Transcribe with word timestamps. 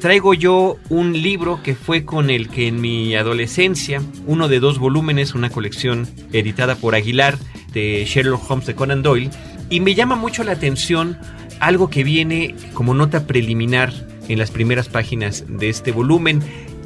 traigo 0.00 0.32
yo 0.32 0.76
un 0.88 1.12
libro 1.12 1.62
que 1.62 1.74
fue 1.74 2.06
con 2.06 2.30
el 2.30 2.48
que 2.48 2.68
en 2.68 2.80
mi 2.80 3.14
adolescencia, 3.14 4.02
uno 4.26 4.48
de 4.48 4.60
dos 4.60 4.78
volúmenes, 4.78 5.34
una 5.34 5.50
colección 5.50 6.08
editada 6.32 6.74
por 6.74 6.94
Aguilar 6.94 7.36
de 7.74 8.04
Sherlock 8.06 8.50
Holmes 8.50 8.66
de 8.66 8.74
Conan 8.74 9.02
Doyle, 9.02 9.30
y 9.68 9.80
me 9.80 9.94
llama 9.94 10.16
mucho 10.16 10.44
la 10.44 10.52
atención 10.52 11.18
algo 11.60 11.90
que 11.90 12.04
viene 12.04 12.54
como 12.72 12.94
nota 12.94 13.26
preliminar 13.26 13.92
en 14.28 14.38
las 14.38 14.50
primeras 14.50 14.88
páginas 14.88 15.44
de 15.48 15.68
este 15.68 15.92
volumen 15.92 16.40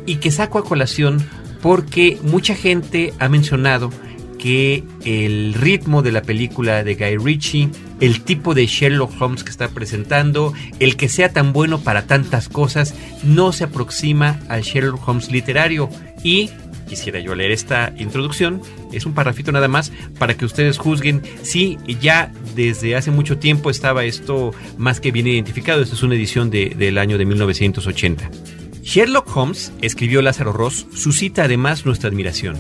y 0.07 0.17
que 0.17 0.31
saco 0.31 0.59
a 0.59 0.65
colación 0.65 1.25
porque 1.61 2.19
mucha 2.23 2.55
gente 2.55 3.13
ha 3.19 3.29
mencionado 3.29 3.91
que 4.39 4.85
el 5.05 5.53
ritmo 5.55 6.03
de 6.03 6.13
la 6.13 6.23
película 6.23 6.85
de 6.85 6.95
Guy 6.95 7.17
Ritchie, 7.17 7.71
el 8.01 8.23
tipo 8.23 8.55
de 8.55 8.67
Sherlock 8.67 9.21
Holmes 9.21 9.43
que 9.43 9.51
está 9.51 9.69
presentando, 9.69 10.55
el 10.79 10.97
que 10.97 11.09
sea 11.09 11.33
tan 11.33 11.53
bueno 11.53 11.81
para 11.81 12.07
tantas 12.07 12.49
cosas, 12.49 12.95
no 13.25 13.53
se 13.53 13.65
aproxima 13.65 14.39
al 14.49 14.63
Sherlock 14.63 15.07
Holmes 15.07 15.31
literario. 15.31 15.91
Y 16.23 16.51
quisiera 16.89 17.21
yo 17.21 17.35
leer 17.35 17.53
esta 17.53 17.93
introducción, 17.99 18.61
es 18.93 19.07
un 19.07 19.13
parrafito 19.15 19.53
nada 19.53 19.69
más, 19.69 19.93
para 20.19 20.35
que 20.35 20.45
ustedes 20.45 20.79
juzguen 20.79 21.23
si 21.43 21.79
ya 22.01 22.33
desde 22.57 22.97
hace 22.97 23.11
mucho 23.13 23.39
tiempo 23.39 23.71
estaba 23.71 24.05
esto 24.05 24.53
más 24.77 25.01
que 25.01 25.13
bien 25.13 25.27
identificado. 25.29 25.83
Esta 25.83 25.95
es 25.95 26.03
una 26.03 26.15
edición 26.17 26.51
de- 26.51 26.71
del 26.77 26.99
año 26.99 27.19
de 27.19 27.27
1980. 27.27 28.31
Sherlock 28.83 29.37
Holmes, 29.37 29.73
escribió 29.83 30.23
Lázaro 30.23 30.53
Ross, 30.53 30.87
suscita 30.95 31.45
además 31.45 31.85
nuestra 31.85 32.09
admiración. 32.09 32.57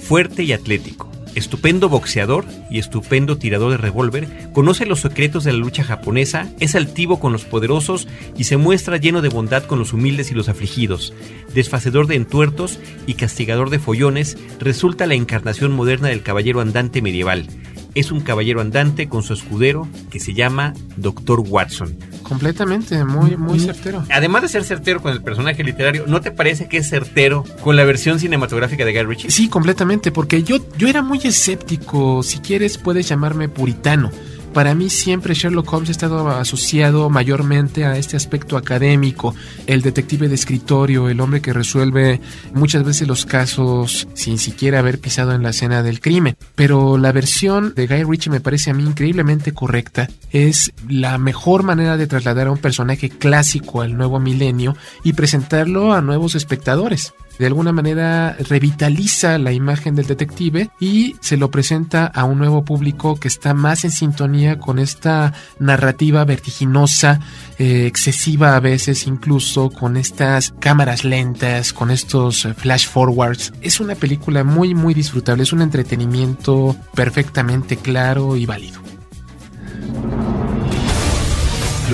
Fuerte 0.00 0.44
y 0.44 0.52
atlético, 0.52 1.10
estupendo 1.34 1.88
boxeador 1.88 2.44
y 2.70 2.78
estupendo 2.78 3.38
tirador 3.38 3.70
de 3.72 3.76
revólver, 3.76 4.28
conoce 4.52 4.86
los 4.86 5.00
secretos 5.00 5.44
de 5.44 5.52
la 5.52 5.58
lucha 5.58 5.84
japonesa, 5.84 6.48
es 6.60 6.74
altivo 6.74 7.20
con 7.20 7.32
los 7.32 7.44
poderosos 7.44 8.08
y 8.36 8.44
se 8.44 8.56
muestra 8.56 8.96
lleno 8.96 9.22
de 9.22 9.28
bondad 9.28 9.64
con 9.64 9.78
los 9.78 9.92
humildes 9.92 10.30
y 10.30 10.34
los 10.34 10.48
afligidos. 10.48 11.12
Desfacedor 11.54 12.06
de 12.06 12.16
entuertos 12.16 12.78
y 13.06 13.14
castigador 13.14 13.70
de 13.70 13.78
follones, 13.78 14.36
resulta 14.58 15.06
la 15.06 15.14
encarnación 15.14 15.72
moderna 15.72 16.08
del 16.08 16.22
caballero 16.22 16.60
andante 16.60 17.02
medieval. 17.02 17.46
Es 17.94 18.10
un 18.10 18.20
caballero 18.20 18.60
andante 18.60 19.08
con 19.08 19.22
su 19.22 19.34
escudero 19.34 19.86
que 20.10 20.20
se 20.20 20.32
llama 20.32 20.72
Dr. 20.96 21.40
Watson. 21.40 22.11
Completamente, 22.22 23.04
muy, 23.04 23.36
muy 23.36 23.60
certero. 23.60 24.04
Además 24.10 24.42
de 24.42 24.48
ser 24.48 24.64
certero 24.64 25.02
con 25.02 25.12
el 25.12 25.22
personaje 25.22 25.62
literario, 25.62 26.04
¿no 26.06 26.20
te 26.20 26.30
parece 26.30 26.68
que 26.68 26.78
es 26.78 26.88
certero 26.88 27.44
con 27.62 27.76
la 27.76 27.84
versión 27.84 28.18
cinematográfica 28.18 28.84
de 28.84 28.92
Guy 28.92 29.02
Ritchie? 29.02 29.30
Sí, 29.30 29.48
completamente, 29.48 30.12
porque 30.12 30.42
yo, 30.42 30.58
yo 30.76 30.88
era 30.88 31.02
muy 31.02 31.18
escéptico, 31.18 32.22
si 32.22 32.38
quieres 32.38 32.78
puedes 32.78 33.08
llamarme 33.08 33.48
puritano. 33.48 34.10
Para 34.52 34.74
mí 34.74 34.90
siempre 34.90 35.32
Sherlock 35.32 35.72
Holmes 35.72 35.88
ha 35.88 35.92
estado 35.92 36.28
asociado 36.28 37.08
mayormente 37.08 37.86
a 37.86 37.96
este 37.96 38.18
aspecto 38.18 38.58
académico, 38.58 39.34
el 39.66 39.80
detective 39.80 40.28
de 40.28 40.34
escritorio, 40.34 41.08
el 41.08 41.20
hombre 41.20 41.40
que 41.40 41.54
resuelve 41.54 42.20
muchas 42.52 42.84
veces 42.84 43.08
los 43.08 43.24
casos 43.24 44.06
sin 44.12 44.36
siquiera 44.36 44.80
haber 44.80 44.98
pisado 44.98 45.32
en 45.32 45.42
la 45.42 45.50
escena 45.50 45.82
del 45.82 46.00
crimen. 46.00 46.36
Pero 46.54 46.98
la 46.98 47.12
versión 47.12 47.72
de 47.74 47.86
Guy 47.86 48.04
Ritchie 48.04 48.30
me 48.30 48.40
parece 48.40 48.70
a 48.70 48.74
mí 48.74 48.84
increíblemente 48.84 49.52
correcta. 49.52 50.08
Es 50.30 50.72
la 50.86 51.16
mejor 51.16 51.62
manera 51.62 51.96
de 51.96 52.06
trasladar 52.06 52.48
a 52.48 52.52
un 52.52 52.58
personaje 52.58 53.08
clásico 53.08 53.80
al 53.80 53.96
nuevo 53.96 54.20
milenio 54.20 54.76
y 55.02 55.14
presentarlo 55.14 55.94
a 55.94 56.02
nuevos 56.02 56.34
espectadores 56.34 57.14
de 57.42 57.48
alguna 57.48 57.72
manera 57.72 58.36
revitaliza 58.38 59.36
la 59.36 59.50
imagen 59.50 59.96
del 59.96 60.06
detective 60.06 60.70
y 60.78 61.16
se 61.18 61.36
lo 61.36 61.50
presenta 61.50 62.06
a 62.06 62.22
un 62.22 62.38
nuevo 62.38 62.64
público 62.64 63.16
que 63.16 63.26
está 63.26 63.52
más 63.52 63.82
en 63.82 63.90
sintonía 63.90 64.60
con 64.60 64.78
esta 64.78 65.32
narrativa 65.58 66.24
vertiginosa, 66.24 67.18
eh, 67.58 67.86
excesiva 67.86 68.54
a 68.54 68.60
veces 68.60 69.08
incluso, 69.08 69.70
con 69.70 69.96
estas 69.96 70.54
cámaras 70.60 71.02
lentas, 71.02 71.72
con 71.72 71.90
estos 71.90 72.44
eh, 72.44 72.54
flash 72.54 72.86
forwards. 72.86 73.52
Es 73.60 73.80
una 73.80 73.96
película 73.96 74.44
muy 74.44 74.72
muy 74.76 74.94
disfrutable, 74.94 75.42
es 75.42 75.52
un 75.52 75.62
entretenimiento 75.62 76.76
perfectamente 76.94 77.76
claro 77.76 78.36
y 78.36 78.46
válido. 78.46 78.80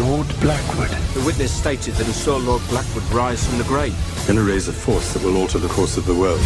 Lord 0.01 0.29
Blackwood. 0.41 0.91
The 1.15 1.23
witness 1.27 1.53
stated 1.53 1.95
that 1.95 2.07
he 2.07 2.13
saw 2.13 2.37
Lord 2.37 2.63
Blackwood 2.69 3.03
rise 3.11 3.45
from 3.45 3.59
the 3.59 3.65
grave. 3.65 3.97
Gonna 4.29 4.43
raise 4.43 4.69
a 4.69 4.73
force 4.73 5.13
that 5.13 5.25
will 5.25 5.37
alter 5.37 5.59
the 5.59 5.69
course 5.69 5.97
of 5.97 6.07
the 6.07 6.15
world. 6.15 6.39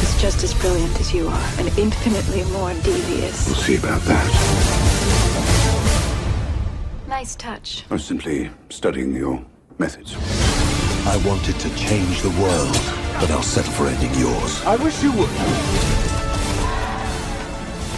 He's 0.00 0.20
just 0.20 0.44
as 0.44 0.52
brilliant 0.54 1.00
as 1.00 1.14
you 1.14 1.28
are, 1.28 1.50
and 1.58 1.68
infinitely 1.78 2.44
more 2.52 2.74
devious. 2.82 3.46
We'll 3.46 3.56
see 3.56 3.76
about 3.76 4.02
that. 4.02 4.26
Nice 7.08 7.34
touch. 7.36 7.84
I'm 7.90 7.98
simply 7.98 8.50
studying 8.68 9.14
your 9.14 9.42
methods. 9.78 10.14
I 11.06 11.16
wanted 11.26 11.58
to 11.60 11.74
change 11.76 12.20
the 12.20 12.30
world, 12.40 12.74
but 13.18 13.30
I'll 13.30 13.42
settle 13.42 13.72
for 13.72 13.86
ending 13.86 14.14
yours. 14.20 14.62
I 14.64 14.76
wish 14.76 15.02
you 15.02 15.12
would. 15.12 15.97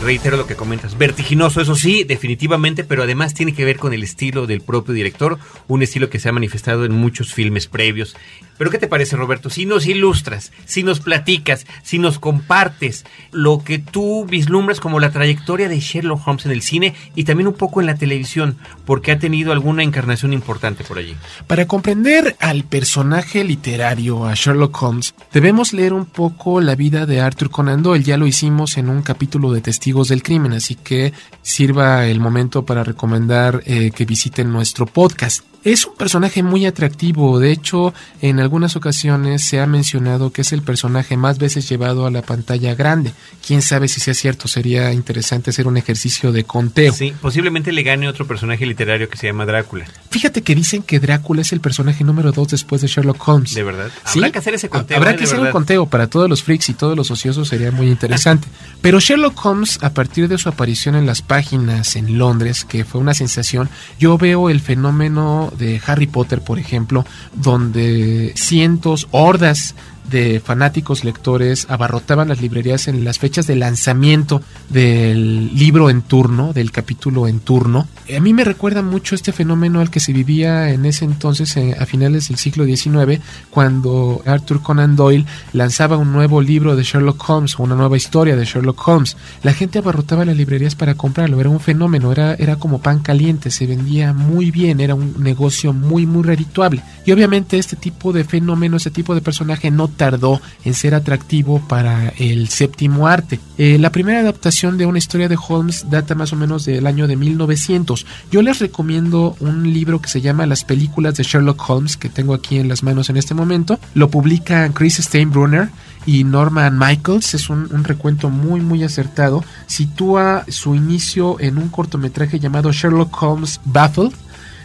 Reitero 0.03 0.37
lo 0.37 0.47
que 0.47 0.57
comentas, 0.57 0.97
vertiginoso, 0.97 1.61
eso 1.61 1.75
sí, 1.75 2.05
definitivamente, 2.05 2.85
pero 2.85 3.03
además 3.03 3.35
tiene 3.35 3.53
que 3.53 3.65
ver 3.65 3.79
con 3.79 3.93
el 3.93 4.03
estilo 4.03 4.47
del 4.47 4.63
propio 4.63 4.95
director, 4.95 5.39
un 5.69 5.83
estilo 5.83 6.09
que 6.09 6.19
se 6.19 6.29
ha 6.29 6.33
manifestado 6.33 6.85
en 6.85 6.93
muchos 6.93 7.35
filmes 7.35 7.67
previos. 7.67 8.17
Pero 8.57 8.71
¿qué 8.71 8.79
te 8.79 8.89
parece, 8.89 9.17
Roberto? 9.17 9.49
Si 9.49 9.65
nos 9.65 9.87
ilustras, 9.87 10.53
si 10.67 10.83
nos 10.83 11.01
platicas, 11.01 11.67
si 11.83 11.99
nos 11.99 12.19
compartes 12.19 13.07
lo 13.33 13.65
que 13.65 13.79
tú 13.79 14.27
vislumbras 14.27 14.81
como 14.81 15.01
la 15.01 15.11
trayectoria 15.11 15.69
de 15.69 15.81
Sherlock 15.81 16.27
Holmes 16.27 16.45
en 16.45 16.53
el 16.53 16.63
cine 16.63 16.95
y 17.15 17.25
también 17.25 17.49
un 17.49 17.55
poco 17.55 17.81
en 17.81 17.87
la 17.87 17.95
televisión, 17.95 18.59
porque 18.85 19.13
ha 19.13 19.19
tenido 19.19 19.53
alguna 19.53 19.83
encarnación 19.83 20.35
importante 20.35 20.85
por 20.85 20.99
allí. 20.99 21.17
Para 21.47 21.67
comprender 21.67 22.37
al 22.39 22.65
personaje 22.65 23.45
literario, 23.45 24.27
a 24.27 24.35
Sherlock 24.35 24.83
Holmes, 24.83 25.15
debemos 25.33 25.73
leer 25.73 25.95
un 25.95 26.05
poco 26.05 26.61
la 26.61 26.75
vida 26.75 27.07
de 27.07 27.21
Arthur 27.21 27.51
Conan 27.51 27.83
Doyle. 27.83 28.05
Ya 28.05 28.19
lo 28.19 28.27
hicimos 28.27 28.77
en 28.77 28.91
un 28.91 29.01
capítulo 29.03 29.53
de 29.53 29.63
Testigos 29.63 29.90
del 30.09 30.23
Crimen, 30.23 30.53
así 30.53 30.77
que 30.77 31.13
sirva 31.43 32.07
el 32.07 32.21
momento 32.21 32.65
para 32.65 32.85
recomendar 32.85 33.63
eh, 33.67 33.91
que 33.91 34.05
visiten 34.05 34.53
nuestro 34.53 34.87
podcast. 34.87 35.50
Es 35.63 35.85
un 35.85 35.95
personaje 35.95 36.43
muy 36.43 36.65
atractivo, 36.65 37.39
de 37.39 37.53
hecho 37.53 37.93
en 38.23 38.41
algunas 38.41 38.77
ocasiones 38.77 39.45
se 39.45 39.61
ha 39.61 39.67
mencionado 39.67 40.33
que 40.33 40.41
es 40.41 40.53
el 40.53 40.63
personaje 40.63 41.19
más 41.19 41.39
veces 41.39 41.69
llevado 41.69 42.07
a 42.07 42.11
la 42.11 42.23
pantalla 42.23 42.75
grande. 42.75 43.13
Quién 43.47 43.61
sabe 43.61 43.87
si 43.89 44.01
sea 44.01 44.15
cierto, 44.15 44.49
sería 44.49 44.93
interesante 44.95 45.51
hacer 45.51 45.67
un 45.67 45.77
ejercicio 45.77 46.33
de 46.33 46.45
conteo. 46.45 46.95
Sí, 46.95 47.13
posiblemente 47.21 47.73
le 47.73 47.83
gane 47.83 48.09
otro 48.09 48.27
personaje 48.27 48.65
literario 48.65 49.11
que 49.11 49.19
se 49.19 49.27
llama 49.27 49.45
Drácula. 49.45 49.85
Fíjate 50.11 50.41
que 50.41 50.55
dicen 50.55 50.83
que 50.83 50.99
Drácula 50.99 51.43
es 51.43 51.53
el 51.53 51.61
personaje 51.61 52.05
número 52.05 52.33
dos 52.33 52.49
después 52.49 52.81
de 52.81 52.89
Sherlock 52.89 53.29
Holmes. 53.29 53.55
¿De 53.55 53.63
verdad? 53.63 53.91
Sí, 54.07 54.19
Habrá 54.19 54.33
que 54.33 54.39
hacer 54.39 54.55
ese 54.55 54.71
conteo. 54.71 54.97
Habrá 54.97 55.11
¿eh? 55.11 55.17
que 55.17 55.25
hacer 55.25 55.37
verdad. 55.37 55.49
un 55.49 55.53
conteo 55.53 55.87
para 55.87 56.07
todos 56.07 56.29
los 56.29 56.43
freaks 56.43 56.71
y 56.71 56.75
todos 56.75 56.97
los 56.97 57.11
ociosos 57.11 57.49
sería 57.49 57.71
muy 57.71 57.89
interesante. 57.89 58.49
Pero 58.81 58.99
Sherlock 58.99 59.45
Holmes, 59.45 59.79
a 59.83 59.93
partir 59.93 60.27
de 60.27 60.39
su 60.39 60.49
aparición 60.49 60.95
en 60.95 61.05
las 61.05 61.21
páginas 61.21 61.97
en 61.97 62.17
Londres, 62.17 62.65
que 62.65 62.85
fue 62.87 63.01
una 63.01 63.13
sensación, 63.13 63.69
yo 63.99 64.17
veo 64.17 64.49
el 64.49 64.61
fenómeno 64.61 65.50
de 65.59 65.81
Harry 65.87 66.07
Potter, 66.07 66.41
por 66.41 66.59
ejemplo, 66.59 67.05
donde 67.35 68.33
cientos, 68.37 69.09
hordas 69.11 69.75
de 70.11 70.41
fanáticos 70.41 71.05
lectores 71.05 71.67
abarrotaban 71.71 72.29
las 72.29 72.41
librerías 72.41 72.89
en 72.89 73.05
las 73.05 73.19
fechas 73.19 73.47
de 73.47 73.57
lanzamiento 73.57 74.43
del 74.69 75.55
libro 75.55 75.89
en 75.91 76.03
turno, 76.03 76.53
del 76.53 76.73
capítulo 76.73 77.29
en 77.29 77.41
turno. 77.41 77.87
A 78.15 78.21
mí 78.21 78.35
me 78.35 78.45
recuerda 78.45 78.83
mucho 78.83 79.15
este 79.15 79.33
fenómeno 79.33 79.81
al 79.81 79.91
que 79.91 80.01
se 80.01 80.13
vivía 80.13 80.71
en 80.71 80.85
ese 80.85 81.05
entonces, 81.05 81.57
eh, 81.57 81.77
a 81.79 81.87
finales 81.87 82.29
del 82.29 82.39
siglo 82.39 82.65
XIX, 82.65 83.21
cuando 83.51 84.23
Arthur 84.27 84.63
Conan 84.63 84.97
Doyle 84.97 85.27
lanzaba 85.53 85.97
un 85.97 86.13
nuevo 86.13 86.43
libro 86.43 86.75
de 86.75 86.83
Sherlock 86.83 87.29
Holmes 87.29 87.57
una 87.59 87.75
nueva 87.75 87.97
historia 87.97 88.37
de 88.37 88.45
Sherlock 88.45 88.87
Holmes. 88.87 89.17
La 89.43 89.53
gente 89.53 89.79
abarrotaba 89.79 90.25
las 90.25 90.37
librerías 90.37 90.75
para 90.75 90.95
comprarlo, 90.95 91.41
era 91.41 91.49
un 91.49 91.61
fenómeno, 91.61 92.13
era, 92.13 92.35
era 92.35 92.57
como 92.57 92.81
pan 92.81 93.01
caliente, 93.01 93.51
se 93.51 93.67
vendía 93.67 94.13
muy 94.13 94.51
bien, 94.51 94.81
era 94.81 94.95
un 94.95 95.23
negocio 95.23 95.73
muy, 95.73 96.07
muy 96.07 96.23
redituable. 96.23 96.83
Y 97.05 97.13
obviamente 97.13 97.59
este 97.59 97.77
tipo 97.77 98.13
de 98.13 98.25
fenómeno, 98.25 98.77
este 98.77 98.91
tipo 98.91 99.15
de 99.15 99.21
personaje 99.21 99.71
no 99.71 99.89
tardó 100.01 100.41
en 100.65 100.73
ser 100.73 100.95
atractivo 100.95 101.61
para 101.69 102.09
el 102.17 102.49
séptimo 102.49 103.07
arte. 103.07 103.39
Eh, 103.59 103.77
la 103.79 103.93
primera 103.93 104.21
adaptación 104.21 104.79
de 104.79 104.87
una 104.87 104.97
historia 104.97 105.29
de 105.29 105.37
Holmes 105.37 105.91
data 105.91 106.15
más 106.15 106.33
o 106.33 106.37
menos 106.37 106.65
del 106.65 106.87
año 106.87 107.07
de 107.07 107.17
1900. 107.17 108.07
Yo 108.33 108.41
les 108.41 108.61
recomiendo 108.61 109.37
un 109.41 109.75
libro 109.75 110.01
que 110.01 110.09
se 110.09 110.23
llama 110.23 110.47
Las 110.47 110.65
películas 110.65 111.17
de 111.17 111.25
Sherlock 111.25 111.69
Holmes, 111.69 111.99
que 111.99 112.09
tengo 112.09 112.33
aquí 112.33 112.57
en 112.57 112.69
las 112.71 112.83
manos 112.83 113.11
en 113.11 113.19
este 113.19 113.35
momento. 113.35 113.79
Lo 113.93 114.09
publican 114.09 114.73
Chris 114.73 114.97
Steinbrunner 114.97 115.69
y 116.07 116.25
Norman 116.25 116.79
Michaels. 116.79 117.35
Es 117.35 117.51
un, 117.51 117.69
un 117.71 117.85
recuento 117.85 118.31
muy, 118.31 118.63
muy 118.63 118.83
acertado. 118.83 119.45
Sitúa 119.67 120.47
su 120.49 120.75
inicio 120.75 121.39
en 121.41 121.59
un 121.59 121.69
cortometraje 121.69 122.41
llamado 122.41 122.73
Sherlock 122.73 123.23
Holmes 123.23 123.61
Baffled 123.67 124.15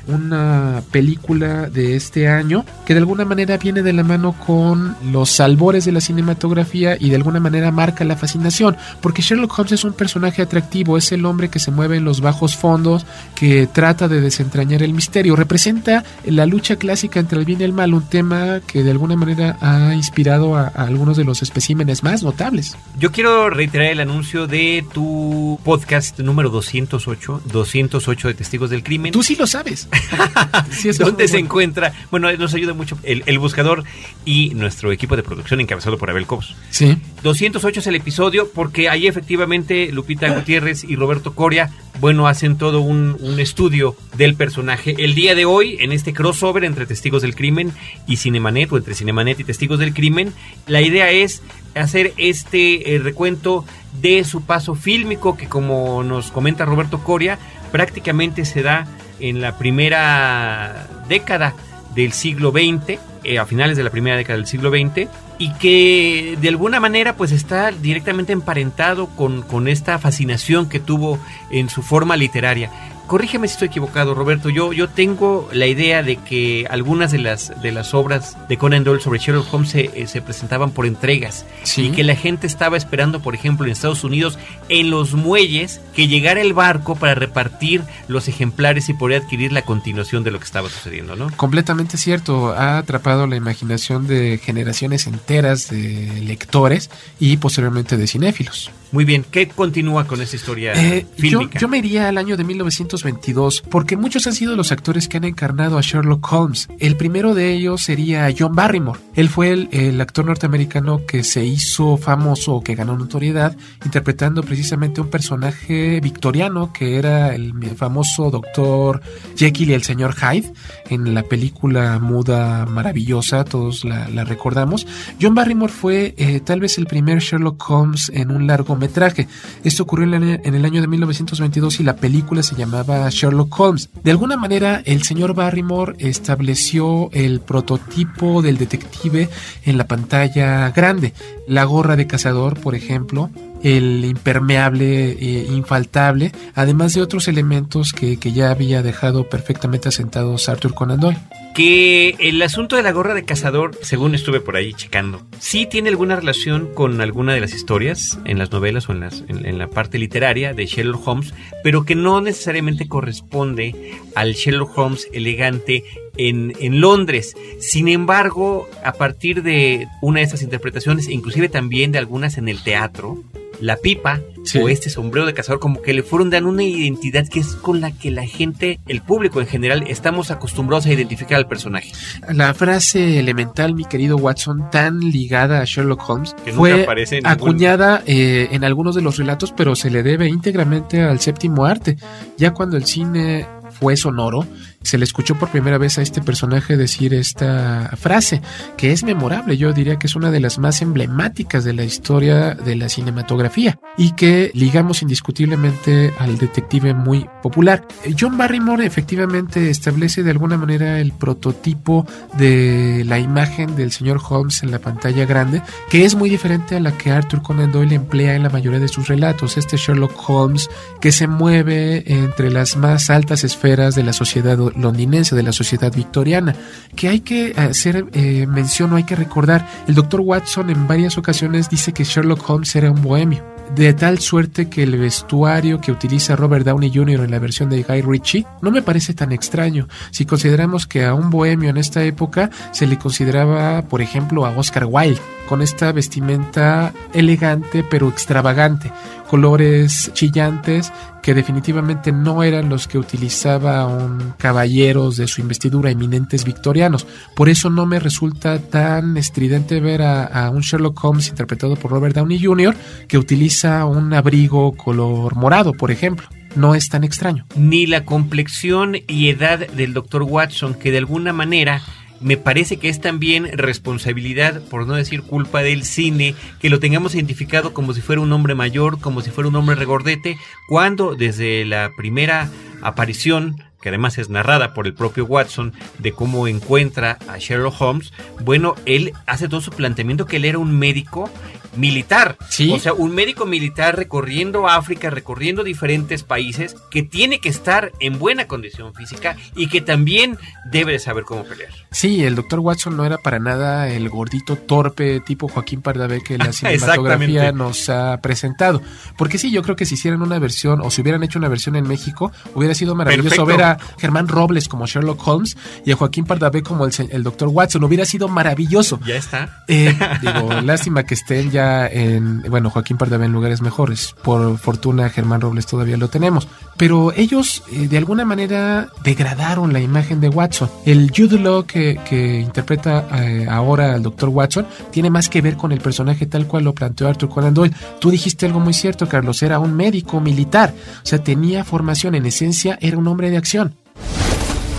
una 0.07 0.83
película 0.91 1.69
de 1.69 1.95
este 1.95 2.27
año 2.27 2.65
que 2.85 2.93
de 2.93 2.99
alguna 2.99 3.25
manera 3.25 3.57
viene 3.57 3.81
de 3.81 3.93
la 3.93 4.03
mano 4.03 4.33
con 4.33 4.95
los 5.11 5.39
albores 5.39 5.85
de 5.85 5.91
la 5.91 6.01
cinematografía 6.01 6.97
y 6.99 7.09
de 7.09 7.15
alguna 7.15 7.39
manera 7.39 7.71
marca 7.71 8.03
la 8.05 8.15
fascinación, 8.15 8.77
porque 9.01 9.21
Sherlock 9.21 9.57
Holmes 9.57 9.71
es 9.73 9.83
un 9.83 9.93
personaje 9.93 10.41
atractivo, 10.41 10.97
es 10.97 11.11
el 11.11 11.25
hombre 11.25 11.49
que 11.49 11.59
se 11.59 11.71
mueve 11.71 11.97
en 11.97 12.05
los 12.05 12.21
bajos 12.21 12.55
fondos, 12.55 13.05
que 13.35 13.67
trata 13.67 14.07
de 14.07 14.21
desentrañar 14.21 14.83
el 14.83 14.93
misterio, 14.93 15.35
representa 15.35 16.03
la 16.25 16.45
lucha 16.45 16.75
clásica 16.75 17.19
entre 17.19 17.39
el 17.39 17.45
bien 17.45 17.61
y 17.61 17.63
el 17.63 17.73
mal, 17.73 17.93
un 17.93 18.07
tema 18.07 18.61
que 18.65 18.83
de 18.83 18.91
alguna 18.91 19.15
manera 19.15 19.57
ha 19.61 19.93
inspirado 19.93 20.55
a, 20.55 20.71
a 20.75 20.83
algunos 20.83 21.17
de 21.17 21.23
los 21.23 21.41
especímenes 21.41 22.03
más 22.03 22.23
notables. 22.23 22.77
Yo 22.99 23.11
quiero 23.11 23.49
reiterar 23.49 23.87
el 23.87 23.99
anuncio 23.99 24.47
de 24.47 24.85
tu 24.93 25.59
podcast 25.63 26.19
número 26.19 26.49
208, 26.49 27.41
208 27.51 28.27
de 28.27 28.33
Testigos 28.33 28.69
del 28.69 28.83
Crimen. 28.83 29.11
Tú 29.11 29.23
sí 29.23 29.35
lo 29.35 29.47
sabes. 29.47 29.87
Sí, 30.71 30.89
¿Dónde 30.92 31.27
se 31.27 31.33
bueno. 31.33 31.45
encuentra? 31.45 31.94
Bueno, 32.12 32.31
nos 32.33 32.53
ayuda 32.53 32.74
mucho 32.74 32.97
el, 33.03 33.24
el 33.25 33.39
buscador 33.39 33.83
y 34.25 34.50
nuestro 34.56 34.92
equipo 34.92 35.15
de 35.15 35.24
producción 35.24 35.62
encabezado 35.62 35.97
por 35.97 36.09
Abel 36.09 36.25
Cobos. 36.25 36.56
Sí. 36.69 36.97
208 37.24 37.80
es 37.80 37.88
el 37.88 37.95
episodio 37.95 38.50
porque 38.53 38.89
ahí 38.89 39.07
efectivamente 39.07 39.92
Lupita 39.92 40.33
Gutiérrez 40.33 40.83
y 40.83 40.95
Roberto 40.95 41.33
Coria, 41.33 41.71
bueno, 42.00 42.27
hacen 42.27 42.57
todo 42.57 42.81
un, 42.81 43.15
un 43.19 43.39
estudio 43.39 43.95
del 44.18 44.36
personaje. 44.36 44.95
El 44.97 45.15
día 45.15 45.33
de 45.36 45.45
hoy, 45.45 45.77
en 45.80 45.92
este 45.92 46.13
crossover 46.13 46.65
entre 46.65 46.86
Testigos 46.86 47.21
del 47.21 47.36
Crimen 47.36 47.71
y 48.07 48.18
Cinemanet, 48.18 48.71
o 48.74 48.77
entre 48.77 48.95
Cinemanet 48.95 49.39
y 49.39 49.44
Testigos 49.44 49.80
del 49.80 49.94
Crimen, 49.94 50.33
la 50.68 50.81
idea 50.81 51.12
es 51.12 51.41
hacer 51.75 52.13
este 52.18 52.95
eh, 52.95 53.00
recuento 53.00 53.65
de 54.01 54.24
su 54.24 54.41
paso 54.41 54.75
fílmico 54.75 55.38
que 55.38 55.48
como 55.48 56.03
nos 56.03 56.31
comenta 56.31 56.65
Roberto 56.65 57.00
Coria, 57.03 57.39
prácticamente 57.72 58.46
se 58.46 58.62
da 58.62 58.88
en 59.19 59.41
la 59.41 59.57
primera 59.57 60.88
década 61.07 61.53
del 61.95 62.12
siglo 62.12 62.51
XX, 62.51 63.00
eh, 63.24 63.39
a 63.39 63.45
finales 63.45 63.77
de 63.77 63.84
la 63.84 63.89
primera 63.89 64.17
década 64.17 64.38
del 64.38 64.48
siglo 64.48 64.69
XX, 64.69 65.07
y 65.38 65.53
que 65.53 66.38
de 66.39 66.50
alguna 66.50 66.79
manera 66.79 67.15
pues 67.15 67.31
está 67.31 67.72
directamente 67.72 68.34
emparentado 68.34 69.07
con, 69.07 69.41
con 69.41 69.67
esta 69.67 69.98
fascinación 70.00 70.69
que 70.69 70.79
tuvo 70.79 71.19
en 71.50 71.69
su 71.69 71.81
forma 71.81 72.17
literaria. 72.17 72.69
Corrígeme 73.07 73.47
si 73.47 73.53
estoy 73.53 73.67
equivocado, 73.67 74.15
Roberto. 74.15 74.50
Yo, 74.50 74.74
yo 74.74 74.89
tengo 74.89 75.47
la 75.53 75.67
idea 75.67 76.01
de 76.01 76.15
que 76.17 76.65
algunas 76.69 77.12
de 77.12 77.19
las, 77.19 77.51
de 77.62 77.71
las 77.71 77.93
obras 77.93 78.35
de 78.50 78.57
Conan 78.57 78.83
Doyle 78.83 79.01
sobre 79.01 79.19
Sherlock 79.19 79.53
Holmes 79.53 79.69
se, 79.69 79.91
eh, 79.93 80.07
se 80.07 80.21
presentaban 80.24 80.71
por 80.71 80.85
entregas 80.88 81.45
Sí. 81.63 81.83
y 81.88 81.89
que 81.91 82.03
la 82.03 82.15
gente 82.15 82.47
estaba 82.47 82.77
esperando, 82.77 83.21
por 83.21 83.35
ejemplo, 83.35 83.65
en 83.65 83.71
Estados 83.71 84.03
Unidos, 84.03 84.39
en 84.69 84.89
los 84.89 85.13
muelles, 85.13 85.81
que 85.95 86.07
llegara 86.07 86.41
el 86.41 86.53
barco 86.53 86.95
para 86.95 87.13
repartir 87.13 87.83
los 88.07 88.27
ejemplares 88.27 88.89
y 88.89 88.93
poder 88.93 89.21
adquirir 89.21 89.51
la 89.51 89.62
continuación 89.62 90.24
de 90.24 90.31
lo 90.31 90.39
que 90.39 90.45
estaba 90.45 90.69
sucediendo, 90.69 91.15
¿no? 91.15 91.29
Completamente 91.38 91.97
cierto, 91.97 92.53
ha 92.53 92.79
atrapado 92.79 93.27
la 93.27 93.35
imaginación 93.35 94.07
de 94.07 94.39
generaciones 94.43 95.05
enteras 95.07 95.69
de 95.69 96.21
lectores 96.25 96.89
y 97.19 97.38
posteriormente 97.38 97.97
de 97.97 98.07
cinéfilos. 98.07 98.71
Muy 98.95 99.03
bien, 99.03 99.25
¿qué 99.29 99.49
continúa 99.49 100.07
con 100.07 100.21
esa 100.21 100.37
historia 100.37 100.71
Eh, 100.73 101.05
yo, 101.17 101.41
yo 101.49 101.67
me 101.67 101.79
iría 101.79 102.07
al 102.07 102.17
año 102.17 102.37
de 102.37 102.45
1922 102.45 103.65
porque 103.69 103.97
muchos 103.97 104.25
han 104.25 104.31
sido 104.31 104.55
los 104.55 104.71
actores 104.71 105.09
que 105.09 105.17
han 105.17 105.25
encarnado 105.25 105.77
a 105.77 105.81
Sherlock 105.81 106.31
Holmes. 106.31 106.69
El 106.79 106.95
primero 106.95 107.35
de 107.35 107.51
ellos 107.51 107.81
sería 107.81 108.33
John 108.37 108.55
Barrymore. 108.55 109.01
Él 109.13 109.27
fue 109.27 109.49
el, 109.49 109.67
el 109.73 109.99
actor 109.99 110.23
norteamericano 110.23 111.05
que 111.05 111.25
se 111.25 111.43
hizo 111.43 111.97
famoso 111.97 112.53
o 112.53 112.63
que 112.63 112.75
ganó 112.75 112.97
notoriedad 112.97 113.57
interpretando 113.83 114.43
precisamente 114.43 115.01
un 115.01 115.09
personaje 115.09 115.99
victoriano 115.99 116.71
que 116.71 116.95
era 116.95 117.35
el 117.35 117.53
famoso 117.75 118.31
doctor 118.31 119.01
Jekyll 119.35 119.71
y 119.71 119.73
el 119.73 119.83
señor 119.83 120.15
Hyde 120.15 120.53
en 120.89 121.13
la 121.13 121.23
película 121.23 121.99
muda 121.99 122.65
maravillosa, 122.65 123.43
todos 123.43 123.83
la, 123.83 124.07
la 124.07 124.23
recordamos. 124.23 124.87
John 125.21 125.35
Barrymore 125.35 125.73
fue 125.73 126.15
eh, 126.17 126.39
tal 126.39 126.61
vez 126.61 126.77
el 126.77 126.85
primer 126.85 127.19
Sherlock 127.19 127.69
Holmes 127.69 128.09
en 128.13 128.31
un 128.31 128.47
largometraje. 128.86 129.27
Esto 129.63 129.84
ocurrió 129.84 130.06
en 130.06 130.56
el, 130.56 130.65
año 130.65 130.82
de 130.82 130.88
1922 130.88 131.80
y 131.80 131.84
la 131.84 131.96
película 131.96 132.44
se 132.44 132.56
llamaba 132.56 133.10
Sherlock 133.10 133.60
Holmes. 133.60 133.89
De 134.04 134.12
alguna 134.12 134.38
manera, 134.38 134.82
el 134.86 135.04
señor 135.04 135.34
Barrymore 135.34 135.96
estableció 136.00 137.10
el 137.12 137.42
prototipo 137.42 138.42
del 138.42 138.58
detective 138.58 139.30
en 139.63 139.77
la 139.77 139.88
pantalla 139.88 140.70
grande. 140.72 141.13
La 141.48 141.63
gorra 141.63 141.96
de 141.96 142.08
cazador, 142.08 142.60
por 142.60 142.75
ejemplo, 142.75 143.30
el 143.63 144.06
impermeable 144.06 145.12
eh, 145.12 145.48
infaltable, 145.51 146.32
además 146.54 146.94
de 146.94 147.01
otros 147.01 147.27
elementos 147.27 147.94
que, 147.94 148.18
que 148.18 148.32
ya 148.32 148.51
había 148.51 148.84
dejado 148.84 149.27
perfectamente 149.27 149.89
asentados 149.89 150.50
Arthur 150.50 150.75
Conan 150.75 151.00
Doyle 151.00 151.20
que 151.55 152.15
el 152.19 152.41
asunto 152.41 152.75
de 152.75 152.83
la 152.83 152.91
gorra 152.91 153.13
de 153.13 153.24
cazador, 153.24 153.71
según 153.81 154.13
estuve 154.13 154.41
por 154.41 154.57
ahí 154.57 154.74
checando, 154.74 155.25
sí 155.39 155.65
tiene 155.65 155.88
alguna 155.88 156.17
relación 156.17 156.74
con 156.74 157.00
alguna 157.00 157.33
de 157.33 157.39
las 157.39 157.53
historias 157.53 158.19
en 158.25 158.38
las 158.38 158.51
novelas 158.51 158.89
o 158.89 158.91
en, 158.91 159.57
la 159.57 159.69
parte 159.69 159.97
literaria 159.97 160.53
de 160.53 160.65
Sherlock 160.65 161.07
Holmes, 161.07 161.33
pero 161.63 161.85
que 161.85 161.95
no 161.95 162.19
necesariamente 162.19 162.89
corresponde 162.89 163.93
al 164.15 164.33
Sherlock 164.33 164.77
Holmes 164.77 165.07
elegante 165.13 165.85
en, 166.17 166.51
en, 166.59 166.81
Londres. 166.81 167.35
Sin 167.59 167.88
embargo, 167.88 168.67
a 168.83 168.91
partir 168.91 169.41
de 169.41 169.88
una 170.01 170.19
de 170.19 170.25
esas 170.25 170.41
interpretaciones, 170.41 171.07
inclusive 171.07 171.47
también 171.47 171.93
de 171.93 172.00
algunas 172.00 172.38
en 172.38 172.50
el 172.50 172.62
teatro, 172.63 173.24
la 173.62 173.77
pipa 173.77 174.19
o 174.61 174.69
este 174.69 174.89
sombrero 174.89 175.25
de 175.25 175.33
cazador 175.33 175.59
como 175.59 175.81
que 175.81 175.93
le 175.93 176.03
fueron 176.03 176.29
dando 176.29 176.49
una 176.49 176.63
identidad 176.63 177.27
que 177.27 177.39
es 177.39 177.55
con 177.55 177.81
la 177.81 177.91
que 177.91 178.11
la 178.11 178.25
gente, 178.25 178.79
el 178.87 179.01
público 179.01 179.41
en 179.41 179.47
general, 179.47 179.83
estamos 179.87 180.31
acostumbrados 180.31 180.85
a 180.85 180.93
identificar 180.93 181.37
al 181.37 181.47
personaje. 181.47 181.91
La 182.33 182.53
frase 182.53 183.19
elemental, 183.19 183.73
mi 183.75 183.85
querido 183.85 184.17
Watson, 184.17 184.69
tan 184.71 184.99
ligada 184.99 185.61
a 185.61 185.65
Sherlock 185.65 186.09
Holmes, 186.09 186.35
que 186.43 186.53
fue 186.53 186.87
acuñada 187.23 188.03
eh, 188.05 188.49
en 188.51 188.63
algunos 188.63 188.95
de 188.95 189.01
los 189.01 189.17
relatos, 189.17 189.53
pero 189.55 189.75
se 189.75 189.89
le 189.89 190.03
debe 190.03 190.27
íntegramente 190.27 191.01
al 191.01 191.19
séptimo 191.19 191.65
arte. 191.65 191.97
Ya 192.37 192.51
cuando 192.51 192.77
el 192.77 192.85
cine 192.85 193.47
fue 193.79 193.97
sonoro, 193.97 194.47
se 194.86 194.98
le 194.98 195.04
escuchó 195.04 195.36
por 195.36 195.50
primera 195.50 195.77
vez 195.77 195.98
a 195.98 196.01
este 196.01 196.22
personaje 196.22 196.77
decir 196.77 197.13
esta 197.13 197.92
frase, 197.98 198.42
que 198.77 198.92
es 198.92 199.04
memorable, 199.04 199.58
yo 199.58 199.74
diría 199.74 199.98
que 199.98 200.08
es 200.08 200.15
una 200.15 200.32
de 200.32 200.39
las 200.39 200.60
más 200.60 200.82
emblemáticas 200.82 201.63
de 201.63 201.74
la 201.74 201.84
historia 201.84 202.54
de 202.54 202.75
la 202.75 202.89
cinematografía 202.89 203.80
y 203.98 204.12
que 204.13 204.51
ligamos 204.54 205.01
indiscutiblemente 205.01 206.13
al 206.20 206.38
detective 206.38 206.94
muy 206.94 207.27
popular. 207.42 207.86
John 208.18 208.38
Barrymore 208.38 208.86
efectivamente 208.86 209.70
establece 209.70 210.24
de 210.24 210.32
alguna 210.32 210.58
manera 210.58 211.00
el 211.00 211.12
prototipo 211.12 212.06
de 212.38 213.04
la 213.06 213.20
imagen 213.20 213.75
del 213.75 213.92
señor 213.92 214.22
Holmes 214.27 214.63
en 214.63 214.72
la 214.72 214.80
pantalla 214.80 215.25
grande, 215.25 215.62
que 215.89 216.06
es 216.06 216.15
muy 216.15 216.30
diferente 216.30 216.75
a 216.75 216.80
la 216.80 216.98
que 216.98 217.12
Arthur 217.12 217.42
Conan 217.42 217.72
Doyle 217.72 217.96
emplea 217.96 218.36
en 218.36 218.44
la 218.44 218.50
mayoría 218.50 218.80
de 218.80 218.88
sus 218.88 219.08
relatos, 219.08 219.58
este 219.58 219.77
Sherlock 219.77 220.30
Holmes 220.30 220.70
que 221.01 221.12
se 221.12 221.27
mueve 221.27 222.04
entre 222.12 222.51
las 222.51 222.77
más 222.77 223.10
altas 223.10 223.44
esferas 223.44 223.96
de 223.96 224.04
la 224.04 224.13
sociedad 224.13 224.60
londinense, 224.75 225.36
de 225.36 225.44
la 225.44 225.51
sociedad 225.51 225.94
victoriana, 225.94 226.55
que 226.96 227.10
hay 227.10 227.22
que 227.22 227.53
hacer 227.58 228.05
eh, 228.13 228.46
mención 228.48 228.94
o 228.94 228.96
hay 228.96 229.03
que 229.03 229.15
recordar, 229.15 229.67
el 229.88 229.96
doctor 229.96 230.22
Watson 230.22 230.70
en 230.70 230.88
varias 230.88 231.17
ocasiones 231.17 231.70
dice 231.70 231.94
que 231.94 232.03
Sherlock 232.03 232.50
Holmes 232.50 232.75
era 232.75 232.91
un 232.91 233.01
bohemio 233.01 233.55
de 233.74 233.94
tal 233.94 234.20
suerte 234.20 234.70
que 234.70 234.84
el 234.84 234.98
vestuario 234.98 235.82
que 235.82 235.91
utiliza 235.91 236.36
Robert 236.36 236.65
Downey 236.65 236.91
Jr. 236.94 237.22
en 237.22 237.32
la 237.32 237.39
versión 237.39 237.70
de 237.70 237.84
Guy 237.84 238.01
Ritchie 238.01 238.46
no 238.62 238.72
me 238.72 238.82
parece 238.82 239.13
tan 239.13 239.32
extraño 239.32 239.88
si 240.12 240.25
consideramos 240.25 240.86
que 240.86 241.05
a 241.05 241.13
un 241.13 241.29
bohemio 241.29 241.70
en 241.70 241.77
esta 241.77 242.03
época 242.03 242.50
se 242.72 242.86
le 242.86 242.98
consideraba, 242.98 243.82
por 243.84 244.01
ejemplo, 244.01 244.46
a 244.46 244.51
Oscar 244.51 244.86
Wilde, 244.86 245.20
con 245.47 245.61
esta 245.61 245.91
vestimenta 245.91 246.93
elegante 247.13 247.83
pero 247.89 248.09
extravagante, 248.09 248.91
colores 249.27 250.11
chillantes 250.13 250.91
que 251.21 251.33
definitivamente 251.33 252.11
no 252.11 252.43
eran 252.43 252.69
los 252.69 252.87
que 252.87 252.99
utilizaba 252.99 253.87
un 253.87 254.33
caballeros 254.37 255.17
de 255.17 255.27
su 255.27 255.41
investidura 255.41 255.89
eminentes 255.89 256.45
victorianos. 256.45 257.07
Por 257.35 257.49
eso 257.49 257.69
no 257.69 257.85
me 257.85 257.99
resulta 257.99 258.59
tan 258.59 259.17
estridente 259.17 259.79
ver 259.79 260.03
a, 260.03 260.25
a 260.25 260.49
un 260.51 260.61
Sherlock 260.61 261.03
Holmes 261.03 261.29
interpretado 261.29 261.75
por 261.75 261.91
Robert 261.91 262.15
Downey 262.15 262.43
Jr. 262.43 262.75
que 263.07 263.17
utiliza 263.17 263.85
un 263.85 264.13
abrigo 264.13 264.73
color 264.73 265.35
morado, 265.35 265.73
por 265.73 265.91
ejemplo 265.91 266.27
no 266.55 266.73
es 266.73 266.89
tan 266.89 267.03
extraño. 267.03 267.45
Ni 267.55 267.85
la 267.85 268.05
complexión 268.05 268.95
y 269.07 269.29
edad 269.29 269.67
del 269.67 269.93
Dr. 269.93 270.23
Watson, 270.23 270.73
que 270.73 270.91
de 270.91 270.99
alguna 270.99 271.33
manera 271.33 271.81
me 272.22 272.38
parece 272.38 272.77
que 272.77 272.89
es 272.89 273.01
también 273.01 273.50
responsabilidad, 273.57 274.62
por 274.69 274.88
no 274.88 274.95
decir 274.95 275.22
culpa 275.22 275.62
del 275.62 275.84
cine, 275.84 276.36
que 276.60 276.69
lo 276.69 276.79
tengamos 276.79 277.15
identificado 277.15 277.74
como 277.74 277.93
si 277.93 278.01
fuera 278.01 278.22
un 278.22 278.31
hombre 278.31 278.55
mayor, 278.55 279.00
como 279.00 279.22
si 279.22 279.31
fuera 279.31 279.50
un 279.50 279.55
hombre 279.55 279.75
regordete, 279.75 280.38
cuando 280.67 281.15
desde 281.15 281.65
la 281.65 281.91
primera 281.95 282.50
aparición 282.81 283.62
que 283.86 283.89
además 283.89 284.17
es 284.17 284.31
narrada 284.31 284.74
por 284.74 284.88
el 284.88 284.95
propio 284.95 285.25
Watson, 285.25 285.72
de 286.00 286.12
cómo 286.12 286.48
encuentra 286.48 287.19
a 287.27 287.38
Sherlock 287.38 287.79
Holmes, 287.79 288.13
bueno, 288.43 288.74
él 288.88 289.13
hace 289.27 289.48
todo 289.48 289.62
su 289.62 289.69
planteamiento 289.69 290.25
que 290.25 290.38
él 290.38 290.45
era 290.45 290.57
un 290.57 290.75
médico 290.75 291.29
militar. 291.75 292.38
¿Sí? 292.50 292.72
O 292.72 292.79
sea, 292.79 292.94
un 292.94 293.13
médico 293.13 293.46
militar 293.46 293.96
recorriendo 293.96 294.67
África, 294.67 295.10
recorriendo 295.10 295.63
diferentes 295.63 296.24
países, 296.24 296.75
que 296.89 297.03
tiene 297.03 297.39
que 297.39 297.50
estar 297.50 297.91
en 298.00 298.20
buena 298.20 298.48
condición 298.48 298.94
física 298.94 299.36
y 299.55 299.67
que 299.67 299.82
también 299.82 300.38
debe 300.65 300.94
de 300.94 301.00
saber 301.00 301.24
cómo 301.24 301.44
pelear. 301.44 301.72
Sí, 301.91 302.24
el 302.24 302.36
doctor 302.36 302.60
Watson 302.60 302.98
no 302.98 303.05
era 303.05 303.17
para 303.17 303.39
nada 303.39 303.89
el 303.89 304.10
gordito 304.10 304.58
torpe 304.58 305.20
tipo 305.22 305.48
Joaquín 305.48 305.82
Pardavé 305.82 306.22
que 306.22 306.38
la 306.38 306.51
cinematografía 306.53 307.51
nos 307.51 307.89
ha 307.89 308.20
presentado. 308.22 308.82
Porque 309.17 309.38
sí, 309.38 309.51
yo 309.51 309.62
creo 309.62 309.75
que 309.75 309.86
si 309.86 309.96
hicieran 309.96 310.22
una 310.22 310.39
versión 310.39 310.82
o 310.82 310.89
si 310.91 311.01
hubieran 311.01 311.24
hecho 311.24 311.39
una 311.39 311.48
versión 311.48 311.75
en 311.75 311.88
México, 311.88 312.32
hubiera 312.53 312.74
sido 312.74 312.96
maravilloso 312.96 313.46
ver 313.46 313.63
a 313.63 313.77
Germán 313.98 314.27
Robles 314.27 314.67
como 314.67 314.86
Sherlock 314.86 315.25
Holmes 315.27 315.58
y 315.86 315.91
a 315.91 315.96
Joaquín 315.96 316.25
Pardavé 316.25 316.63
como 316.63 316.86
el, 316.86 316.94
el 317.10 317.24
doctor 317.24 317.50
Watson. 317.50 317.84
Hubiera 317.84 318.05
sido 318.05 318.27
maravilloso. 318.27 319.00
Ya 319.05 319.15
está. 319.15 319.63
Eh, 319.67 319.98
digo, 320.22 320.62
lástima 320.62 321.03
que 321.03 321.13
estén 321.13 321.51
ya 321.51 321.64
en, 321.91 322.43
bueno, 322.50 322.69
Joaquín 322.69 322.98
Pardavé 322.98 323.25
en 323.25 323.31
lugares 323.31 323.62
mejores. 323.62 324.15
Por 324.22 324.57
fortuna, 324.57 325.10
Germán 325.10 325.41
Robles 325.41 325.65
todavía 325.65 325.98
lo 325.98 326.07
tenemos. 326.07 326.48
Pero 326.77 327.13
ellos, 327.15 327.63
eh, 327.72 327.88
de 327.88 327.98
alguna 327.98 328.25
manera, 328.25 328.89
degradaron 329.03 329.74
la 329.74 329.79
imagen 329.79 330.22
de 330.22 330.29
Watson. 330.29 330.69
El 330.86 331.12
Jude 331.15 331.39
Law 331.39 331.65
que, 331.65 332.00
interpreta 332.41 333.07
eh, 333.24 333.48
ahora 333.50 333.93
al 333.95 334.03
Dr. 334.03 334.29
Watson 334.29 334.67
tiene 334.91 335.10
más 335.10 335.29
que 335.29 335.41
ver 335.41 335.57
con 335.57 335.72
el 335.72 335.79
personaje 335.79 336.25
tal 336.25 336.48
cual 336.48 336.63
lo 336.63 336.74
planteó 336.74 337.07
Arthur 337.07 337.29
Conan 337.29 337.53
Doyle. 337.53 337.75
Tú 338.00 338.10
dijiste 338.10 338.45
algo 338.45 338.60
muy 338.60 338.74
cierto, 338.74 339.07
Carlos. 339.07 339.41
Era 339.43 339.60
un 339.60 339.74
médico 339.75 340.19
militar. 340.19 340.74
O 341.03 341.05
sea, 341.05 341.24
tenía 341.24 341.63
formación. 341.63 342.15
En 342.15 342.25
esencia, 342.25 342.77
era 342.81 342.98
un 342.98 343.07
hombre 343.07 343.29
de 343.29 343.38
acción. 343.38 343.75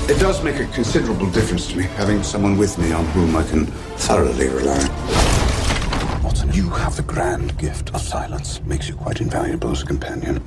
It 0.08 0.18
does 0.20 0.40
make 0.44 0.56
a 0.60 0.66
considerable 0.68 1.28
difference 1.30 1.66
to 1.72 1.76
me 1.76 1.84
having 1.98 2.22
someone 2.22 2.56
with 2.56 2.78
me 2.78 2.92
on 2.92 3.04
whom 3.06 3.34
I 3.34 3.42
can 3.42 3.66
thoroughly 3.96 4.48
rely. 4.48 5.35
You 6.52 6.70
have 6.70 6.96
the 6.96 7.02
grand 7.02 7.56
gift 7.58 7.90
of 7.94 8.00
silence. 8.02 8.60
Makes 8.66 8.88
you 8.88 8.96
quite 8.96 9.20
invaluable 9.20 9.70
as 9.70 9.82
a 9.82 9.86
companion. 9.86 10.40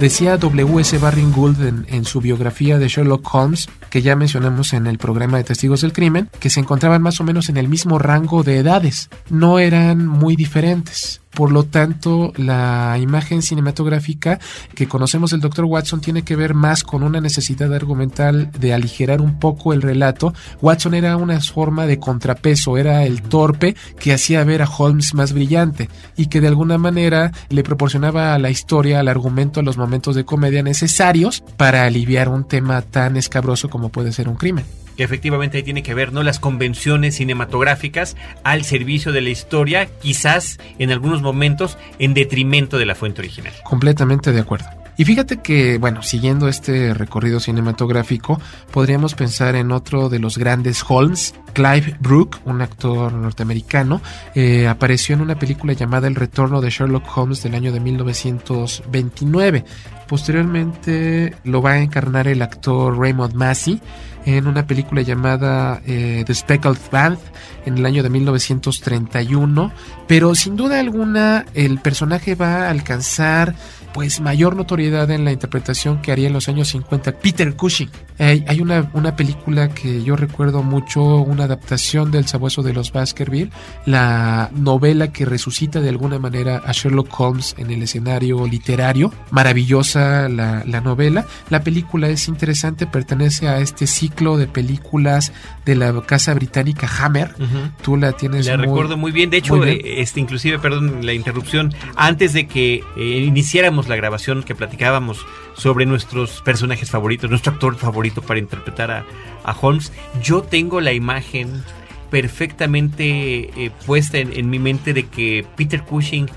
Decía 0.00 0.36
W.S. 0.36 0.98
Barring 0.98 1.32
Gould 1.32 1.60
en, 1.88 2.04
su 2.04 2.20
biografía 2.20 2.78
de 2.78 2.88
Sherlock 2.88 3.28
Holmes, 3.32 3.68
que 3.90 4.02
ya 4.02 4.16
mencionamos 4.16 4.72
en 4.72 4.86
el 4.86 4.98
programa 4.98 5.36
de 5.36 5.44
Testigos 5.44 5.82
del 5.82 5.92
Crimen, 5.92 6.30
que 6.40 6.50
se 6.50 6.60
encontraban 6.60 7.02
más 7.02 7.20
o 7.20 7.24
menos 7.24 7.48
en 7.48 7.56
el 7.56 7.68
mismo 7.68 7.98
rango 7.98 8.42
de 8.42 8.58
edades. 8.58 9.10
No 9.28 9.58
eran 9.58 10.06
muy 10.06 10.34
diferentes. 10.34 11.20
Por 11.36 11.52
lo 11.52 11.64
tanto, 11.64 12.32
la 12.36 12.96
imagen 12.98 13.42
cinematográfica 13.42 14.40
que 14.74 14.88
conocemos 14.88 15.32
del 15.32 15.42
Dr. 15.42 15.66
Watson 15.66 16.00
tiene 16.00 16.22
que 16.22 16.34
ver 16.34 16.54
más 16.54 16.82
con 16.82 17.02
una 17.02 17.20
necesidad 17.20 17.74
argumental 17.74 18.50
de 18.58 18.72
aligerar 18.72 19.20
un 19.20 19.38
poco 19.38 19.74
el 19.74 19.82
relato. 19.82 20.32
Watson 20.62 20.94
era 20.94 21.14
una 21.18 21.38
forma 21.42 21.86
de 21.86 21.98
contrapeso, 21.98 22.78
era 22.78 23.04
el 23.04 23.20
torpe 23.20 23.76
que 23.98 24.14
hacía 24.14 24.44
ver 24.44 24.62
a 24.62 24.70
Holmes 24.78 25.12
más 25.12 25.34
brillante 25.34 25.90
y 26.16 26.28
que 26.28 26.40
de 26.40 26.48
alguna 26.48 26.78
manera 26.78 27.32
le 27.50 27.62
proporcionaba 27.62 28.32
a 28.32 28.38
la 28.38 28.48
historia, 28.48 29.00
al 29.00 29.08
argumento, 29.08 29.60
a 29.60 29.62
los 29.62 29.76
momentos 29.76 30.16
de 30.16 30.24
comedia 30.24 30.62
necesarios 30.62 31.44
para 31.58 31.84
aliviar 31.84 32.30
un 32.30 32.44
tema 32.44 32.80
tan 32.80 33.18
escabroso 33.18 33.68
como 33.68 33.90
puede 33.90 34.10
ser 34.14 34.30
un 34.30 34.36
crimen 34.36 34.64
que 34.96 35.04
efectivamente 35.04 35.58
ahí 35.58 35.62
tiene 35.62 35.82
que 35.82 35.94
ver, 35.94 36.12
¿no? 36.12 36.22
Las 36.22 36.38
convenciones 36.38 37.16
cinematográficas 37.16 38.16
al 38.44 38.64
servicio 38.64 39.12
de 39.12 39.20
la 39.20 39.30
historia, 39.30 39.86
quizás 40.00 40.58
en 40.78 40.90
algunos 40.90 41.22
momentos 41.22 41.78
en 41.98 42.14
detrimento 42.14 42.78
de 42.78 42.86
la 42.86 42.94
fuente 42.94 43.20
original. 43.20 43.52
Completamente 43.64 44.32
de 44.32 44.40
acuerdo. 44.40 44.85
Y 44.96 45.04
fíjate 45.04 45.38
que, 45.38 45.78
bueno, 45.78 46.02
siguiendo 46.02 46.48
este 46.48 46.94
recorrido 46.94 47.38
cinematográfico, 47.38 48.40
podríamos 48.70 49.14
pensar 49.14 49.54
en 49.54 49.70
otro 49.72 50.08
de 50.08 50.18
los 50.18 50.38
grandes 50.38 50.82
Holmes, 50.88 51.34
Clive 51.52 51.96
Brook, 52.00 52.38
un 52.44 52.62
actor 52.62 53.12
norteamericano, 53.12 54.00
eh, 54.34 54.68
apareció 54.68 55.14
en 55.14 55.20
una 55.20 55.38
película 55.38 55.74
llamada 55.74 56.08
El 56.08 56.14
Retorno 56.14 56.60
de 56.60 56.70
Sherlock 56.70 57.04
Holmes 57.16 57.42
del 57.42 57.54
año 57.54 57.72
de 57.72 57.80
1929. 57.80 59.64
Posteriormente 60.08 61.34
lo 61.44 61.60
va 61.60 61.72
a 61.72 61.82
encarnar 61.82 62.28
el 62.28 62.40
actor 62.40 62.96
Raymond 62.96 63.34
Massey 63.34 63.80
en 64.24 64.46
una 64.46 64.66
película 64.66 65.02
llamada 65.02 65.80
eh, 65.86 66.24
The 66.26 66.34
Speckled 66.34 66.78
Band 66.90 67.18
en 67.64 67.78
el 67.78 67.86
año 67.86 68.02
de 68.02 68.10
1931, 68.10 69.72
pero 70.06 70.34
sin 70.34 70.56
duda 70.56 70.80
alguna 70.80 71.46
el 71.54 71.78
personaje 71.78 72.34
va 72.34 72.66
a 72.66 72.70
alcanzar 72.70 73.54
pues 73.96 74.20
mayor 74.20 74.56
notoriedad 74.56 75.10
en 75.10 75.24
la 75.24 75.32
interpretación 75.32 76.02
que 76.02 76.12
haría 76.12 76.26
en 76.26 76.34
los 76.34 76.50
años 76.50 76.68
50 76.68 77.12
Peter 77.12 77.56
Cushing. 77.56 77.88
Eh, 78.18 78.44
hay 78.46 78.60
una, 78.60 78.90
una 78.92 79.16
película 79.16 79.70
que 79.70 80.02
yo 80.04 80.16
recuerdo 80.16 80.62
mucho, 80.62 81.02
una 81.02 81.44
adaptación 81.44 82.10
del 82.10 82.26
Sabueso 82.26 82.62
de 82.62 82.74
los 82.74 82.92
Baskerville, 82.92 83.50
la 83.86 84.50
novela 84.54 85.12
que 85.12 85.24
resucita 85.24 85.80
de 85.80 85.88
alguna 85.88 86.18
manera 86.18 86.62
a 86.66 86.72
Sherlock 86.72 87.08
Holmes 87.18 87.54
en 87.56 87.70
el 87.70 87.82
escenario 87.82 88.46
literario. 88.46 89.14
Maravillosa 89.30 90.28
la, 90.28 90.62
la 90.66 90.80
novela. 90.82 91.24
La 91.48 91.62
película 91.62 92.08
es 92.10 92.28
interesante, 92.28 92.86
pertenece 92.86 93.48
a 93.48 93.60
este 93.60 93.86
ciclo 93.86 94.36
de 94.36 94.46
películas 94.46 95.32
de 95.64 95.74
la 95.74 96.02
casa 96.02 96.34
británica 96.34 96.86
Hammer. 97.00 97.34
Tú 97.82 97.96
la 97.96 98.12
tienes 98.12 98.44
La 98.46 98.58
muy- 98.58 98.66
recuerdo 98.66 98.98
muy 98.98 99.12
bien. 99.12 99.30
De 99.30 99.38
hecho, 99.38 99.58
bien. 99.58 99.78
eh, 99.82 100.02
este, 100.02 100.20
inclusive, 100.20 100.58
perdón 100.58 101.06
la 101.06 101.14
interrupción, 101.14 101.72
antes 101.96 102.34
de 102.34 102.46
que 102.46 102.82
eh, 102.98 103.24
iniciáramos 103.26 103.85
la 103.88 103.96
grabación, 103.96 104.42
que 104.42 104.54
platicábamos 104.54 105.24
sobre 105.54 105.86
nuestros 105.86 106.42
personajes 106.42 106.90
favoritos, 106.90 107.30
nuestro 107.30 107.52
actor 107.52 107.76
favorito 107.76 108.22
para 108.22 108.38
interpretar 108.38 108.90
a, 108.90 109.04
a 109.44 109.56
Holmes, 109.58 109.92
yo 110.22 110.42
tengo 110.42 110.80
la 110.80 110.92
imagen 110.92 111.62
perfectamente 112.10 113.64
eh, 113.64 113.70
puesta 113.86 114.18
en, 114.18 114.32
en 114.32 114.48
mi 114.48 114.58
mente 114.58 114.92
de 114.92 115.06
que 115.06 115.44
Peter 115.56 115.82
Cushing 115.82 116.28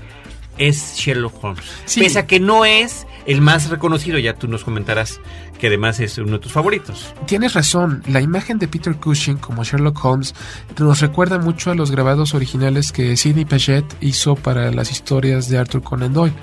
es 0.58 0.94
Sherlock 0.96 1.42
Holmes. 1.42 1.64
Sí. 1.86 2.00
Pese 2.00 2.18
a 2.18 2.26
que 2.26 2.38
no 2.38 2.64
es 2.64 3.06
el 3.26 3.40
más 3.40 3.70
reconocido, 3.70 4.18
ya 4.18 4.34
tú 4.34 4.46
nos 4.46 4.62
comentarás 4.62 5.20
que 5.58 5.66
además 5.66 6.00
es 6.00 6.16
uno 6.18 6.32
de 6.32 6.38
tus 6.38 6.52
favoritos. 6.52 7.14
Tienes 7.26 7.52
razón, 7.52 8.02
la 8.08 8.20
imagen 8.20 8.58
de 8.58 8.66
Peter 8.66 8.96
Cushing 8.96 9.36
como 9.36 9.62
Sherlock 9.62 10.02
Holmes 10.04 10.34
nos 10.78 11.00
recuerda 11.00 11.38
mucho 11.38 11.70
a 11.70 11.74
los 11.74 11.90
grabados 11.90 12.34
originales 12.34 12.92
que 12.92 13.16
Sidney 13.16 13.44
Paget 13.44 13.84
hizo 14.00 14.36
para 14.36 14.70
las 14.70 14.90
historias 14.90 15.48
de 15.48 15.58
Arthur 15.58 15.82
Conan 15.82 16.12
Doyle. 16.12 16.34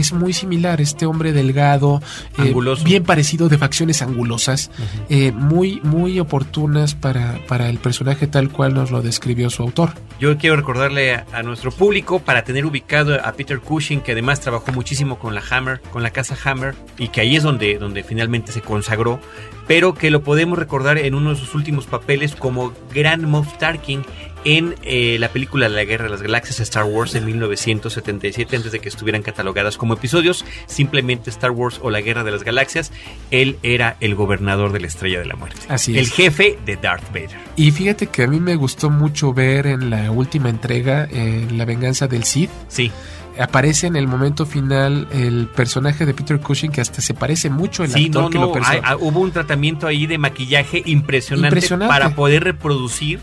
Es 0.00 0.12
muy 0.12 0.32
similar, 0.32 0.80
este 0.80 1.04
hombre 1.04 1.32
delgado, 1.32 2.00
eh, 2.38 2.54
bien 2.84 3.04
parecido, 3.04 3.48
de 3.48 3.58
facciones 3.58 4.00
angulosas, 4.00 4.70
eh, 5.10 5.30
muy, 5.30 5.80
muy 5.82 6.18
oportunas 6.18 6.94
para, 6.94 7.38
para 7.46 7.68
el 7.68 7.78
personaje 7.78 8.26
tal 8.26 8.48
cual 8.50 8.72
nos 8.72 8.90
lo 8.90 9.02
describió 9.02 9.50
su 9.50 9.62
autor. 9.62 9.90
Yo 10.18 10.36
quiero 10.38 10.56
recordarle 10.56 11.14
a, 11.14 11.26
a 11.32 11.42
nuestro 11.42 11.70
público 11.70 12.18
para 12.20 12.44
tener 12.44 12.64
ubicado 12.64 13.14
a 13.22 13.32
Peter 13.32 13.60
Cushing, 13.60 14.00
que 14.00 14.12
además 14.12 14.40
trabajó 14.40 14.72
muchísimo 14.72 15.18
con 15.18 15.34
la 15.34 15.42
Hammer, 15.50 15.80
con 15.92 16.02
la 16.02 16.10
casa 16.10 16.36
Hammer, 16.44 16.74
y 16.98 17.08
que 17.08 17.20
ahí 17.20 17.36
es 17.36 17.42
donde, 17.42 17.78
donde 17.78 18.02
finalmente 18.02 18.52
se 18.52 18.62
consagró, 18.62 19.20
pero 19.66 19.94
que 19.94 20.10
lo 20.10 20.22
podemos 20.22 20.58
recordar 20.58 20.98
en 20.98 21.14
uno 21.14 21.30
de 21.30 21.36
sus 21.36 21.54
últimos 21.54 21.86
papeles 21.86 22.34
como 22.34 22.72
Grand 22.92 23.24
Moff 23.24 23.58
Tarkin 23.58 24.02
en 24.44 24.74
eh, 24.82 25.16
la 25.20 25.28
película 25.28 25.68
La 25.68 25.84
Guerra 25.84 26.04
de 26.04 26.10
las 26.10 26.22
Galaxias 26.22 26.60
Star 26.60 26.84
Wars 26.84 27.14
en 27.14 27.24
1977, 27.26 28.56
antes 28.56 28.72
de 28.72 28.78
que 28.78 28.88
estuvieran 28.88 29.22
catalogadas 29.22 29.76
como 29.76 29.94
episodios, 29.94 30.44
simplemente 30.66 31.30
Star 31.30 31.50
Wars 31.50 31.78
o 31.82 31.90
La 31.90 32.00
Guerra 32.00 32.24
de 32.24 32.30
las 32.30 32.42
Galaxias, 32.44 32.92
él 33.30 33.58
era 33.62 33.96
el 34.00 34.14
gobernador 34.14 34.72
de 34.72 34.80
la 34.80 34.86
Estrella 34.86 35.18
de 35.18 35.26
la 35.26 35.36
Muerte. 35.36 35.60
Así 35.68 35.92
el 35.92 36.04
es. 36.06 36.12
jefe 36.12 36.58
de 36.64 36.76
Darth 36.76 37.06
Vader. 37.08 37.36
Y 37.56 37.70
fíjate 37.70 38.06
que 38.06 38.22
a 38.22 38.26
mí 38.26 38.40
me 38.40 38.56
gustó 38.56 38.90
mucho 38.90 39.32
ver 39.34 39.66
en 39.66 39.90
la 39.90 40.10
última 40.10 40.48
entrega, 40.48 41.06
en 41.10 41.58
La 41.58 41.64
venganza 41.64 42.06
del 42.08 42.24
Sith, 42.24 42.50
Sí, 42.68 42.90
aparece 43.38 43.86
en 43.86 43.96
el 43.96 44.06
momento 44.06 44.44
final 44.46 45.06
el 45.12 45.46
personaje 45.54 46.04
de 46.06 46.14
Peter 46.14 46.40
Cushing 46.40 46.72
que 46.72 46.80
hasta 46.80 47.00
se 47.00 47.14
parece 47.14 47.48
mucho 47.50 47.84
el 47.84 47.90
Sí, 47.90 48.06
actor 48.06 48.22
no, 48.24 48.30
que 48.30 48.38
no, 48.38 48.46
lo 48.46 48.52
perso- 48.54 48.68
hay- 48.70 48.80
ah, 48.82 48.96
hubo 48.98 49.20
un 49.20 49.32
tratamiento 49.32 49.86
ahí 49.86 50.06
de 50.06 50.18
maquillaje 50.18 50.82
impresionante, 50.84 51.48
Impresionante. 51.48 51.88
para 51.92 52.14
poder 52.14 52.44
reproducir 52.44 53.20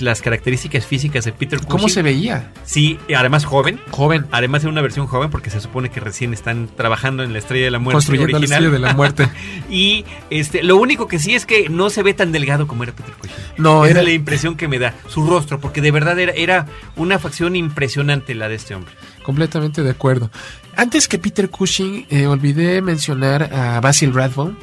las 0.00 0.22
características 0.22 0.86
físicas 0.86 1.24
de 1.24 1.32
Peter 1.32 1.58
Cushing. 1.58 1.70
¿Cómo 1.70 1.88
se 1.88 2.02
veía? 2.02 2.52
Sí, 2.64 2.98
además 3.16 3.44
joven. 3.44 3.80
Joven. 3.90 4.26
Además 4.30 4.62
de 4.62 4.68
una 4.68 4.80
versión 4.82 5.06
joven 5.06 5.30
porque 5.30 5.50
se 5.50 5.60
supone 5.60 5.90
que 5.90 6.00
recién 6.00 6.32
están 6.32 6.68
trabajando 6.76 7.22
en 7.22 7.32
la 7.32 7.38
Estrella 7.38 7.64
de 7.66 7.70
la 7.70 7.78
Muerte 7.78 7.96
Construyendo 7.96 8.32
la 8.32 8.38
original. 8.38 8.64
estrella 8.64 8.72
de 8.72 8.78
la 8.88 8.94
muerte. 8.94 9.28
y 9.70 10.04
este, 10.30 10.62
lo 10.62 10.76
único 10.76 11.08
que 11.08 11.18
sí 11.18 11.34
es 11.34 11.46
que 11.46 11.68
no 11.68 11.90
se 11.90 12.02
ve 12.02 12.14
tan 12.14 12.32
delgado 12.32 12.66
como 12.66 12.82
era 12.84 12.92
Peter 12.92 13.14
Cushing. 13.14 13.36
No, 13.58 13.84
Esa 13.84 13.90
era- 13.92 14.00
es 14.00 14.06
la 14.06 14.12
impresión 14.12 14.56
que 14.56 14.68
me 14.68 14.78
da 14.78 14.94
su 15.08 15.26
rostro, 15.26 15.60
porque 15.60 15.80
de 15.80 15.90
verdad 15.90 16.18
era, 16.18 16.32
era 16.32 16.66
una 16.96 17.18
facción 17.18 17.56
impresionante 17.56 18.34
la 18.34 18.48
de 18.48 18.54
este 18.56 18.74
hombre. 18.74 18.92
Completamente 19.22 19.82
de 19.82 19.90
acuerdo. 19.90 20.30
Antes 20.76 21.08
que 21.08 21.18
Peter 21.18 21.50
Cushing, 21.50 22.06
eh, 22.08 22.26
olvidé 22.26 22.80
mencionar 22.82 23.52
a 23.52 23.80
Basil 23.80 24.14
Rathbone. 24.14 24.54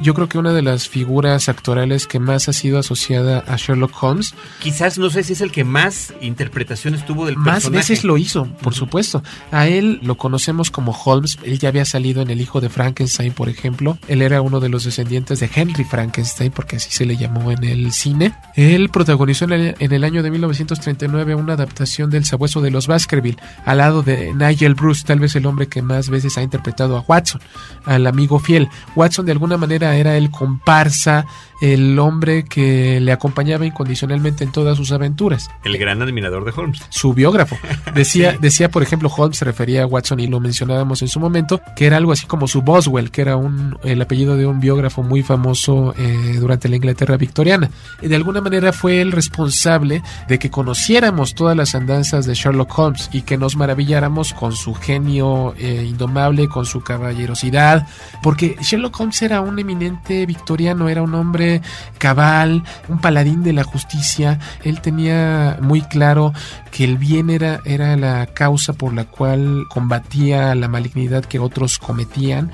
Yo 0.00 0.14
creo 0.14 0.28
que 0.28 0.38
una 0.38 0.52
de 0.52 0.62
las 0.62 0.88
figuras 0.88 1.48
actorales 1.48 2.06
que 2.06 2.18
más 2.18 2.48
ha 2.48 2.52
sido 2.52 2.78
asociada 2.78 3.44
a 3.46 3.56
Sherlock 3.56 4.02
Holmes, 4.02 4.34
Quizás 4.60 4.98
no 4.98 5.10
sé 5.10 5.22
si 5.22 5.34
es 5.34 5.40
el 5.40 5.50
que 5.50 5.64
más 5.64 6.14
interpretaciones 6.20 7.04
tuvo 7.04 7.26
del 7.26 7.36
más 7.36 7.54
personaje. 7.56 7.78
veces 7.78 8.04
lo 8.04 8.16
hizo, 8.16 8.46
por 8.62 8.74
supuesto. 8.74 9.22
A 9.50 9.66
él 9.66 10.00
lo 10.02 10.16
conocemos 10.16 10.70
como 10.70 10.92
Holmes. 10.92 11.38
Él 11.42 11.58
ya 11.58 11.68
había 11.68 11.84
salido 11.84 12.22
en 12.22 12.30
El 12.30 12.40
hijo 12.40 12.60
de 12.60 12.68
Frankenstein, 12.68 13.32
por 13.32 13.48
ejemplo. 13.48 13.98
Él 14.08 14.22
era 14.22 14.40
uno 14.40 14.60
de 14.60 14.68
los 14.68 14.84
descendientes 14.84 15.40
de 15.40 15.50
Henry 15.54 15.84
Frankenstein, 15.84 16.50
porque 16.50 16.76
así 16.76 16.90
se 16.90 17.04
le 17.04 17.16
llamó 17.16 17.50
en 17.50 17.64
el 17.64 17.92
cine. 17.92 18.34
Él 18.54 18.88
protagonizó 18.88 19.44
en 19.44 19.52
el, 19.52 19.74
en 19.78 19.92
el 19.92 20.04
año 20.04 20.22
de 20.22 20.30
1939 20.30 21.34
una 21.34 21.54
adaptación 21.54 22.10
del 22.10 22.24
Sabueso 22.24 22.60
de 22.60 22.70
los 22.70 22.86
Baskerville, 22.86 23.38
al 23.64 23.78
lado 23.78 24.02
de 24.02 24.32
Nigel 24.34 24.74
Bruce, 24.74 25.04
tal 25.06 25.20
vez 25.20 25.34
el 25.36 25.46
hombre 25.46 25.68
que 25.68 25.82
más 25.82 26.08
veces 26.08 26.38
ha 26.38 26.42
interpretado 26.42 26.96
a 26.96 27.00
Watson, 27.00 27.40
al 27.84 28.06
amigo 28.06 28.38
fiel. 28.38 28.68
Watson 28.96 29.26
de 29.26 29.32
alguna 29.32 29.56
manera 29.56 29.83
era 29.92 30.16
el 30.16 30.30
comparsa, 30.30 31.26
el 31.72 31.98
hombre 31.98 32.44
que 32.44 33.00
le 33.00 33.10
acompañaba 33.10 33.64
incondicionalmente 33.64 34.44
en 34.44 34.52
todas 34.52 34.76
sus 34.76 34.92
aventuras 34.92 35.48
El 35.64 35.78
gran 35.78 36.02
admirador 36.02 36.44
de 36.44 36.52
Holmes. 36.54 36.82
su 36.90 37.14
biógrafo. 37.14 37.56
Decía, 37.94 38.36
decía, 38.40 38.68
por 38.68 38.82
ejemplo, 38.82 39.10
Holmes 39.14 39.38
se 39.38 39.46
refería 39.46 39.84
a 39.84 39.86
Watson 39.86 40.20
y 40.20 40.26
lo 40.26 40.40
mencionábamos 40.40 41.00
en 41.00 41.08
su 41.08 41.20
momento, 41.20 41.62
que 41.74 41.86
era 41.86 41.96
algo 41.96 42.12
así 42.12 42.26
como 42.26 42.48
su 42.48 42.60
Boswell, 42.60 43.10
que 43.10 43.22
era 43.22 43.36
un, 43.36 43.78
el 43.82 44.02
apellido 44.02 44.36
de 44.36 44.46
un 44.46 44.60
biógrafo 44.60 45.02
muy 45.02 45.22
famoso 45.22 45.94
eh, 45.96 46.36
durante 46.38 46.68
la 46.68 46.76
Inglaterra 46.76 47.16
victoriana. 47.16 47.70
Y 48.02 48.08
de 48.08 48.16
alguna 48.16 48.42
manera 48.42 48.72
fue 48.72 49.00
el 49.00 49.12
responsable 49.12 50.02
de 50.28 50.38
que 50.38 50.50
conociéramos 50.50 51.34
todas 51.34 51.56
las 51.56 51.74
andanzas 51.74 52.26
de 52.26 52.34
Sherlock 52.34 52.78
Holmes 52.78 53.08
y 53.12 53.22
que 53.22 53.38
nos 53.38 53.56
maravilláramos 53.56 54.34
con 54.34 54.52
su 54.52 54.74
genio 54.74 55.54
eh, 55.56 55.86
indomable, 55.88 56.48
con 56.48 56.66
su 56.66 56.82
caballerosidad, 56.82 57.86
porque 58.22 58.56
Sherlock 58.60 59.00
Holmes 59.00 59.22
era 59.22 59.40
un 59.40 59.58
eminente 59.58 60.26
victoriano, 60.26 60.90
era 60.90 61.02
un 61.02 61.14
hombre 61.14 61.53
cabal, 61.98 62.62
un 62.88 63.00
paladín 63.00 63.42
de 63.42 63.52
la 63.52 63.64
justicia. 63.64 64.38
Él 64.62 64.80
tenía 64.80 65.58
muy 65.60 65.82
claro 65.82 66.32
que 66.70 66.84
el 66.84 66.98
bien 66.98 67.30
era, 67.30 67.60
era 67.64 67.96
la 67.96 68.26
causa 68.26 68.72
por 68.72 68.92
la 68.92 69.04
cual 69.04 69.64
combatía 69.68 70.54
la 70.54 70.68
malignidad 70.68 71.24
que 71.24 71.38
otros 71.38 71.78
cometían. 71.78 72.52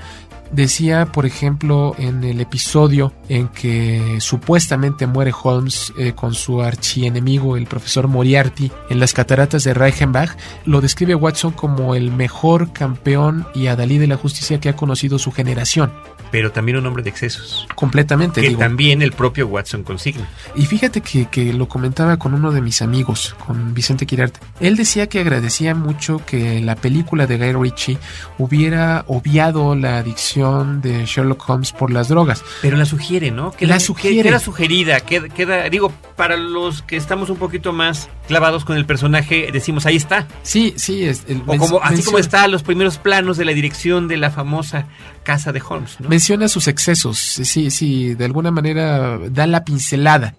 Decía, 0.51 1.05
por 1.05 1.25
ejemplo, 1.25 1.95
en 1.97 2.25
el 2.25 2.41
episodio 2.41 3.13
en 3.29 3.47
que 3.47 4.17
supuestamente 4.19 5.07
muere 5.07 5.31
Holmes 5.41 5.93
eh, 5.97 6.11
con 6.11 6.33
su 6.33 6.61
archienemigo, 6.61 7.55
el 7.55 7.67
profesor 7.67 8.09
Moriarty, 8.09 8.69
en 8.89 8.99
las 8.99 9.13
cataratas 9.13 9.63
de 9.63 9.73
Reichenbach, 9.73 10.35
lo 10.65 10.81
describe 10.81 11.15
Watson 11.15 11.53
como 11.53 11.95
el 11.95 12.11
mejor 12.11 12.73
campeón 12.73 13.47
y 13.55 13.67
adalí 13.67 13.97
de 13.97 14.07
la 14.07 14.17
justicia 14.17 14.59
que 14.59 14.67
ha 14.67 14.75
conocido 14.75 15.19
su 15.19 15.31
generación. 15.31 15.93
Pero 16.31 16.51
también 16.51 16.77
un 16.77 16.85
hombre 16.85 17.03
de 17.03 17.09
excesos. 17.09 17.67
Completamente, 17.75 18.39
Que 18.41 18.47
digo. 18.49 18.59
también 18.59 19.01
el 19.01 19.11
propio 19.11 19.47
Watson 19.47 19.83
consigna. 19.83 20.27
Y 20.55 20.65
fíjate 20.65 21.01
que, 21.01 21.25
que 21.25 21.51
lo 21.53 21.67
comentaba 21.67 22.17
con 22.17 22.33
uno 22.33 22.51
de 22.51 22.61
mis 22.61 22.81
amigos, 22.81 23.35
con 23.45 23.73
Vicente 23.73 24.05
Quirarte. 24.05 24.39
Él 24.61 24.77
decía 24.77 25.07
que 25.07 25.19
agradecía 25.19 25.75
mucho 25.75 26.21
que 26.25 26.61
la 26.61 26.75
película 26.75 27.27
de 27.27 27.37
Guy 27.37 27.53
Ritchie 27.61 27.97
hubiera 28.37 29.03
obviado 29.07 29.75
la 29.75 29.97
adicción 29.99 30.81
de 30.81 31.05
Sherlock 31.05 31.47
Holmes 31.49 31.71
por 31.71 31.91
las 31.91 32.07
drogas. 32.07 32.43
Pero 32.61 32.77
la 32.77 32.85
sugiere, 32.85 33.31
¿no? 33.31 33.53
La 33.59 33.75
que- 33.75 33.79
sugiere. 33.81 34.23
Queda 34.29 34.39
sugerida, 34.39 34.99
queda, 35.01 35.27
queda- 35.29 35.69
digo, 35.69 35.91
para 36.15 36.37
los 36.37 36.81
que 36.81 36.95
estamos 36.95 37.29
un 37.29 37.37
poquito 37.37 37.73
más 37.73 38.09
clavados 38.27 38.63
con 38.65 38.77
el 38.77 38.85
personaje, 38.85 39.49
decimos, 39.51 39.85
ahí 39.85 39.95
está. 39.97 40.27
Sí, 40.43 40.73
sí, 40.77 41.03
es, 41.05 41.23
el, 41.27 41.41
O 41.45 41.57
como, 41.57 41.81
así 41.83 42.03
como 42.03 42.17
está 42.17 42.47
los 42.47 42.63
primeros 42.63 42.97
planos 42.97 43.37
de 43.37 43.45
la 43.45 43.51
dirección 43.51 44.07
de 44.07 44.17
la 44.17 44.31
famosa 44.31 44.85
casa 45.23 45.51
de 45.51 45.61
Holmes, 45.67 45.97
¿no? 45.99 46.09
Menciona 46.21 46.47
sus 46.47 46.67
excesos, 46.67 47.17
sí, 47.17 47.71
sí, 47.71 48.13
de 48.13 48.25
alguna 48.25 48.51
manera 48.51 49.17
da 49.17 49.47
la 49.47 49.65
pincelada. 49.65 50.35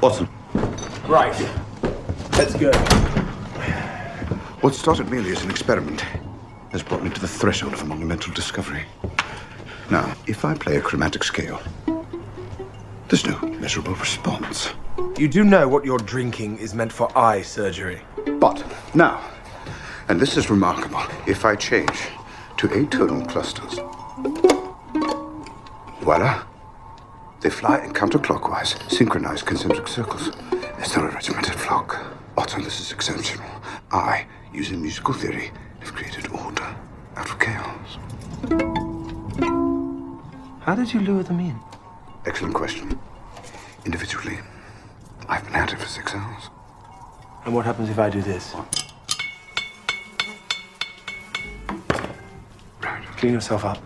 Watson, 0.00 0.28
Right. 1.08 1.34
Let's 2.38 2.54
go. 2.54 2.70
what 4.60 4.74
started 4.76 5.10
merely 5.10 5.32
as 5.32 5.42
an 5.42 5.50
experiment 5.50 6.02
has 6.70 6.84
brought 6.84 7.02
me 7.02 7.10
to 7.10 7.20
the 7.20 7.26
threshold 7.26 7.72
of 7.74 7.82
a 7.82 7.84
monumental 7.84 8.32
discovery. 8.32 8.84
Now, 9.90 10.14
if 10.28 10.44
I 10.44 10.54
play 10.54 10.76
a 10.76 10.80
chromatic 10.80 11.24
scale, 11.24 11.60
there's 13.12 13.26
no 13.26 13.46
measurable 13.60 13.94
response. 13.96 14.70
You 15.18 15.28
do 15.28 15.44
know 15.44 15.68
what 15.68 15.84
you're 15.84 15.98
drinking 15.98 16.56
is 16.56 16.72
meant 16.72 16.90
for 16.90 17.12
eye 17.16 17.42
surgery. 17.42 18.00
But 18.40 18.64
now, 18.94 19.20
and 20.08 20.18
this 20.18 20.38
is 20.38 20.48
remarkable, 20.48 21.02
if 21.26 21.44
I 21.44 21.54
change 21.54 22.08
to 22.56 22.68
atonal 22.68 23.28
clusters, 23.28 23.74
Voila. 26.00 26.46
They 27.42 27.50
fly 27.50 27.84
in 27.84 27.92
counterclockwise, 27.92 28.90
synchronized 28.90 29.44
concentric 29.44 29.88
circles. 29.88 30.30
It's 30.78 30.96
not 30.96 31.04
a 31.04 31.14
regimented 31.14 31.56
flock. 31.56 32.02
Otto, 32.38 32.62
this 32.62 32.80
is 32.80 32.92
exceptional. 32.92 33.50
I, 33.90 34.24
using 34.54 34.80
musical 34.80 35.12
theory, 35.12 35.50
have 35.80 35.92
created 35.92 36.28
order 36.30 36.74
out 37.16 37.28
of 37.28 37.38
chaos. 37.38 37.98
How 40.60 40.74
did 40.74 40.94
you 40.94 41.00
lure 41.00 41.22
them 41.22 41.40
in? 41.40 41.71
Excellent 42.24 42.54
question. 42.54 42.98
Individually, 43.84 44.38
I've 45.28 45.44
been 45.44 45.56
at 45.56 45.72
it 45.72 45.78
for 45.78 45.88
six 45.88 46.14
hours. 46.14 46.50
And 47.44 47.54
what 47.54 47.66
happens 47.66 47.90
if 47.90 47.98
I 47.98 48.10
do 48.10 48.22
this? 48.22 48.54
Clean 53.16 53.32
yourself 53.32 53.64
up. 53.64 53.78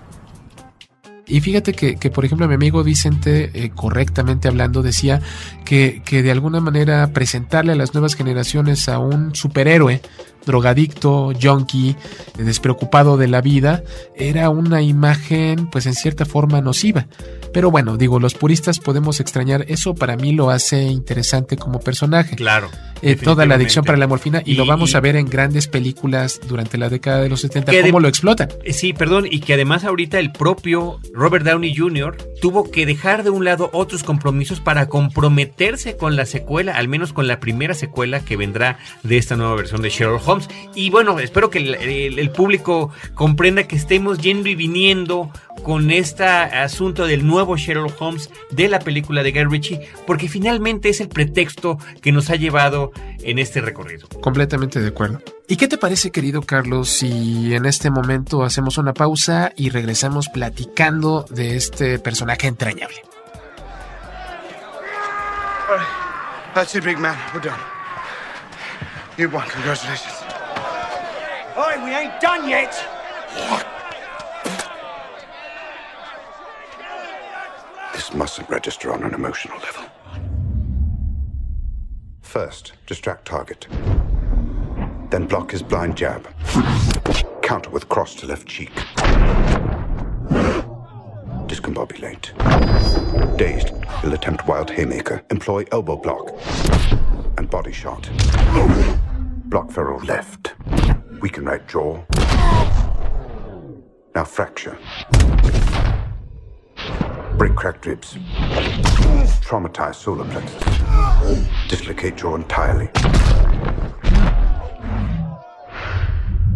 Y 1.28 1.40
fíjate 1.40 1.72
que, 1.72 1.96
que, 1.96 2.10
por 2.10 2.24
ejemplo, 2.24 2.46
mi 2.46 2.54
amigo 2.54 2.84
Vicente, 2.84 3.50
eh, 3.52 3.70
correctamente 3.74 4.46
hablando, 4.46 4.82
decía 4.82 5.20
que, 5.64 6.02
que 6.04 6.22
de 6.22 6.30
alguna 6.30 6.60
manera 6.60 7.08
presentarle 7.12 7.72
a 7.72 7.76
las 7.76 7.94
nuevas 7.94 8.14
generaciones 8.14 8.88
a 8.88 9.00
un 9.00 9.34
superhéroe 9.34 10.02
drogadicto, 10.44 11.32
junkie, 11.40 11.96
despreocupado 12.38 13.16
de 13.16 13.26
la 13.26 13.40
vida, 13.40 13.82
era 14.14 14.50
una 14.50 14.82
imagen 14.82 15.68
pues 15.68 15.86
en 15.86 15.94
cierta 15.94 16.24
forma 16.26 16.60
nociva. 16.60 17.08
Pero 17.52 17.70
bueno, 17.70 17.96
digo, 17.96 18.20
los 18.20 18.34
puristas 18.34 18.78
podemos 18.78 19.20
extrañar, 19.20 19.64
eso 19.68 19.94
para 19.94 20.16
mí 20.16 20.32
lo 20.32 20.50
hace 20.50 20.82
interesante 20.82 21.56
como 21.56 21.80
personaje. 21.80 22.36
Claro. 22.36 22.70
Eh, 23.02 23.14
toda 23.14 23.44
la 23.44 23.56
adicción 23.56 23.84
para 23.84 23.98
la 23.98 24.06
morfina 24.06 24.42
y, 24.44 24.52
y, 24.52 24.54
lo 24.54 24.64
vamos 24.64 24.94
a 24.94 25.00
ver 25.00 25.16
en 25.16 25.26
grandes 25.26 25.68
películas 25.68 26.40
durante 26.48 26.78
la 26.78 26.88
década 26.88 27.20
de 27.20 27.28
los 27.28 27.42
70, 27.42 27.70
cómo 27.70 27.98
de, 27.98 28.02
lo 28.02 28.08
explotan. 28.08 28.48
Eh, 28.64 28.72
Sí, 28.72 28.92
perdón, 28.92 29.26
y 29.30 29.40
que 29.40 29.54
además 29.54 29.84
ahorita 29.84 30.18
el 30.18 30.32
propio 30.32 30.98
Robert 31.12 31.44
Downey 31.44 31.74
Jr. 31.74 32.16
tuvo 32.40 32.70
que 32.70 32.86
dejar 32.86 33.22
de 33.22 33.30
un 33.30 33.44
lado 33.44 33.70
otros 33.72 34.02
compromisos 34.02 34.60
para 34.60 34.88
comprometerse 34.88 35.96
con 35.96 36.16
la 36.16 36.26
secuela, 36.26 36.74
al 36.74 36.88
menos 36.88 37.12
con 37.12 37.26
la 37.26 37.40
primera 37.40 37.74
secuela 37.74 38.20
que 38.20 38.36
vendrá 38.36 38.78
de 39.02 39.18
esta 39.18 39.36
nueva 39.36 39.54
versión 39.56 39.82
de 39.82 39.90
Sherlock 39.90 40.26
Holmes. 40.26 40.48
Y 40.74 40.90
bueno, 40.90 41.18
espero 41.20 41.50
que 41.50 41.58
el, 41.58 41.74
el, 41.74 42.18
el 42.18 42.30
público 42.30 42.90
comprenda 43.14 43.64
que 43.64 43.76
estemos 43.76 44.18
yendo 44.18 44.48
y 44.48 44.54
viniendo 44.54 45.30
con 45.62 45.90
este 45.90 46.24
asunto 46.24 47.06
del 47.06 47.26
nuevo 47.26 47.35
Sherlock 47.56 48.00
Holmes 48.00 48.30
de 48.50 48.68
la 48.68 48.78
película 48.78 49.22
de 49.22 49.32
Guy 49.32 49.44
Ritchie, 49.44 49.88
porque 50.06 50.28
finalmente 50.28 50.88
es 50.88 51.00
el 51.00 51.08
pretexto 51.08 51.78
que 52.00 52.12
nos 52.12 52.30
ha 52.30 52.36
llevado 52.36 52.92
en 53.20 53.38
este 53.38 53.60
recorrido. 53.60 54.08
Completamente 54.20 54.80
de 54.80 54.88
acuerdo. 54.88 55.20
¿Y 55.48 55.56
qué 55.56 55.68
te 55.68 55.78
parece, 55.78 56.10
querido 56.10 56.42
Carlos, 56.42 56.88
si 56.88 57.54
en 57.54 57.66
este 57.66 57.90
momento 57.90 58.42
hacemos 58.42 58.78
una 58.78 58.94
pausa 58.94 59.52
y 59.56 59.70
regresamos 59.70 60.28
platicando 60.28 61.24
de 61.30 61.56
este 61.56 61.98
personaje 61.98 62.48
entrañable? 62.48 62.96
That's 66.54 66.74
it, 66.74 66.84
big 66.84 66.98
man. 66.98 67.18
We're 67.34 67.40
done. 67.40 67.60
You 69.18 69.28
won. 69.28 69.46
Congratulations. 69.46 70.24
Oi, 71.54 71.84
we 71.84 71.94
ain't 71.94 72.18
done 72.20 72.48
yet. 72.48 72.72
Mustn't 78.16 78.48
register 78.48 78.92
on 78.92 79.02
an 79.02 79.12
emotional 79.14 79.58
level. 79.58 79.84
First, 82.22 82.72
distract 82.86 83.26
target. 83.26 83.66
Then 85.10 85.26
block 85.26 85.50
his 85.50 85.62
blind 85.62 85.96
jab. 85.96 86.26
Counter 87.42 87.70
with 87.70 87.88
cross 87.88 88.14
to 88.16 88.26
left 88.26 88.48
cheek. 88.48 88.72
Discombobulate. 91.46 92.32
Dazed, 93.36 93.70
he'll 94.00 94.14
attempt 94.14 94.48
wild 94.48 94.70
haymaker. 94.70 95.22
Employ 95.30 95.64
elbow 95.70 95.96
block. 95.96 96.32
And 97.38 97.48
body 97.48 97.72
shot. 97.72 98.08
Block 99.44 99.70
feral 99.70 100.00
left. 100.00 100.54
Weaken 101.20 101.44
right 101.44 101.66
jaw. 101.68 102.02
Now 104.14 104.24
fracture. 104.24 104.78
Break 107.36 107.54
cracked 107.54 107.84
ribs. 107.84 108.14
Traumatize 109.44 109.96
solar 109.96 110.24
plexus. 110.24 111.68
Dislocate 111.68 112.16
jaw 112.16 112.34
entirely. 112.34 112.88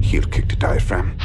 Heel 0.01 0.23
kick 0.23 0.49
to 0.49 0.57
diaphragm. 0.57 1.19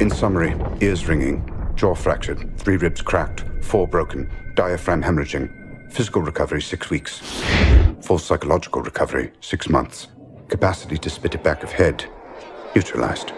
In 0.00 0.10
summary, 0.10 0.54
ears 0.80 1.08
ringing, 1.08 1.42
jaw 1.74 1.94
fractured, 1.94 2.56
three 2.56 2.76
ribs 2.76 3.02
cracked, 3.02 3.44
four 3.62 3.88
broken, 3.88 4.30
diaphragm 4.54 5.02
hemorrhaging. 5.02 5.92
Physical 5.92 6.22
recovery, 6.22 6.62
six 6.62 6.88
weeks. 6.88 7.20
Full 8.02 8.18
psychological 8.18 8.82
recovery, 8.82 9.32
six 9.40 9.68
months. 9.68 10.06
Capacity 10.48 10.96
to 10.98 11.10
spit 11.10 11.34
it 11.34 11.42
back 11.42 11.64
of 11.64 11.72
head, 11.72 12.04
neutralized. 12.76 13.32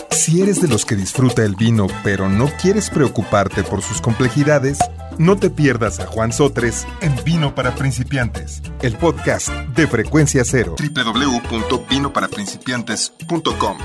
Si 0.09 0.41
eres 0.41 0.63
de 0.63 0.67
los 0.67 0.83
que 0.83 0.95
disfruta 0.95 1.43
el 1.43 1.55
vino 1.55 1.85
pero 2.03 2.27
no 2.27 2.49
quieres 2.59 2.89
preocuparte 2.89 3.61
por 3.61 3.83
sus 3.83 4.01
complejidades, 4.01 4.79
no 5.19 5.37
te 5.37 5.51
pierdas 5.51 5.99
a 5.99 6.07
Juan 6.07 6.31
Sotres 6.31 6.87
en 7.01 7.13
Vino 7.25 7.53
para 7.53 7.75
Principiantes, 7.75 8.61
el 8.81 8.95
podcast 8.95 9.49
de 9.49 9.85
Frecuencia 9.85 10.43
Cero. 10.45 10.77
www.vinoparaprincipiantes.com 10.79 13.77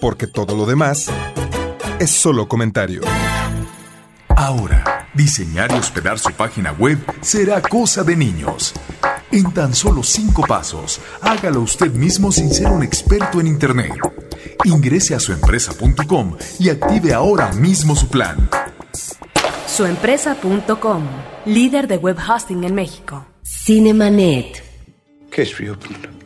Porque 0.00 0.26
todo 0.26 0.56
lo 0.56 0.66
demás 0.66 1.06
es 2.00 2.10
solo 2.10 2.48
comentario. 2.48 3.02
Ahora, 4.28 5.06
diseñar 5.14 5.70
y 5.70 5.76
hospedar 5.76 6.18
su 6.18 6.32
página 6.32 6.72
web 6.72 6.98
será 7.20 7.62
cosa 7.62 8.02
de 8.02 8.16
niños. 8.16 8.74
En 9.30 9.52
tan 9.52 9.76
solo 9.76 10.02
cinco 10.02 10.44
pasos, 10.44 11.00
hágalo 11.20 11.60
usted 11.60 11.92
mismo 11.92 12.32
sin 12.32 12.52
ser 12.52 12.66
un 12.66 12.82
experto 12.82 13.40
en 13.40 13.46
Internet. 13.46 13.92
Ingrese 14.64 15.14
a 15.14 15.20
suempresa.com 15.20 16.36
y 16.58 16.68
active 16.68 17.14
ahora 17.14 17.52
mismo 17.52 17.94
su 17.94 18.08
plan. 18.08 18.50
Suempresa.com, 19.72 21.02
líder 21.46 21.86
de 21.88 21.96
web 21.96 22.18
hosting 22.18 22.64
en 22.64 22.74
México. 22.74 23.24
Cinemanet. 23.42 24.62
Case 25.30 25.54
reopened. 25.54 26.21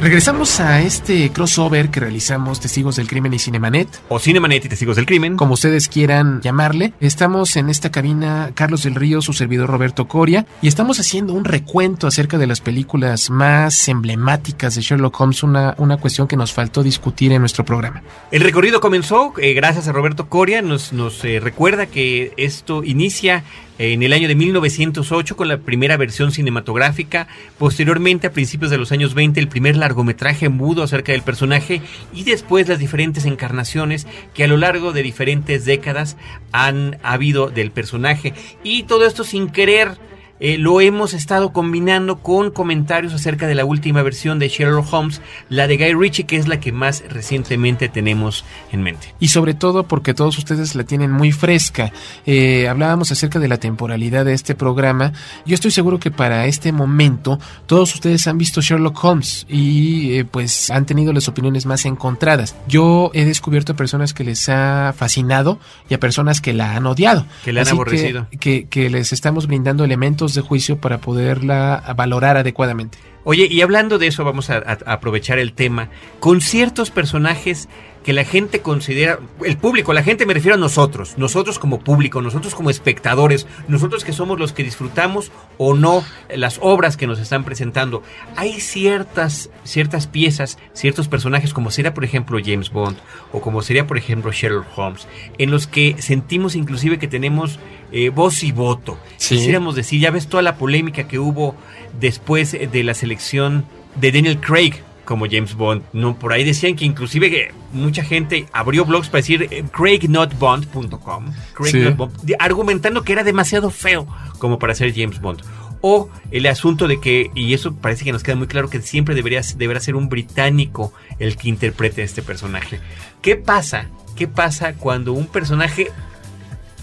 Regresamos 0.00 0.60
a 0.60 0.80
este 0.80 1.30
crossover 1.32 1.90
que 1.90 1.98
realizamos 1.98 2.60
Testigos 2.60 2.94
del 2.94 3.08
Crimen 3.08 3.34
y 3.34 3.40
Cinemanet. 3.40 3.88
O 4.08 4.20
Cinemanet 4.20 4.64
y 4.64 4.68
Testigos 4.68 4.94
del 4.94 5.06
Crimen. 5.06 5.36
Como 5.36 5.54
ustedes 5.54 5.88
quieran 5.88 6.40
llamarle. 6.40 6.92
Estamos 7.00 7.56
en 7.56 7.68
esta 7.68 7.90
cabina 7.90 8.52
Carlos 8.54 8.84
del 8.84 8.94
Río, 8.94 9.20
su 9.20 9.32
servidor 9.32 9.68
Roberto 9.68 10.06
Coria, 10.06 10.46
y 10.62 10.68
estamos 10.68 11.00
haciendo 11.00 11.32
un 11.32 11.44
recuento 11.44 12.06
acerca 12.06 12.38
de 12.38 12.46
las 12.46 12.60
películas 12.60 13.28
más 13.28 13.88
emblemáticas 13.88 14.76
de 14.76 14.82
Sherlock 14.82 15.20
Holmes, 15.20 15.42
una, 15.42 15.74
una 15.78 15.96
cuestión 15.96 16.28
que 16.28 16.36
nos 16.36 16.52
faltó 16.52 16.84
discutir 16.84 17.32
en 17.32 17.40
nuestro 17.40 17.64
programa. 17.64 18.02
El 18.30 18.42
recorrido 18.42 18.80
comenzó, 18.80 19.34
eh, 19.38 19.52
gracias 19.52 19.88
a 19.88 19.92
Roberto 19.92 20.28
Coria, 20.28 20.62
nos, 20.62 20.92
nos 20.92 21.24
eh, 21.24 21.40
recuerda 21.40 21.86
que 21.86 22.32
esto 22.36 22.84
inicia 22.84 23.42
en 23.78 24.02
el 24.02 24.12
año 24.12 24.28
de 24.28 24.34
1908 24.34 25.36
con 25.36 25.48
la 25.48 25.58
primera 25.58 25.96
versión 25.96 26.32
cinematográfica, 26.32 27.28
posteriormente 27.58 28.26
a 28.26 28.32
principios 28.32 28.70
de 28.70 28.78
los 28.78 28.92
años 28.92 29.14
20 29.14 29.38
el 29.38 29.48
primer 29.48 29.76
largometraje 29.76 30.48
mudo 30.48 30.82
acerca 30.82 31.12
del 31.12 31.22
personaje 31.22 31.80
y 32.12 32.24
después 32.24 32.68
las 32.68 32.80
diferentes 32.80 33.24
encarnaciones 33.24 34.06
que 34.34 34.44
a 34.44 34.48
lo 34.48 34.56
largo 34.56 34.92
de 34.92 35.02
diferentes 35.02 35.64
décadas 35.64 36.16
han 36.52 36.98
habido 37.02 37.50
del 37.50 37.70
personaje. 37.70 38.34
Y 38.64 38.82
todo 38.82 39.06
esto 39.06 39.24
sin 39.24 39.48
querer 39.48 39.96
eh, 40.40 40.58
lo 40.58 40.80
hemos 40.80 41.14
estado 41.14 41.52
combinando 41.52 42.18
con 42.18 42.50
comentarios 42.50 43.12
acerca 43.14 43.46
de 43.46 43.54
la 43.54 43.64
última 43.64 44.02
versión 44.02 44.38
de 44.38 44.48
Sherlock 44.48 44.92
Holmes, 44.92 45.20
la 45.48 45.66
de 45.66 45.76
Guy 45.76 45.94
Ritchie, 45.94 46.26
que 46.26 46.36
es 46.36 46.48
la 46.48 46.60
que 46.60 46.72
más 46.72 47.02
recientemente 47.08 47.88
tenemos 47.88 48.44
en 48.72 48.82
mente. 48.82 49.14
Y 49.18 49.28
sobre 49.28 49.54
todo 49.54 49.84
porque 49.84 50.14
todos 50.14 50.38
ustedes 50.38 50.74
la 50.74 50.84
tienen 50.84 51.10
muy 51.10 51.32
fresca. 51.32 51.92
Eh, 52.26 52.68
hablábamos 52.68 53.10
acerca 53.10 53.38
de 53.38 53.48
la 53.48 53.58
temporalidad 53.58 54.24
de 54.24 54.34
este 54.34 54.54
programa. 54.54 55.12
Yo 55.44 55.54
estoy 55.54 55.70
seguro 55.70 55.98
que 55.98 56.10
para 56.10 56.46
este 56.46 56.72
momento 56.72 57.38
todos 57.66 57.94
ustedes 57.94 58.26
han 58.26 58.38
visto 58.38 58.60
Sherlock 58.60 59.02
Holmes 59.02 59.46
y 59.48 60.18
eh, 60.18 60.24
pues 60.24 60.70
han 60.70 60.86
tenido 60.86 61.12
las 61.12 61.28
opiniones 61.28 61.66
más 61.66 61.84
encontradas. 61.84 62.54
Yo 62.68 63.10
he 63.14 63.24
descubierto 63.24 63.72
a 63.72 63.76
personas 63.76 64.14
que 64.14 64.24
les 64.24 64.48
ha 64.48 64.94
fascinado 64.96 65.58
y 65.88 65.94
a 65.94 66.00
personas 66.00 66.40
que 66.40 66.52
la 66.52 66.76
han 66.76 66.86
odiado. 66.86 67.26
Que 67.44 67.52
la 67.52 67.60
han 67.60 67.66
Así 67.66 67.74
aborrecido. 67.74 68.26
Que, 68.38 68.66
que 68.68 68.90
les 68.90 69.12
estamos 69.12 69.46
brindando 69.46 69.84
elementos 69.84 70.27
de 70.34 70.40
juicio 70.40 70.78
para 70.78 70.98
poderla 70.98 71.82
valorar 71.96 72.36
adecuadamente. 72.36 72.98
Oye, 73.30 73.46
y 73.50 73.60
hablando 73.60 73.98
de 73.98 74.06
eso, 74.06 74.24
vamos 74.24 74.48
a, 74.48 74.56
a- 74.56 74.78
a 74.86 74.92
aprovechar 74.94 75.38
el 75.38 75.52
tema. 75.52 75.90
Con 76.18 76.40
ciertos 76.40 76.90
personajes 76.90 77.68
que 78.02 78.14
la 78.14 78.24
gente 78.24 78.60
considera, 78.62 79.18
el 79.44 79.58
público, 79.58 79.92
la 79.92 80.02
gente 80.02 80.24
me 80.24 80.32
refiero 80.32 80.54
a 80.54 80.58
nosotros, 80.58 81.18
nosotros 81.18 81.58
como 81.58 81.80
público, 81.80 82.22
nosotros 82.22 82.54
como 82.54 82.70
espectadores, 82.70 83.46
nosotros 83.66 84.02
que 84.02 84.14
somos 84.14 84.38
los 84.38 84.54
que 84.54 84.64
disfrutamos 84.64 85.30
o 85.58 85.74
no 85.74 86.02
las 86.34 86.58
obras 86.62 86.96
que 86.96 87.06
nos 87.06 87.18
están 87.18 87.44
presentando. 87.44 88.02
Hay 88.34 88.60
ciertas, 88.60 89.50
ciertas 89.64 90.06
piezas, 90.06 90.56
ciertos 90.72 91.06
personajes, 91.08 91.52
como 91.52 91.70
sería 91.70 91.92
por 91.92 92.04
ejemplo 92.04 92.38
James 92.42 92.70
Bond 92.70 92.96
o 93.32 93.42
como 93.42 93.60
sería 93.60 93.86
por 93.86 93.98
ejemplo 93.98 94.32
Sherlock 94.32 94.66
Holmes, 94.78 95.06
en 95.36 95.50
los 95.50 95.66
que 95.66 95.96
sentimos 95.98 96.54
inclusive 96.54 96.98
que 96.98 97.08
tenemos 97.08 97.58
eh, 97.92 98.08
voz 98.08 98.42
y 98.42 98.52
voto. 98.52 98.96
Sí. 99.18 99.34
Quisiéramos 99.36 99.74
decir, 99.74 100.00
ya 100.00 100.10
ves 100.10 100.28
toda 100.28 100.42
la 100.42 100.56
polémica 100.56 101.06
que 101.08 101.18
hubo 101.18 101.56
después 102.00 102.52
de 102.52 102.84
la 102.84 102.94
selección 102.94 103.64
de 103.96 104.12
Daniel 104.12 104.38
Craig 104.40 104.74
como 105.08 105.24
James 105.24 105.54
Bond. 105.54 105.82
No, 105.94 106.18
por 106.18 106.34
ahí 106.34 106.44
decían 106.44 106.76
que 106.76 106.84
inclusive 106.84 107.30
que 107.30 107.50
mucha 107.72 108.04
gente 108.04 108.44
abrió 108.52 108.84
blogs 108.84 109.08
para 109.08 109.20
decir 109.20 109.48
eh, 109.50 109.64
craignotbond.com, 109.72 111.32
Craig 111.54 111.70
Sí. 111.70 111.88
Bond, 111.96 112.12
argumentando 112.38 113.02
que 113.02 113.12
era 113.14 113.24
demasiado 113.24 113.70
feo 113.70 114.06
como 114.38 114.58
para 114.58 114.74
ser 114.74 114.94
James 114.94 115.18
Bond. 115.20 115.42
O 115.80 116.10
el 116.30 116.46
asunto 116.46 116.88
de 116.88 117.00
que, 117.00 117.30
y 117.34 117.54
eso 117.54 117.74
parece 117.74 118.04
que 118.04 118.12
nos 118.12 118.22
queda 118.22 118.36
muy 118.36 118.48
claro, 118.48 118.68
que 118.68 118.82
siempre 118.82 119.14
debería, 119.14 119.40
deberá 119.56 119.80
ser 119.80 119.94
un 119.94 120.08
británico 120.08 120.92
el 121.18 121.36
que 121.36 121.48
interprete 121.48 122.02
a 122.02 122.04
este 122.04 122.20
personaje. 122.20 122.80
¿Qué 123.22 123.36
pasa? 123.36 123.86
¿Qué 124.14 124.28
pasa 124.28 124.74
cuando 124.74 125.12
un 125.12 125.26
personaje 125.26 125.90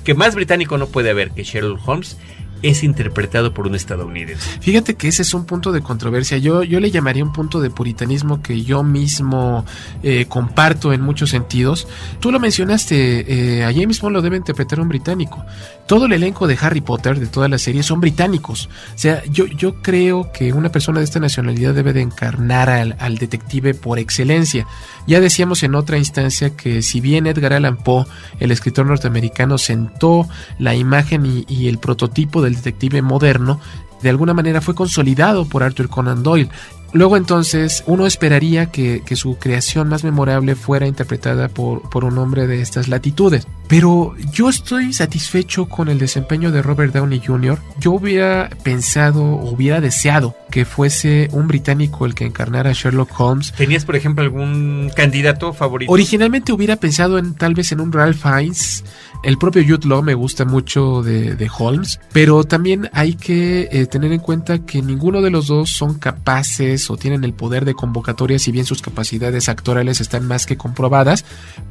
que 0.04 0.14
más 0.14 0.34
británico 0.34 0.78
no 0.78 0.88
puede 0.88 1.10
haber 1.10 1.32
que 1.32 1.44
Sherlock 1.44 1.88
Holmes 1.88 2.18
es 2.62 2.84
interpretado 2.84 3.54
por 3.54 3.68
un 3.68 3.76
estadounidense? 3.76 4.60
Fíjate 4.62 4.96
que 4.96 5.08
ese 5.08 5.22
es 5.22 5.34
un 5.34 5.46
punto 5.46 5.72
de 5.72 5.82
controversia. 5.82 6.38
Yo, 6.38 6.64
yo 6.64 6.80
le 6.80 6.92
llamaría 6.92 7.24
un 7.24 7.34
punto 7.34 7.62
de 7.62 7.70
puritanismo 7.70 8.42
que 8.42 8.64
yo 8.64 8.84
mismo 8.84 9.66
eh, 10.04 10.26
comparto 10.28 10.94
en 10.94 11.02
muchos 11.02 11.30
sentidos. 11.30 11.88
Tú 12.20 12.32
lo 12.32 12.40
mencionaste, 12.40 13.60
eh, 13.60 13.66
a 13.66 13.74
James 13.74 14.02
Bond 14.02 14.16
lo 14.16 14.22
debe 14.22 14.38
interpretar 14.38 14.80
un 14.80 14.90
británico. 14.90 15.46
Todo 15.88 16.06
el 16.06 16.14
elenco 16.14 16.48
de 16.48 16.58
Harry 16.60 16.82
Potter, 16.82 17.20
de 17.20 17.28
toda 17.28 17.48
la 17.48 17.58
serie, 17.58 17.84
son 17.84 18.00
británicos. 18.00 18.70
O 18.96 18.98
sea, 18.98 19.24
yo, 19.26 19.46
yo 19.46 19.82
creo 19.82 20.32
que 20.32 20.52
una 20.52 20.72
persona 20.72 21.00
de 21.00 21.06
esta 21.06 21.20
nacionalidad 21.20 21.74
debe 21.74 21.94
de 21.94 22.02
encarnar 22.02 22.70
al, 22.70 22.96
al 23.00 23.18
detective 23.18 23.74
por 23.74 24.00
excelencia. 24.00 24.66
Ya 25.08 25.20
decíamos 25.20 25.62
en 25.62 25.76
otra 25.76 25.98
instancia 25.98 26.56
que 26.56 26.82
si 26.82 27.02
bien 27.02 27.28
Edgar 27.28 27.54
Allan 27.54 27.78
Poe, 27.78 28.06
el 28.40 28.52
escritor 28.52 28.88
norteamericano, 28.88 29.58
sentó 29.58 30.28
la 30.58 30.74
imagen 30.76 31.26
y, 31.26 31.46
y 31.48 31.68
el 31.68 31.78
prototipo 31.78 32.42
del 32.46 32.56
detective 32.56 33.02
moderno, 33.02 33.60
de 34.02 34.10
alguna 34.10 34.34
manera 34.34 34.62
fue 34.62 34.76
consolidado 34.76 35.46
por 35.46 35.64
Arthur 35.64 35.90
Conan 35.90 36.24
Doyle. 36.24 36.50
Luego 36.94 37.18
entonces 37.18 37.84
uno 37.88 38.06
esperaría 38.06 38.68
que, 38.68 39.02
que 39.06 39.18
su 39.18 39.38
creación 39.38 39.90
más 39.90 40.04
memorable 40.04 40.56
fuera 40.56 40.88
interpretada 40.88 41.50
por, 41.50 41.82
por 41.90 42.06
un 42.06 42.18
hombre 42.18 42.48
de 42.48 42.62
estas 42.62 42.88
latitudes. 42.88 43.48
Pero 43.68 44.16
yo 44.32 44.50
estoy 44.50 44.94
satisfecho 44.94 45.68
con 45.68 45.90
el 45.90 45.98
desempeño 45.98 46.52
de 46.52 46.62
Robert 46.62 46.94
Downey 46.94 47.22
Jr. 47.26 47.60
Yo 47.80 47.94
hubiera 47.94 48.50
pensado, 48.64 49.24
o 49.24 49.52
hubiera 49.52 49.82
deseado 49.82 50.36
que 50.52 50.66
fuese 50.66 51.30
un 51.32 51.48
británico 51.48 52.06
el 52.06 52.14
que 52.14 52.26
encarnara 52.26 52.70
a 52.70 52.74
Sherlock 52.74 53.20
Holmes. 53.20 53.52
¿Tenías, 53.54 53.84
por 53.84 53.96
ejemplo, 53.96 54.24
algún 54.24 54.92
candidato 54.96 55.52
favorito? 55.52 55.92
Originalmente 55.92 56.54
hubiera 56.54 56.76
pensado 56.76 57.18
en 57.18 57.34
tal 57.34 57.56
vez 57.56 57.72
en 57.72 57.82
un 57.82 57.92
Ralph 57.92 58.22
Fiennes. 58.22 58.84
El 59.24 59.38
propio 59.40 59.64
Jude 59.64 59.88
Law 59.88 60.04
me 60.04 60.14
gusta 60.14 60.46
mucho 60.46 61.02
de, 61.02 61.36
de 61.36 61.50
Holmes, 61.58 62.00
pero 62.14 62.44
también 62.44 62.90
hay 62.94 63.16
que 63.16 63.68
eh, 63.72 63.88
tener 63.88 64.12
en 64.12 64.20
cuenta 64.20 64.60
que 64.60 64.84
ninguno 64.84 65.22
de 65.24 65.32
los 65.32 65.48
dos 65.48 65.72
son 65.72 65.96
capaces 65.96 66.92
o 66.92 66.98
tienen 66.98 67.24
el 67.24 67.34
poder 67.34 67.66
de 67.66 67.74
convocatoria, 67.74 68.38
si 68.38 68.52
bien 68.52 68.66
sus 68.66 68.84
capacidades 68.84 69.50
actorales 69.50 70.00
están 70.00 70.28
más 70.28 70.46
que 70.46 70.58
comprobadas, 70.58 71.26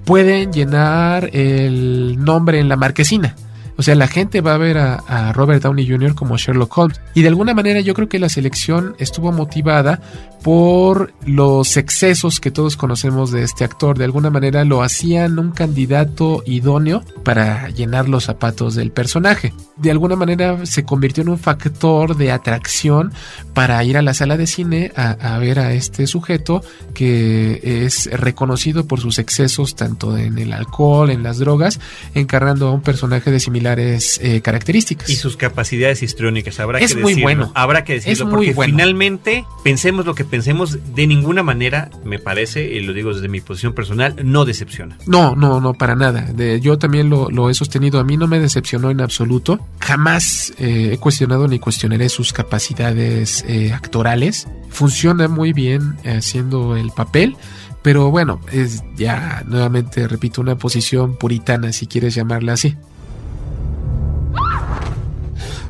pueden 0.04 0.52
llenar 0.52 1.30
el 1.32 1.83
nombre 2.18 2.58
en 2.60 2.68
la 2.68 2.76
marquesina. 2.76 3.34
O 3.76 3.82
sea, 3.82 3.94
la 3.94 4.06
gente 4.06 4.40
va 4.40 4.54
a 4.54 4.58
ver 4.58 4.78
a, 4.78 5.32
Robert 5.32 5.62
Downey 5.62 5.88
Jr. 5.88 6.14
como 6.14 6.36
Sherlock 6.36 6.76
Holmes. 6.76 7.00
Y 7.14 7.22
de 7.22 7.28
alguna 7.28 7.54
manera 7.54 7.80
yo 7.80 7.94
creo 7.94 8.08
que 8.08 8.18
la 8.18 8.28
selección 8.28 8.94
estuvo 8.98 9.32
motivada 9.32 10.00
por 10.42 11.14
los 11.24 11.78
excesos 11.78 12.38
que 12.38 12.50
todos 12.50 12.76
conocemos 12.76 13.30
de 13.30 13.42
este 13.42 13.64
actor. 13.64 13.96
De 13.96 14.04
alguna 14.04 14.30
manera 14.30 14.64
lo 14.64 14.82
hacían 14.82 15.38
un 15.38 15.52
candidato 15.52 16.42
idóneo 16.46 17.02
para 17.24 17.70
llenar 17.70 18.08
los 18.08 18.24
zapatos 18.24 18.74
del 18.74 18.90
personaje. 18.90 19.54
De 19.76 19.90
alguna 19.90 20.16
manera 20.16 20.66
se 20.66 20.84
convirtió 20.84 21.22
en 21.22 21.30
un 21.30 21.38
factor 21.38 22.16
de 22.16 22.30
atracción 22.30 23.12
para 23.54 23.82
ir 23.84 23.96
a 23.96 24.02
la 24.02 24.14
sala 24.14 24.36
de 24.36 24.46
cine 24.46 24.92
a, 24.96 25.12
a 25.34 25.38
ver 25.38 25.58
a 25.58 25.72
este 25.72 26.06
sujeto 26.06 26.62
que 26.92 27.84
es 27.84 28.10
reconocido 28.12 28.86
por 28.86 29.00
sus 29.00 29.18
excesos 29.18 29.74
tanto 29.74 30.16
en 30.16 30.38
el 30.38 30.52
alcohol, 30.52 31.10
en 31.10 31.22
las 31.22 31.38
drogas, 31.38 31.80
encarnando 32.14 32.68
a 32.68 32.72
un 32.72 32.82
personaje 32.82 33.30
de 33.30 33.40
similares 33.64 34.20
eh, 34.22 34.40
características. 34.42 35.08
Y 35.08 35.16
sus 35.16 35.36
capacidades 35.36 36.02
histriónicas, 36.02 36.60
habrá 36.60 36.78
es 36.78 36.94
que 36.94 37.00
muy 37.00 37.12
decirlo. 37.12 37.24
bueno. 37.24 37.52
Habrá 37.54 37.84
que 37.84 37.94
decirlo, 37.94 38.12
es 38.12 38.20
muy 38.24 38.30
porque 38.30 38.52
bueno. 38.52 38.72
finalmente, 38.72 39.44
pensemos 39.62 40.04
lo 40.04 40.14
que 40.14 40.24
pensemos, 40.24 40.78
de 40.94 41.06
ninguna 41.06 41.42
manera, 41.42 41.90
me 42.04 42.18
parece, 42.18 42.64
y 42.64 42.80
lo 42.80 42.92
digo 42.92 43.14
desde 43.14 43.28
mi 43.28 43.40
posición 43.40 43.72
personal, 43.72 44.16
no 44.22 44.44
decepciona. 44.44 44.98
No, 45.06 45.34
no, 45.34 45.60
no, 45.60 45.72
para 45.74 45.94
nada. 45.94 46.22
De, 46.22 46.60
yo 46.60 46.78
también 46.78 47.08
lo, 47.08 47.30
lo, 47.30 47.48
he 47.48 47.54
sostenido, 47.54 47.98
a 47.98 48.04
mí 48.04 48.16
no 48.16 48.26
me 48.26 48.38
decepcionó 48.38 48.90
en 48.90 49.00
absoluto. 49.00 49.58
Jamás 49.80 50.52
eh, 50.58 50.90
he 50.92 50.98
cuestionado 50.98 51.48
ni 51.48 51.58
cuestionaré 51.58 52.08
sus 52.08 52.32
capacidades 52.32 53.44
eh, 53.48 53.72
actorales. 53.72 54.46
Funciona 54.68 55.28
muy 55.28 55.52
bien 55.52 55.96
haciendo 56.04 56.76
el 56.76 56.90
papel. 56.90 57.36
Pero 57.82 58.10
bueno, 58.10 58.40
es 58.50 58.82
ya 58.96 59.44
nuevamente, 59.46 60.08
repito, 60.08 60.40
una 60.40 60.56
posición 60.56 61.16
puritana, 61.16 61.70
si 61.70 61.86
quieres 61.86 62.14
llamarla 62.14 62.54
así. 62.54 62.76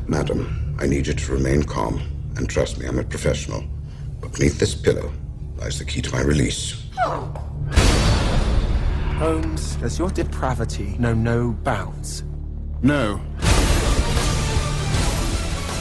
Madam, 0.07 0.75
I 0.79 0.85
need 0.85 1.07
you 1.07 1.13
to 1.13 1.31
remain 1.31 1.63
calm 1.63 1.99
and 2.37 2.49
trust 2.49 2.77
me, 2.77 2.85
I'm 2.85 2.99
a 2.99 3.03
professional. 3.03 3.63
But 4.21 4.33
beneath 4.33 4.59
this 4.59 4.75
pillow 4.75 5.11
lies 5.57 5.79
the 5.79 5.85
key 5.85 6.01
to 6.01 6.11
my 6.11 6.21
release. 6.21 6.83
Holmes, 9.17 9.77
does 9.77 9.97
your 9.97 10.09
depravity 10.09 10.95
know 10.99 11.13
no 11.13 11.51
bounds? 11.63 12.23
No. 12.81 13.21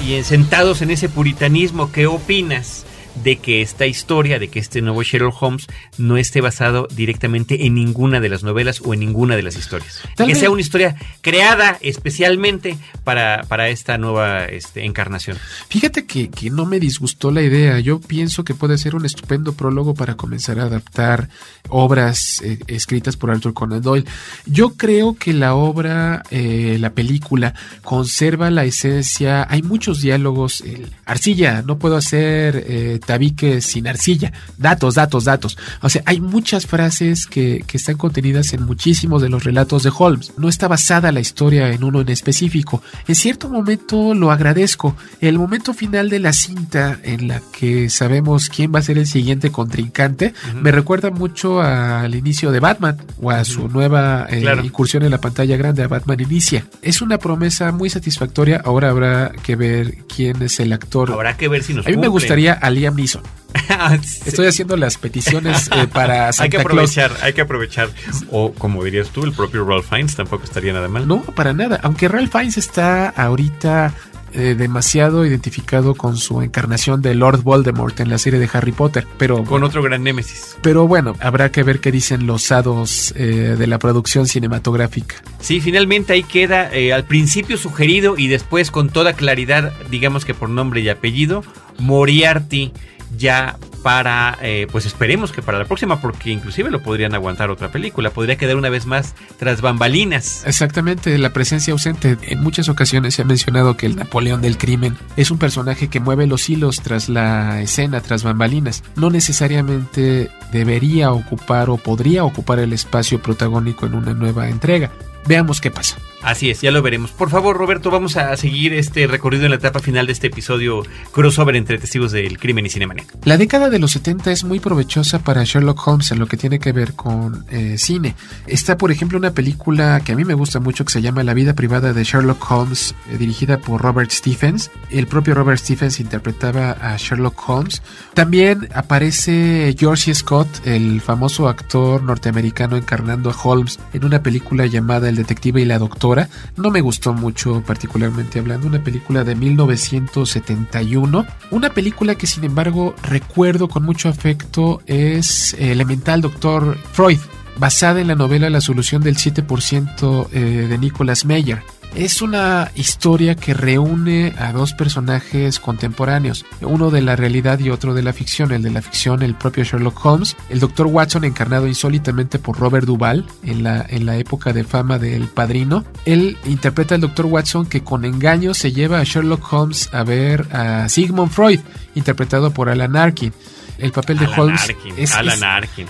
Y 0.00 0.22
sentados 0.22 0.82
en 0.82 0.90
ese 0.90 1.08
puritanismo, 1.08 1.90
¿qué 1.90 2.06
opinas? 2.06 2.84
De 3.22 3.36
que 3.36 3.62
esta 3.62 3.86
historia, 3.86 4.38
de 4.38 4.48
que 4.48 4.58
este 4.58 4.82
nuevo 4.82 5.02
Sherlock 5.02 5.40
Holmes 5.42 5.66
no 5.98 6.16
esté 6.16 6.40
basado 6.40 6.88
directamente 6.94 7.66
en 7.66 7.74
ninguna 7.74 8.20
de 8.20 8.28
las 8.28 8.42
novelas 8.42 8.80
o 8.84 8.92
en 8.94 9.00
ninguna 9.00 9.36
de 9.36 9.42
las 9.42 9.56
historias. 9.56 10.00
Tal 10.16 10.26
que 10.26 10.32
vez- 10.32 10.40
sea 10.40 10.50
una 10.50 10.60
historia 10.60 10.96
creada 11.20 11.78
especialmente 11.80 12.76
para, 13.04 13.44
para 13.48 13.68
esta 13.68 13.98
nueva 13.98 14.46
este, 14.46 14.84
encarnación. 14.84 15.36
Fíjate 15.68 16.06
que, 16.06 16.28
que 16.30 16.50
no 16.50 16.64
me 16.66 16.80
disgustó 16.80 17.30
la 17.30 17.42
idea. 17.42 17.78
Yo 17.80 18.00
pienso 18.00 18.44
que 18.44 18.54
puede 18.54 18.78
ser 18.78 18.94
un 18.94 19.04
estupendo 19.04 19.52
prólogo 19.52 19.94
para 19.94 20.16
comenzar 20.16 20.58
a 20.58 20.64
adaptar 20.64 21.28
obras 21.68 22.40
eh, 22.42 22.58
escritas 22.66 23.16
por 23.16 23.30
Arthur 23.30 23.54
Conan 23.54 23.82
Doyle. 23.82 24.04
Yo 24.46 24.74
creo 24.74 25.16
que 25.16 25.32
la 25.32 25.54
obra, 25.54 26.22
eh, 26.30 26.76
la 26.80 26.90
película, 26.90 27.54
conserva 27.82 28.50
la 28.50 28.64
esencia. 28.64 29.46
Hay 29.48 29.62
muchos 29.62 30.00
diálogos. 30.00 30.60
El- 30.60 30.90
Arcilla, 31.04 31.62
no 31.62 31.78
puedo 31.78 31.96
hacer 31.96 32.64
eh, 32.68 32.98
tabique 33.06 33.60
sin 33.60 33.86
arcilla. 33.86 34.32
Datos, 34.58 34.94
datos, 34.94 35.24
datos. 35.24 35.58
O 35.82 35.88
sea, 35.88 36.02
hay 36.06 36.20
muchas 36.20 36.66
frases 36.66 37.26
que, 37.26 37.64
que 37.66 37.76
están 37.76 37.96
contenidas 37.96 38.52
en 38.52 38.64
muchísimos 38.64 39.22
de 39.22 39.28
los 39.28 39.44
relatos 39.44 39.82
de 39.82 39.92
Holmes. 39.96 40.32
No 40.36 40.48
está 40.48 40.68
basada 40.68 41.12
la 41.12 41.20
historia 41.20 41.70
en 41.70 41.84
uno 41.84 42.00
en 42.00 42.08
específico. 42.08 42.82
En 43.06 43.14
cierto 43.14 43.48
momento 43.48 44.14
lo 44.14 44.30
agradezco. 44.30 44.96
El 45.20 45.38
momento 45.38 45.74
final 45.74 46.10
de 46.10 46.20
la 46.20 46.32
cinta 46.32 46.98
en 47.02 47.28
la 47.28 47.40
que 47.56 47.90
sabemos 47.90 48.48
quién 48.48 48.74
va 48.74 48.78
a 48.78 48.82
ser 48.82 48.98
el 48.98 49.06
siguiente 49.06 49.50
contrincante 49.50 50.34
me 50.60 50.72
recuerda 50.72 51.10
mucho 51.10 51.60
al 51.60 52.14
inicio 52.14 52.50
de 52.50 52.60
Batman 52.60 52.96
o 53.20 53.30
a 53.30 53.44
su 53.44 53.68
nueva 53.68 54.26
eh, 54.30 54.44
incursión 54.62 55.02
en 55.02 55.10
la 55.10 55.18
pantalla 55.18 55.56
grande 55.56 55.82
a 55.82 55.88
Batman 55.88 56.20
Inicia. 56.20 56.66
Es 56.82 57.02
una 57.02 57.18
promesa 57.18 57.72
muy 57.72 57.90
satisfactoria. 57.90 58.60
Ahora 58.64 58.90
habrá 58.90 59.32
que 59.42 59.56
ver 59.56 59.98
quién 60.14 60.42
es 60.42 60.60
el 60.60 60.72
actor. 60.72 61.10
Habrá 61.12 61.36
que 61.36 61.48
ver 61.48 61.62
si 61.62 61.74
nos 61.74 61.86
A 61.86 61.90
mí 61.90 61.96
me 61.96 62.08
gustaría 62.08 62.52
a 62.52 62.70
Liam 62.70 62.93
Neeson. 62.94 63.22
Estoy 64.26 64.46
haciendo 64.46 64.76
las 64.76 64.98
peticiones 64.98 65.68
eh, 65.68 65.86
para 65.92 66.32
Santa 66.32 66.44
Hay 66.44 66.50
que 66.50 66.56
aprovechar, 66.58 67.12
hay 67.22 67.32
que 67.32 67.40
aprovechar. 67.40 67.88
O 68.30 68.52
como 68.52 68.82
dirías 68.84 69.10
tú, 69.10 69.24
el 69.24 69.32
propio 69.32 69.64
Ralph 69.64 69.88
Fiennes 69.88 70.16
tampoco 70.16 70.44
estaría 70.44 70.72
nada 70.72 70.88
mal. 70.88 71.06
No, 71.06 71.22
para 71.22 71.52
nada. 71.52 71.80
Aunque 71.82 72.08
Ralph 72.08 72.32
Fiennes 72.32 72.56
está 72.56 73.08
ahorita 73.08 73.94
eh, 74.34 74.54
demasiado 74.56 75.24
identificado 75.24 75.94
con 75.94 76.16
su 76.16 76.42
encarnación 76.42 77.02
de 77.02 77.14
Lord 77.14 77.42
Voldemort 77.42 77.98
en 78.00 78.10
la 78.10 78.18
serie 78.18 78.38
de 78.38 78.48
Harry 78.52 78.72
Potter, 78.72 79.06
pero 79.18 79.44
con 79.44 79.64
otro 79.64 79.82
gran 79.82 80.02
némesis. 80.02 80.56
Pero 80.62 80.86
bueno, 80.86 81.14
habrá 81.20 81.50
que 81.50 81.62
ver 81.62 81.80
qué 81.80 81.92
dicen 81.92 82.26
los 82.26 82.50
hados 82.52 83.14
eh, 83.16 83.56
de 83.58 83.66
la 83.66 83.78
producción 83.78 84.26
cinematográfica. 84.26 85.16
Sí, 85.40 85.60
finalmente 85.60 86.12
ahí 86.12 86.22
queda 86.22 86.70
al 86.94 87.04
principio 87.04 87.56
sugerido 87.56 88.16
y 88.18 88.28
después 88.28 88.70
con 88.70 88.88
toda 88.88 89.12
claridad, 89.12 89.72
digamos 89.90 90.24
que 90.24 90.34
por 90.34 90.48
nombre 90.48 90.80
y 90.80 90.88
apellido, 90.88 91.44
Moriarty 91.78 92.72
ya 93.16 93.56
para, 93.82 94.38
eh, 94.40 94.66
pues 94.72 94.86
esperemos 94.86 95.30
que 95.30 95.42
para 95.42 95.58
la 95.58 95.66
próxima, 95.66 96.00
porque 96.00 96.30
inclusive 96.30 96.70
lo 96.70 96.82
podrían 96.82 97.14
aguantar 97.14 97.50
otra 97.50 97.70
película, 97.70 98.08
podría 98.10 98.36
quedar 98.36 98.56
una 98.56 98.70
vez 98.70 98.86
más 98.86 99.14
tras 99.38 99.60
bambalinas. 99.60 100.42
Exactamente, 100.46 101.18
la 101.18 101.34
presencia 101.34 101.72
ausente. 101.72 102.16
En 102.22 102.42
muchas 102.42 102.70
ocasiones 102.70 103.14
se 103.14 103.22
ha 103.22 103.24
mencionado 103.26 103.76
que 103.76 103.84
el 103.84 103.96
Napoleón 103.96 104.40
del 104.40 104.56
crimen 104.56 104.96
es 105.16 105.30
un 105.30 105.38
personaje 105.38 105.88
que 105.88 106.00
mueve 106.00 106.26
los 106.26 106.48
hilos 106.48 106.80
tras 106.80 107.10
la 107.10 107.60
escena, 107.60 108.00
tras 108.00 108.22
bambalinas. 108.22 108.82
No 108.96 109.10
necesariamente 109.10 110.30
debería 110.50 111.12
ocupar 111.12 111.68
o 111.68 111.76
podría 111.76 112.24
ocupar 112.24 112.60
el 112.60 112.72
espacio 112.72 113.20
protagónico 113.20 113.84
en 113.84 113.96
una 113.96 114.14
nueva 114.14 114.48
entrega. 114.48 114.90
Veamos 115.26 115.60
qué 115.60 115.70
pasa. 115.70 115.98
Así 116.24 116.48
es, 116.48 116.62
ya 116.62 116.70
lo 116.70 116.80
veremos. 116.80 117.10
Por 117.10 117.28
favor, 117.28 117.56
Roberto, 117.56 117.90
vamos 117.90 118.16
a 118.16 118.34
seguir 118.38 118.72
este 118.72 119.06
recorrido 119.06 119.44
en 119.44 119.50
la 119.50 119.56
etapa 119.56 119.80
final 119.80 120.06
de 120.06 120.12
este 120.12 120.28
episodio 120.28 120.82
crossover 121.12 121.54
entre 121.54 121.76
testigos 121.78 122.12
del 122.12 122.38
crimen 122.38 122.64
y 122.64 122.70
Cinemanet. 122.70 123.06
La 123.24 123.36
década 123.36 123.68
de 123.68 123.78
los 123.78 123.92
70 123.92 124.32
es 124.32 124.42
muy 124.42 124.58
provechosa 124.58 125.18
para 125.18 125.44
Sherlock 125.44 125.86
Holmes 125.86 126.10
en 126.12 126.18
lo 126.18 126.26
que 126.26 126.38
tiene 126.38 126.58
que 126.58 126.72
ver 126.72 126.94
con 126.94 127.44
eh, 127.50 127.76
cine. 127.76 128.16
Está, 128.46 128.78
por 128.78 128.90
ejemplo, 128.90 129.18
una 129.18 129.32
película 129.32 130.00
que 130.02 130.12
a 130.12 130.16
mí 130.16 130.24
me 130.24 130.32
gusta 130.32 130.60
mucho 130.60 130.86
que 130.86 130.92
se 130.92 131.02
llama 131.02 131.24
La 131.24 131.34
vida 131.34 131.52
privada 131.54 131.92
de 131.92 132.04
Sherlock 132.04 132.50
Holmes, 132.50 132.94
eh, 133.10 133.18
dirigida 133.18 133.58
por 133.58 133.82
Robert 133.82 134.10
Stephens. 134.10 134.70
El 134.90 135.06
propio 135.06 135.34
Robert 135.34 135.58
Stephens 135.58 136.00
interpretaba 136.00 136.72
a 136.80 136.96
Sherlock 136.96 137.38
Holmes. 137.46 137.82
También 138.14 138.70
aparece 138.74 139.76
George 139.78 140.14
Scott, 140.14 140.48
el 140.64 141.02
famoso 141.02 141.48
actor 141.48 142.02
norteamericano 142.02 142.78
encarnando 142.78 143.28
a 143.28 143.36
Holmes 143.42 143.78
en 143.92 144.06
una 144.06 144.22
película 144.22 144.64
llamada 144.64 145.10
El 145.10 145.16
detective 145.16 145.60
y 145.60 145.66
la 145.66 145.78
doctora 145.78 146.13
no 146.56 146.70
me 146.70 146.80
gustó 146.80 147.12
mucho 147.12 147.62
particularmente 147.66 148.38
hablando, 148.38 148.66
una 148.66 148.82
película 148.82 149.24
de 149.24 149.34
1971, 149.34 151.26
una 151.50 151.70
película 151.70 152.14
que 152.14 152.26
sin 152.26 152.44
embargo 152.44 152.94
recuerdo 153.02 153.68
con 153.68 153.84
mucho 153.84 154.08
afecto 154.08 154.82
es 154.86 155.54
Elemental 155.58 156.20
Doctor 156.20 156.76
Freud, 156.92 157.18
basada 157.56 158.00
en 158.00 158.08
la 158.08 158.14
novela 158.14 158.50
La 158.50 158.60
solución 158.60 159.02
del 159.02 159.16
7% 159.16 160.28
eh, 160.32 160.38
de 160.68 160.78
Nicholas 160.78 161.24
Meyer. 161.24 161.62
Es 161.94 162.22
una 162.22 162.72
historia 162.74 163.36
que 163.36 163.54
reúne 163.54 164.34
a 164.36 164.52
dos 164.52 164.72
personajes 164.72 165.60
contemporáneos, 165.60 166.44
uno 166.60 166.90
de 166.90 167.02
la 167.02 167.14
realidad 167.14 167.60
y 167.60 167.70
otro 167.70 167.94
de 167.94 168.02
la 168.02 168.12
ficción. 168.12 168.50
El 168.50 168.62
de 168.62 168.72
la 168.72 168.82
ficción, 168.82 169.22
el 169.22 169.36
propio 169.36 169.62
Sherlock 169.62 170.04
Holmes, 170.04 170.36
el 170.50 170.58
Dr. 170.58 170.88
Watson 170.88 171.24
encarnado 171.24 171.68
insólitamente 171.68 172.40
por 172.40 172.58
Robert 172.58 172.84
Duvall 172.84 173.24
en 173.44 173.62
la, 173.62 173.86
en 173.88 174.06
la 174.06 174.16
época 174.16 174.52
de 174.52 174.64
fama 174.64 174.98
del 174.98 175.28
Padrino. 175.28 175.84
Él 176.04 176.36
interpreta 176.46 176.96
al 176.96 177.00
Dr. 177.00 177.26
Watson 177.26 177.66
que 177.66 177.84
con 177.84 178.04
engaño 178.04 178.54
se 178.54 178.72
lleva 178.72 178.98
a 178.98 179.04
Sherlock 179.04 179.52
Holmes 179.52 179.88
a 179.92 180.02
ver 180.02 180.48
a 180.52 180.88
Sigmund 180.88 181.30
Freud, 181.30 181.60
interpretado 181.94 182.50
por 182.50 182.70
Alan 182.70 182.96
Arkin. 182.96 183.32
El 183.78 183.92
papel 183.92 184.18
de 184.18 184.26
Holmes 184.26 184.72
es, 184.96 185.12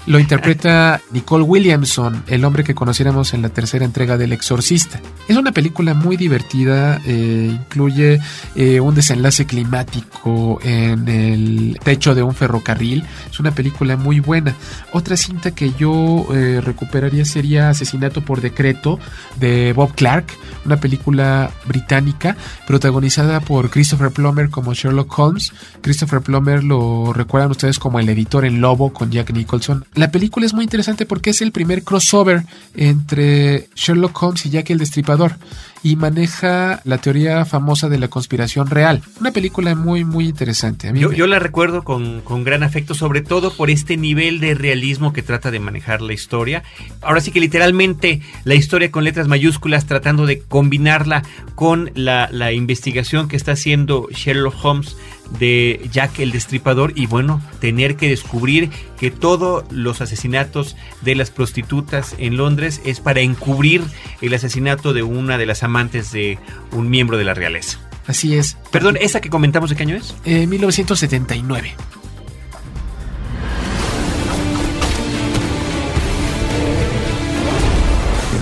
lo 0.07 0.18
interpreta 0.18 1.01
Nicole 1.11 1.44
Williamson, 1.44 2.25
el 2.27 2.44
hombre 2.44 2.64
que 2.64 2.75
conociéramos 2.75 3.35
en 3.35 3.42
la 3.42 3.51
tercera 3.51 3.85
entrega 3.85 4.16
del 4.16 4.33
Exorcista. 4.33 5.01
Es 5.29 5.37
una 5.37 5.53
película 5.53 5.94
muy 5.94 6.16
divertida, 6.16 7.01
eh, 7.05 7.51
incluye 7.53 8.20
eh, 8.55 8.81
un 8.81 8.94
desenlace 8.94 9.47
climático 9.47 10.59
en 10.62 11.09
el 11.09 11.79
techo 11.83 12.14
de 12.14 12.23
un 12.23 12.35
ferrocarril. 12.35 13.05
Es 13.31 13.38
una 13.40 13.51
película 13.51 13.97
muy 13.97 14.20
buena. 14.20 14.55
Otra 14.92 15.16
cinta 15.16 15.51
que 15.51 15.73
yo 15.75 16.27
eh, 16.35 16.61
recuperaría 16.64 17.25
sería 17.25 17.68
Asesinato 17.70 18.23
por 18.23 18.40
Decreto 18.40 18.99
de 19.37 19.73
Bob 19.73 19.94
Clark, 19.94 20.27
una 20.64 20.77
película 20.77 21.51
británica 21.66 22.37
protagonizada 22.66 23.40
por 23.40 23.70
Christopher 23.70 24.11
Plummer 24.11 24.51
como 24.51 24.75
Sherlock 24.75 25.18
Holmes. 25.18 25.53
Christopher 25.83 26.20
Plummer 26.20 26.64
lo 26.64 27.12
recuerdan 27.12 27.51
ustedes 27.51 27.74
como 27.79 28.01
el 28.01 28.09
editor 28.09 28.45
en 28.45 28.61
Lobo 28.61 28.93
con 28.93 29.11
Jack 29.11 29.33
Nicholson. 29.33 29.85
La 29.95 30.11
película 30.11 30.47
es 30.47 30.55
muy 30.55 30.65
interesante 30.65 31.07
porque 31.07 31.31
es 31.31 31.43
el 31.43 31.53
primer 31.53 31.83
crossover 31.83 32.45
entre 32.75 33.69
Sherlock 33.75 34.23
Holmes 34.23 34.47
y 34.47 34.51
Jack 34.51 34.71
el 34.71 34.79
Destripador 34.79 35.37
y 35.85 35.97
maneja 35.97 36.81
la 36.85 36.97
teoría 36.97 37.45
famosa 37.45 37.91
de 37.91 37.99
la 37.99 38.09
conspiración 38.09 38.69
real. 38.69 39.03
Una 39.21 39.33
película 39.33 39.75
muy, 39.75 40.03
muy 40.03 40.27
interesante. 40.27 40.91
yo, 40.95 41.27
la 41.27 41.39
recuerdo 41.39 41.85
con, 41.85 42.23
con, 42.23 42.43
gran 42.43 42.63
afecto, 42.63 42.95
sobre 42.95 43.21
todo 43.21 43.53
por 43.53 43.69
este 43.69 43.99
nivel 43.99 44.41
de 44.41 44.55
realismo 44.55 45.13
que 45.13 45.23
trata 45.23 45.51
de 45.51 45.61
manejar 45.61 46.01
la 46.01 46.15
historia. 46.15 46.63
Ahora 47.03 47.21
sí 47.21 47.33
que 47.33 47.41
literalmente 47.41 48.23
la 48.45 48.55
historia 48.55 48.91
con 48.91 49.05
letras 49.05 49.29
mayúsculas, 49.29 49.85
tratando 49.85 50.25
de 50.25 50.41
combinarla 50.41 51.23
con 51.55 51.91
la, 51.95 52.31
la 52.33 52.53
investigación 52.53 53.29
que 53.29 53.37
está 53.37 53.53
haciendo 53.53 54.09
Sherlock 54.11 54.65
Holmes 54.65 54.97
de 55.38 55.88
Jack 55.92 56.18
el 56.20 56.33
Destripador 56.33 56.92
y 56.94 57.07
bueno, 57.07 57.42
tener 57.61 57.97
que 57.97 58.09
descubrir 58.09 58.70
que 58.99 59.11
todos 59.11 59.64
los 59.70 60.01
asesinatos 60.01 60.77
de 61.03 61.14
las 61.14 61.31
prostitutas 61.31 62.14
en 62.18 62.37
Londres 62.37 62.81
es 62.85 63.01
para 63.01 63.20
encubrir 63.20 63.83
el 64.20 64.35
asesinato 64.35 64.92
de 64.92 65.03
una 65.03 65.38
de 65.38 65.47
las 65.47 65.62
amantes 65.62 66.12
de 66.12 66.38
un 66.73 66.90
miembro 66.90 67.18
de 67.18 67.25
la 67.25 67.35
realeza. 67.35 67.79
Así 68.07 68.35
es. 68.35 68.57
Perdón, 68.70 68.99
¿esa 69.01 69.20
que 69.20 69.31
comentamos 69.31 69.70
de 69.70 69.77
qué 69.77 69.83
año 69.85 69.97
es? 69.97 70.14
Eh, 70.25 70.47
1979. 70.47 71.75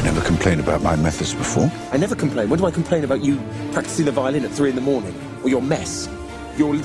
never 0.05 0.21
complained 0.21 0.61
about 0.61 0.83
my 0.83 0.97
methods 0.97 1.35
before? 1.35 1.71
I 1.93 1.97
never 1.97 2.17
complain. 2.17 2.51
When 2.51 2.59
do 2.59 2.67
I 2.67 2.71
complain 2.71 3.05
about 3.05 3.23
you 3.23 3.39
practicing 3.73 4.05
the 4.05 4.13
violin 4.13 4.45
at 4.45 4.51
three 4.51 4.71
in 4.71 4.75
the 4.75 4.83
morning? 4.83 5.15
Or 5.43 5.49
your 5.49 5.63
mess? 5.63 6.09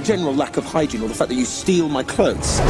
General 0.03 0.33
lack 0.35 0.57
of 0.57 0.65
hygiene 0.65 1.03
or 1.03 1.07
the 1.07 1.15
fact 1.15 1.29
that 1.29 1.37
you 1.37 1.45
steal 1.45 1.89
my 1.89 2.03
clothes. 2.03 2.61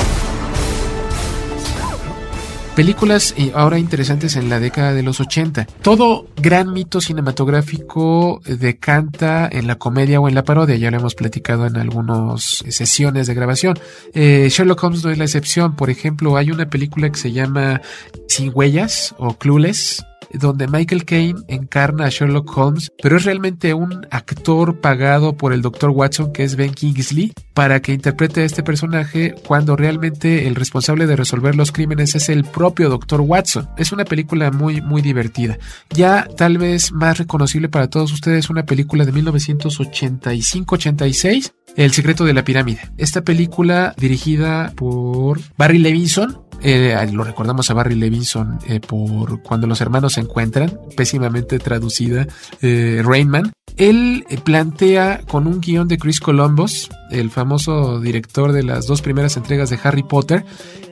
Películas 2.78 3.34
ahora 3.56 3.80
interesantes 3.80 4.36
en 4.36 4.50
la 4.50 4.60
década 4.60 4.94
de 4.94 5.02
los 5.02 5.20
80. 5.20 5.66
Todo 5.82 6.28
gran 6.40 6.74
mito 6.74 7.02
cinematográfico 7.02 8.40
decanta 8.46 9.50
en 9.52 9.66
la 9.66 9.80
comedia 9.80 10.20
o 10.20 10.28
en 10.28 10.36
la 10.36 10.44
parodia. 10.44 10.76
Ya 10.76 10.92
lo 10.92 10.98
hemos 10.98 11.16
platicado 11.16 11.66
en 11.66 11.78
algunas 11.78 12.64
sesiones 12.70 13.26
de 13.26 13.34
grabación. 13.34 13.80
Eh, 14.14 14.48
Sherlock 14.52 14.84
Holmes 14.84 15.04
no 15.04 15.10
es 15.10 15.18
la 15.18 15.24
excepción. 15.24 15.76
Por 15.76 15.90
ejemplo, 15.90 16.38
hay 16.38 16.52
una 16.52 16.70
película 16.70 17.10
que 17.10 17.18
se 17.18 17.32
llama 17.32 17.82
Sin 18.28 18.52
Huellas 18.54 19.16
o 19.18 19.34
Clueless 19.34 20.06
donde 20.34 20.68
Michael 20.68 21.06
Caine 21.06 21.42
encarna 21.48 22.06
a 22.06 22.10
Sherlock 22.10 22.58
Holmes, 22.58 22.92
pero 23.02 23.18
es 23.18 23.26
realmente 23.26 23.74
un 23.74 24.06
actor 24.12 24.80
pagado 24.80 25.36
por 25.38 25.54
el 25.54 25.62
Dr. 25.62 25.92
Watson, 25.92 26.34
que 26.34 26.44
es 26.44 26.56
Ben 26.56 26.74
Kingsley, 26.74 27.34
para 27.54 27.82
que 27.82 27.94
interprete 27.94 28.42
a 28.42 28.46
este 28.46 28.64
personaje 28.64 29.36
cuando 29.46 29.76
realmente 29.76 30.48
el 30.48 30.56
responsable 30.56 31.06
de 31.08 31.16
resolver 31.16 31.56
los 31.56 31.72
crímenes 31.72 32.16
es 32.16 32.30
el 32.30 32.46
propio 32.46 32.90
Dr. 32.90 33.22
Watson. 33.22 33.70
Es 33.78 33.92
una 33.92 34.06
película 34.06 34.52
muy, 34.52 34.82
muy 34.82 35.02
divertida. 35.02 35.58
Ya 35.90 36.28
tal 36.38 36.58
vez 36.58 36.92
más 36.92 37.18
reconocible 37.18 37.70
para 37.70 37.90
todos 37.90 38.14
ustedes, 38.14 38.50
una 38.50 38.64
película 38.64 39.06
de 39.06 39.14
1985-86, 39.14 41.52
El 41.76 41.94
secreto 41.94 42.26
de 42.26 42.34
la 42.34 42.44
pirámide. 42.44 42.82
Esta 42.98 43.22
película 43.22 43.94
dirigida 43.98 44.74
por 44.76 45.40
Barry 45.58 45.78
Levinson 45.78 46.47
Eh, 46.64 46.96
lo 47.12 47.24
recordamos 47.24 47.70
a 47.70 47.74
Barry 47.74 47.96
Levinson 47.96 48.60
eh, 48.68 48.80
por 48.80 49.42
Cuando 49.42 49.68
los 49.68 49.82
hermanos 49.82 50.14
se 50.14 50.22
encuentran, 50.22 50.80
pésimamente 50.96 51.60
traducida, 51.60 52.28
eh, 52.62 53.02
Rainman. 53.04 53.52
Él 53.78 54.26
eh, 54.30 54.38
plantea 54.44 55.22
con 55.28 55.46
un 55.46 55.62
guion 55.62 55.88
de 55.88 55.98
Chris 55.98 56.20
Columbus, 56.20 56.90
el 57.12 57.30
famoso 57.30 58.00
director 58.00 58.52
de 58.52 58.64
las 58.64 58.88
dos 58.88 59.02
primeras 59.02 59.38
entregas 59.38 59.70
de 59.70 59.80
Harry 59.84 60.04
Potter, 60.04 60.46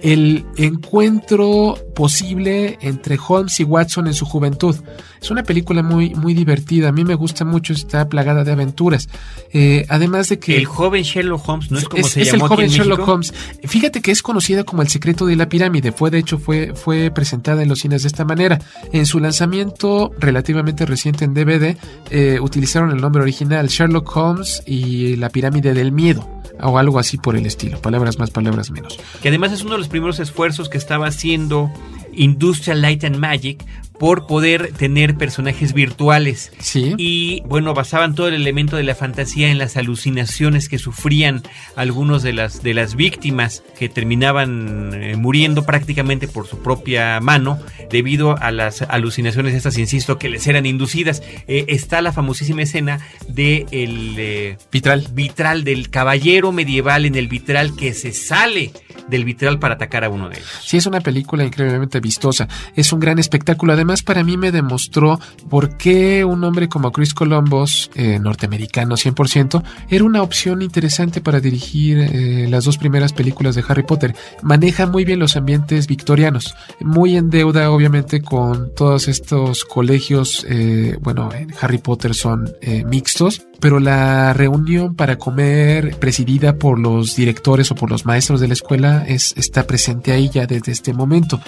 el 0.03 0.45
encuentro 0.55 1.77
posible 1.95 2.77
entre 2.81 3.17
Holmes 3.27 3.59
y 3.59 3.63
Watson 3.63 4.05
en 4.05 4.13
su 4.13 4.25
juventud. 4.25 4.75
Es 5.19 5.31
una 5.31 5.41
película 5.41 5.81
muy, 5.81 6.13
muy 6.13 6.35
divertida. 6.35 6.89
A 6.89 6.91
mí 6.91 7.03
me 7.03 7.15
gusta 7.15 7.45
mucho, 7.45 7.73
está 7.73 8.07
plagada 8.07 8.43
de 8.43 8.51
aventuras. 8.51 9.09
Eh, 9.51 9.85
además 9.89 10.29
de 10.29 10.37
que. 10.37 10.57
El 10.57 10.65
joven 10.65 11.01
Sherlock 11.01 11.49
Holmes, 11.49 11.71
¿no 11.71 11.79
es 11.79 11.85
como 11.85 12.05
es, 12.05 12.11
se 12.11 12.21
es 12.21 12.27
llamó 12.27 12.45
el 12.45 12.51
aquí 12.51 12.55
joven 12.55 12.65
en 12.65 12.71
Sherlock 12.71 12.99
México? 12.99 13.11
Holmes. 13.13 13.33
Fíjate 13.63 14.01
que 14.01 14.11
es 14.11 14.21
conocida 14.21 14.63
como 14.63 14.83
el 14.83 14.89
secreto 14.89 15.25
de 15.25 15.35
la 15.35 15.49
pirámide. 15.49 15.91
Fue, 15.91 16.11
de 16.11 16.19
hecho, 16.19 16.37
fue, 16.37 16.73
fue 16.75 17.09
presentada 17.09 17.63
en 17.63 17.69
los 17.69 17.79
cines 17.79 18.03
de 18.03 18.09
esta 18.09 18.25
manera. 18.25 18.59
En 18.91 19.07
su 19.07 19.19
lanzamiento 19.19 20.11
relativamente 20.19 20.85
reciente 20.85 21.25
en 21.25 21.33
DVD, 21.33 21.77
eh, 22.11 22.39
utilizaron 22.39 22.91
el 22.91 22.97
nombre 22.97 23.23
original 23.23 23.67
Sherlock 23.67 24.15
Holmes 24.15 24.61
y 24.67 25.15
la 25.15 25.29
pirámide 25.29 25.73
del 25.73 25.91
miedo. 25.91 26.34
O 26.61 26.77
algo 26.77 26.99
así 26.99 27.17
por 27.17 27.35
el 27.35 27.45
estilo. 27.45 27.79
Palabras 27.81 28.17
más, 28.17 28.31
palabras 28.31 28.71
menos. 28.71 28.99
Que 29.21 29.29
además 29.29 29.51
es 29.51 29.61
uno 29.61 29.73
de 29.73 29.79
los 29.79 29.87
primeros 29.87 30.19
esfuerzos 30.19 30.69
que 30.69 30.77
estaba 30.77 31.07
haciendo 31.07 31.71
Industrial 32.15 32.81
Light 32.81 33.03
and 33.03 33.17
Magic 33.17 33.63
por 33.99 34.27
poder 34.27 34.73
tener 34.73 35.15
personajes 35.15 35.73
virtuales. 35.73 36.51
Sí. 36.59 36.93
Y 36.97 37.41
bueno, 37.45 37.73
basaban 37.73 38.15
todo 38.15 38.27
el 38.27 38.33
elemento 38.33 38.77
de 38.77 38.83
la 38.83 38.95
fantasía 38.95 39.49
en 39.49 39.57
las 39.57 39.77
alucinaciones 39.77 40.69
que 40.69 40.77
sufrían 40.77 41.43
algunos 41.75 42.23
de 42.23 42.33
las, 42.33 42.61
de 42.61 42.73
las 42.73 42.95
víctimas 42.95 43.63
que 43.77 43.89
terminaban 43.89 44.91
eh, 44.93 45.15
muriendo 45.15 45.65
prácticamente 45.65 46.27
por 46.27 46.47
su 46.47 46.59
propia 46.59 47.19
mano 47.21 47.59
debido 47.89 48.37
a 48.41 48.51
las 48.51 48.81
alucinaciones 48.81 49.53
estas, 49.53 49.77
insisto, 49.77 50.17
que 50.17 50.29
les 50.29 50.45
eran 50.47 50.65
inducidas. 50.65 51.23
Eh, 51.47 51.65
está 51.69 52.01
la 52.01 52.11
famosísima 52.11 52.63
escena 52.63 52.99
de 53.27 53.65
el 53.71 54.15
eh, 54.17 54.57
vitral. 54.71 55.07
vitral 55.13 55.63
del 55.63 55.89
caballero 55.89 56.51
medieval 56.51 57.05
en 57.05 57.15
el 57.15 57.27
vitral 57.27 57.75
que 57.75 57.93
se 57.93 58.11
sale 58.11 58.71
del 59.07 59.23
vitral 59.23 59.59
para 59.59 59.75
atacar 59.75 60.03
a 60.03 60.09
uno 60.09 60.29
de 60.29 60.37
ellos. 60.37 60.49
Sí, 60.63 60.77
es 60.77 60.85
una 60.85 60.99
película 61.01 61.43
increíblemente 61.43 61.99
vistosa. 62.05 62.47
Es 62.75 62.93
un 62.93 62.99
gran 62.99 63.17
espectáculo. 63.19 63.73
Además, 63.73 64.03
para 64.03 64.23
mí 64.23 64.37
me 64.37 64.51
demostró 64.51 65.19
por 65.49 65.75
qué 65.75 66.23
un 66.23 66.43
hombre 66.43 66.69
como 66.69 66.91
Chris 66.91 67.13
Columbus, 67.13 67.89
eh, 67.95 68.19
norteamericano 68.19 68.95
100%, 68.95 69.63
era 69.89 70.03
una 70.03 70.21
opción 70.21 70.61
interesante 70.61 71.19
para 71.19 71.39
dirigir 71.39 71.97
eh, 71.97 72.47
las 72.47 72.65
dos 72.65 72.77
primeras 72.77 73.11
películas 73.11 73.55
de 73.55 73.63
Harry 73.67 73.83
Potter. 73.83 74.15
Maneja 74.43 74.85
muy 74.85 75.03
bien 75.03 75.19
los 75.19 75.35
ambientes 75.35 75.87
victorianos, 75.87 76.55
muy 76.79 77.17
en 77.17 77.29
deuda, 77.29 77.71
obviamente, 77.71 78.21
con 78.21 78.73
todos 78.75 79.07
estos 79.07 79.65
colegios. 79.65 80.45
eh, 80.47 80.97
bueno, 81.01 81.31
en 81.33 81.53
Harry 81.59 81.79
Potter 81.79 82.13
son 82.13 82.53
mixtos, 82.85 83.41
pero 83.59 83.79
la 83.79 84.33
reunión 84.33 84.95
para 84.95 85.17
comer 85.17 85.97
presidida 85.99 86.57
por 86.57 86.79
los 86.79 87.15
directores 87.15 87.71
o 87.71 87.75
por 87.75 87.89
los 87.89 88.05
maestros 88.05 88.41
de 88.41 88.47
la 88.47 88.53
escuela 88.53 89.05
es, 89.07 89.33
está 89.37 89.67
presente 89.67 90.11
ahí 90.11 90.29
ya 90.29 90.45
desde 90.45 90.71
este 90.71 90.93
momento. 90.93 91.39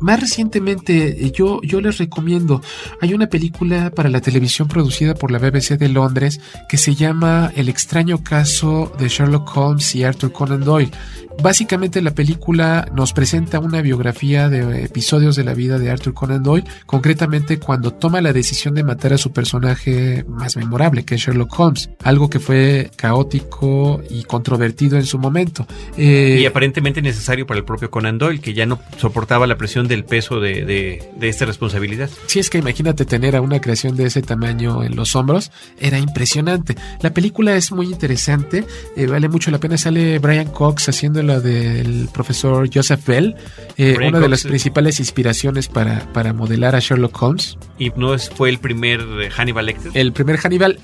Más 0.00 0.20
recientemente, 0.20 1.30
yo, 1.32 1.60
yo 1.62 1.80
les 1.80 1.98
recomiendo, 1.98 2.62
hay 3.00 3.14
una 3.14 3.26
película 3.26 3.90
para 3.90 4.08
la 4.08 4.20
televisión 4.20 4.68
producida 4.68 5.14
por 5.14 5.32
la 5.32 5.38
BBC 5.38 5.76
de 5.76 5.88
Londres 5.88 6.40
que 6.68 6.76
se 6.76 6.94
llama 6.94 7.50
El 7.56 7.68
extraño 7.68 8.22
caso 8.22 8.92
de 8.98 9.08
Sherlock 9.08 9.56
Holmes 9.56 9.94
y 9.96 10.04
Arthur 10.04 10.32
Conan 10.32 10.60
Doyle. 10.60 10.92
Básicamente 11.40 12.02
la 12.02 12.12
película 12.12 12.88
nos 12.92 13.12
presenta 13.12 13.60
una 13.60 13.80
biografía 13.80 14.48
de 14.48 14.84
episodios 14.84 15.36
de 15.36 15.44
la 15.44 15.54
vida 15.54 15.78
de 15.78 15.88
Arthur 15.88 16.12
Conan 16.12 16.42
Doyle, 16.42 16.66
concretamente 16.84 17.60
cuando 17.60 17.92
toma 17.92 18.20
la 18.20 18.32
decisión 18.32 18.74
de 18.74 18.82
matar 18.82 19.12
a 19.12 19.18
su 19.18 19.32
personaje 19.32 20.24
más 20.28 20.56
memorable, 20.56 21.04
que 21.04 21.14
es 21.14 21.20
Sherlock 21.20 21.37
Holmes, 21.56 21.90
algo 22.02 22.28
que 22.28 22.40
fue 22.40 22.90
caótico 22.96 24.02
y 24.10 24.24
controvertido 24.24 24.96
en 24.96 25.04
su 25.06 25.18
momento. 25.18 25.66
Eh, 25.96 26.38
Y 26.40 26.46
aparentemente 26.46 27.02
necesario 27.02 27.46
para 27.46 27.58
el 27.58 27.64
propio 27.64 27.90
Conan 27.90 28.18
Doyle, 28.18 28.40
que 28.40 28.54
ya 28.54 28.66
no 28.66 28.80
soportaba 28.96 29.46
la 29.46 29.56
presión 29.56 29.88
del 29.88 30.04
peso 30.04 30.40
de, 30.40 30.64
de, 30.64 31.02
de 31.18 31.28
esta 31.28 31.44
responsabilidad. 31.44 32.10
Si 32.26 32.38
es 32.38 32.50
que 32.50 32.58
imagínate 32.58 33.04
tener 33.04 33.36
a 33.36 33.40
una 33.40 33.60
creación 33.60 33.96
de 33.96 34.06
ese 34.06 34.22
tamaño 34.22 34.82
en 34.82 34.96
los 34.96 35.14
hombros, 35.16 35.50
era 35.78 35.98
impresionante. 35.98 36.76
La 37.02 37.12
película 37.14 37.56
es 37.56 37.72
muy 37.72 37.86
interesante, 37.86 38.64
eh, 38.96 39.06
vale 39.06 39.28
mucho 39.28 39.50
la 39.50 39.58
pena. 39.58 39.76
Sale 39.78 40.18
Brian 40.18 40.48
Cox 40.48 40.88
haciendo 40.88 41.22
la 41.22 41.40
del 41.40 42.08
profesor 42.12 42.68
Joseph 42.72 43.04
Bell, 43.06 43.36
eh, 43.76 43.96
una 44.08 44.20
de 44.20 44.28
las 44.28 44.44
principales 44.44 45.00
inspiraciones 45.00 45.68
para, 45.68 46.12
para 46.12 46.32
modelar 46.32 46.74
a 46.74 46.80
Sherlock 46.80 47.22
Holmes. 47.22 47.58
Y 47.78 47.90
no 47.96 48.18
fue 48.18 48.48
el 48.48 48.58
primer 48.58 49.00
Hannibal 49.30 49.66
Lecter. 49.66 49.92
El 49.94 50.12
primer 50.12 50.38
Hannibal 50.38 50.78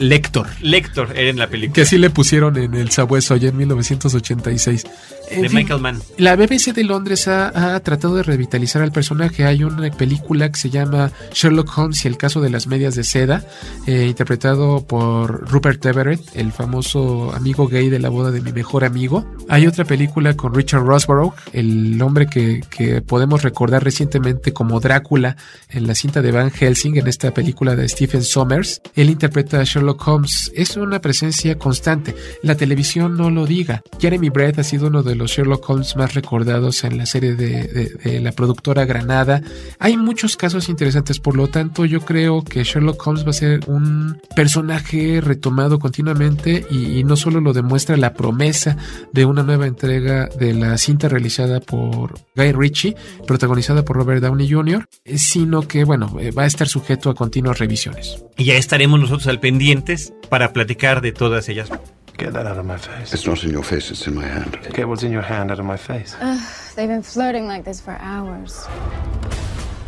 Lector, 0.61 1.09
Lector 1.09 1.19
era 1.19 1.31
en 1.31 1.39
la 1.39 1.49
película. 1.49 1.75
que 1.75 1.83
así 1.83 1.99
le 1.99 2.11
pusieron 2.11 2.57
en 2.57 2.75
el 2.75 2.91
sabueso 2.91 3.35
allá 3.35 3.49
en 3.49 3.57
1986. 3.57 4.85
En 5.31 5.43
de 5.43 5.49
fin, 5.49 5.59
Michael 5.59 5.81
Mann. 5.81 6.03
La 6.19 6.37
BBC 6.37 6.75
de 6.75 6.85
Londres 6.85 7.29
ha, 7.29 7.75
ha 7.75 7.81
tratado 7.81 8.17
de 8.17 8.23
revitalizar 8.23 8.83
al 8.83 8.93
personaje. 8.93 9.45
Hay 9.45 9.65
una 9.65 9.91
película 9.91 10.51
que 10.51 10.59
se 10.59 10.71
llama 10.71 11.11
Sherlock 11.33 11.77
Holmes 11.77 12.05
y 12.05 12.09
el 12.09 12.17
caso 12.17 12.41
de 12.41 12.51
las 12.51 12.67
medias 12.67 12.95
de 12.95 13.05
seda, 13.05 13.45
eh, 13.87 14.07
interpretado 14.09 14.87
por 14.87 15.51
Rupert 15.51 15.85
Everett, 15.87 16.21
el 16.35 16.53
famoso 16.53 17.33
amigo 17.35 17.69
gay 17.69 17.89
de 17.89 17.99
la 17.99 18.09
boda 18.09 18.31
de 18.31 18.41
mi 18.41 18.53
mejor 18.53 18.85
amigo. 18.85 19.25
Hay 19.49 19.67
otra 19.67 19.85
película 19.85 20.35
con 20.35 20.55
Richard 20.55 20.83
Rosborough, 20.83 21.35
el 21.53 22.01
hombre 22.03 22.27
que, 22.27 22.63
que 22.71 23.01
podemos 23.01 23.43
recordar 23.43 23.83
recientemente 23.83 24.53
como 24.53 24.81
Drácula 24.81 25.37
en 25.71 25.87
la 25.87 25.95
cinta 25.95 26.23
de 26.23 26.33
Van 26.33 26.51
Helsing, 26.51 26.99
en 26.99 27.07
esta 27.07 27.33
película 27.33 27.77
de 27.77 27.89
Stephen 27.89 28.23
Sommers. 28.23 28.81
Él 28.95 29.11
interpreta 29.11 29.61
a 29.61 29.65
Sherlock 29.65 30.07
Holmes. 30.07 30.34
Es 30.55 30.77
una 30.77 31.01
presencia 31.01 31.59
constante. 31.59 32.15
La 32.43 32.57
televisión 32.57 33.17
no 33.17 33.31
lo 33.31 33.47
diga. 33.47 33.83
Jeremy 34.01 34.31
Brett 34.31 34.59
ha 34.59 34.65
sido 34.65 34.89
uno 34.89 35.03
de 35.03 35.15
los 35.15 35.31
Sherlock 35.31 35.69
Holmes 35.69 35.97
más 35.97 36.15
recordados 36.15 36.85
en 36.85 36.99
la 36.99 37.07
serie 37.07 37.35
de, 37.35 38.21
la 38.21 38.33
productora 38.33 38.85
Granada. 38.85 39.43
Hay 39.79 39.97
muchos 39.97 40.37
casos 40.37 40.69
interesantes, 40.69 41.21
por 41.21 41.37
lo 41.37 41.49
tanto 41.49 41.85
yo 41.85 42.01
creo 42.01 42.43
que 42.43 42.65
Sherlock 42.65 43.07
Holmes 43.07 43.25
va 43.25 43.31
a 43.31 43.35
ser 43.35 43.61
un 43.67 44.21
personaje 44.37 45.21
retomado 45.21 45.79
continuamente 45.79 46.67
y, 46.71 46.99
y 46.99 47.05
no 47.05 47.17
solo 47.17 47.41
lo 47.41 47.53
demuestra 47.53 47.97
la 47.97 48.15
promesa 48.15 48.77
de 49.13 49.25
una 49.25 49.43
nueva 49.43 49.67
entrega 49.67 50.29
de 50.39 50.55
la 50.55 50.77
cinta 50.79 51.09
realizada 51.09 51.61
por 51.61 52.15
Guy 52.37 52.53
Ritchie, 52.53 52.97
protagonizada 53.27 53.85
por 53.85 53.97
Robert 53.97 54.23
Downey 54.23 54.51
Jr., 54.51 54.89
sino 55.17 55.63
que 55.63 55.85
bueno, 55.85 56.17
eh, 56.21 56.31
va 56.31 56.45
a 56.45 56.47
estar 56.47 56.69
sujeto 56.69 57.11
a 57.11 57.15
continuas 57.15 57.59
revisiones. 57.59 58.25
Y 58.37 58.45
ya 58.45 58.55
estaremos 58.55 58.99
nosotros 59.01 59.27
al 59.29 59.41
pendientes 59.41 60.13
para 60.29 60.53
platicar 60.53 61.01
de 61.01 61.13
todas 61.13 61.49
ellas. 61.49 61.71
Get 62.17 62.33
that 62.33 62.47
out 62.47 62.59
of 62.59 62.65
my 62.65 62.77
face. 62.77 63.13
It's 63.13 63.27
not 63.27 63.43
in 63.43 63.51
your 63.51 63.65
face, 63.65 63.91
it's 63.91 64.07
in 64.07 64.15
my 64.15 64.25
hand. 64.25 64.57
Get 64.73 64.89
what's 64.89 65.03
in 65.03 65.11
your 65.11 65.23
hand 65.23 65.51
out 65.51 65.59
of 65.59 65.67
my 65.67 65.77
face. 65.77 66.17
Ugh, 66.21 66.41
they've 66.77 66.89
been 66.89 67.03
flirting 67.03 67.49
like 67.49 67.65
this 67.65 67.81
for 67.81 67.97
hours. 68.01 68.67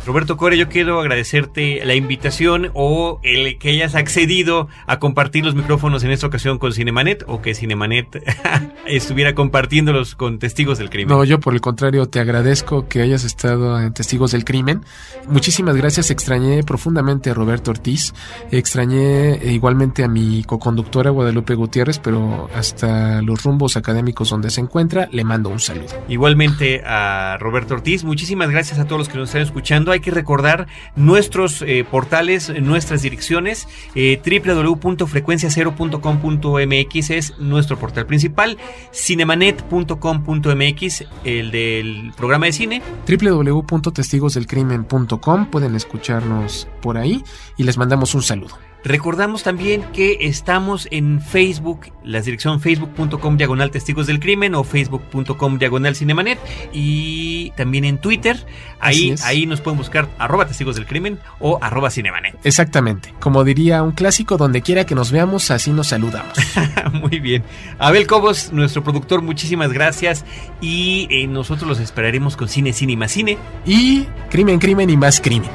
Roberto 0.07 0.37
Core, 0.37 0.57
yo 0.57 0.69
quiero 0.69 1.01
agradecerte 1.01 1.83
la 1.83 1.93
invitación 1.93 2.71
o 2.73 3.19
el 3.23 3.57
que 3.57 3.71
hayas 3.71 3.93
accedido 3.93 4.69
a 4.85 4.99
compartir 4.99 5.43
los 5.43 5.53
micrófonos 5.53 6.01
en 6.05 6.11
esta 6.11 6.25
ocasión 6.27 6.59
con 6.59 6.71
Cinemanet 6.71 7.25
o 7.27 7.41
que 7.41 7.53
Cinemanet 7.53 8.23
estuviera 8.87 9.35
compartiéndolos 9.35 10.15
con 10.15 10.39
testigos 10.39 10.77
del 10.77 10.89
crimen. 10.89 11.09
No, 11.09 11.25
yo 11.25 11.41
por 11.41 11.53
el 11.53 11.59
contrario 11.59 12.05
te 12.05 12.21
agradezco 12.21 12.87
que 12.87 13.01
hayas 13.01 13.25
estado 13.25 13.77
en 13.81 13.93
Testigos 13.93 14.31
del 14.31 14.45
Crimen. 14.45 14.85
Muchísimas 15.27 15.75
gracias, 15.75 16.09
extrañé 16.09 16.63
profundamente 16.63 17.31
a 17.31 17.33
Roberto 17.33 17.71
Ortiz, 17.71 18.13
extrañé 18.49 19.33
eh, 19.33 19.51
igualmente 19.51 20.05
a 20.05 20.07
mi 20.07 20.41
coconductora 20.45 21.09
Guadalupe 21.09 21.53
Gutiérrez, 21.55 21.99
pero 21.99 22.49
hasta 22.55 23.21
los 23.21 23.43
rumbos 23.43 23.75
académicos 23.75 24.29
donde 24.29 24.51
se 24.51 24.61
encuentra, 24.61 25.09
le 25.11 25.25
mando 25.25 25.49
un 25.49 25.59
saludo. 25.59 26.01
Igualmente 26.07 26.81
a 26.85 27.35
Roberto 27.41 27.73
Ortiz, 27.73 28.05
muchísimas 28.05 28.49
gracias 28.49 28.79
a 28.79 28.85
todos 28.85 28.99
los 28.99 29.09
que 29.09 29.17
nos 29.17 29.27
están 29.27 29.41
escuchando. 29.41 29.96
Hay 29.97 30.01
que 30.01 30.11
recordar 30.11 30.67
nuestros 30.95 31.63
eh, 31.63 31.83
portales, 31.89 32.53
nuestras 32.61 33.01
direcciones. 33.01 33.67
Eh, 33.95 34.21
www.frecuenciacero.com.mx 34.23 37.09
es 37.09 37.39
nuestro 37.39 37.79
portal 37.79 38.05
principal. 38.05 38.59
Cinemanet.com.mx, 38.93 41.03
el 41.23 41.49
del 41.49 42.13
programa 42.15 42.45
de 42.45 42.51
cine. 42.51 42.83
www.testigosdelcrimen.com 43.07 45.47
pueden 45.47 45.73
escucharnos 45.73 46.67
por 46.79 46.99
ahí 46.99 47.23
y 47.57 47.63
les 47.63 47.79
mandamos 47.79 48.13
un 48.13 48.21
saludo. 48.21 48.66
Recordamos 48.87 49.43
también 49.43 49.83
que 49.91 50.17
estamos 50.21 50.87
en 50.91 51.19
Facebook, 51.19 51.91
la 52.05 52.21
dirección 52.21 52.61
facebook.com 52.61 53.35
diagonal 53.35 53.69
testigos 53.69 54.07
del 54.07 54.21
crimen 54.21 54.55
o 54.55 54.63
facebook.com 54.63 55.57
diagonal 55.57 55.93
cinemanet 55.93 56.39
y 56.71 57.51
también 57.57 57.83
en 57.83 57.97
Twitter. 57.97 58.45
Ahí, 58.79 59.13
ahí 59.25 59.45
nos 59.45 59.59
pueden 59.59 59.77
buscar 59.77 60.07
arroba 60.17 60.47
testigos 60.47 60.77
del 60.77 60.85
crimen 60.85 61.19
o 61.39 61.59
arroba 61.61 61.89
cinemanet. 61.89 62.37
Exactamente. 62.45 63.13
Como 63.19 63.43
diría 63.43 63.83
un 63.83 63.91
clásico, 63.91 64.37
donde 64.37 64.61
quiera 64.61 64.85
que 64.85 64.95
nos 64.95 65.11
veamos, 65.11 65.51
así 65.51 65.71
nos 65.71 65.87
saludamos. 65.87 66.37
Muy 66.93 67.19
bien. 67.19 67.43
Abel 67.79 68.07
Cobos, 68.07 68.53
nuestro 68.53 68.85
productor, 68.85 69.21
muchísimas 69.21 69.73
gracias 69.73 70.23
y 70.61 71.09
eh, 71.11 71.27
nosotros 71.27 71.67
los 71.67 71.81
esperaremos 71.81 72.37
con 72.37 72.47
cine, 72.47 72.71
cine 72.71 72.93
y 72.93 72.97
más 72.97 73.11
cine. 73.11 73.37
Y 73.65 74.07
crimen, 74.29 74.59
crimen 74.59 74.89
y 74.89 74.95
más 74.95 75.19
crimen. 75.19 75.49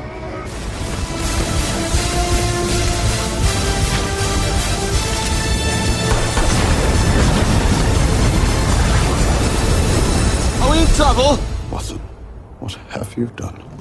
Have 12.92 13.16
you 13.16 13.26
done? 13.36 13.71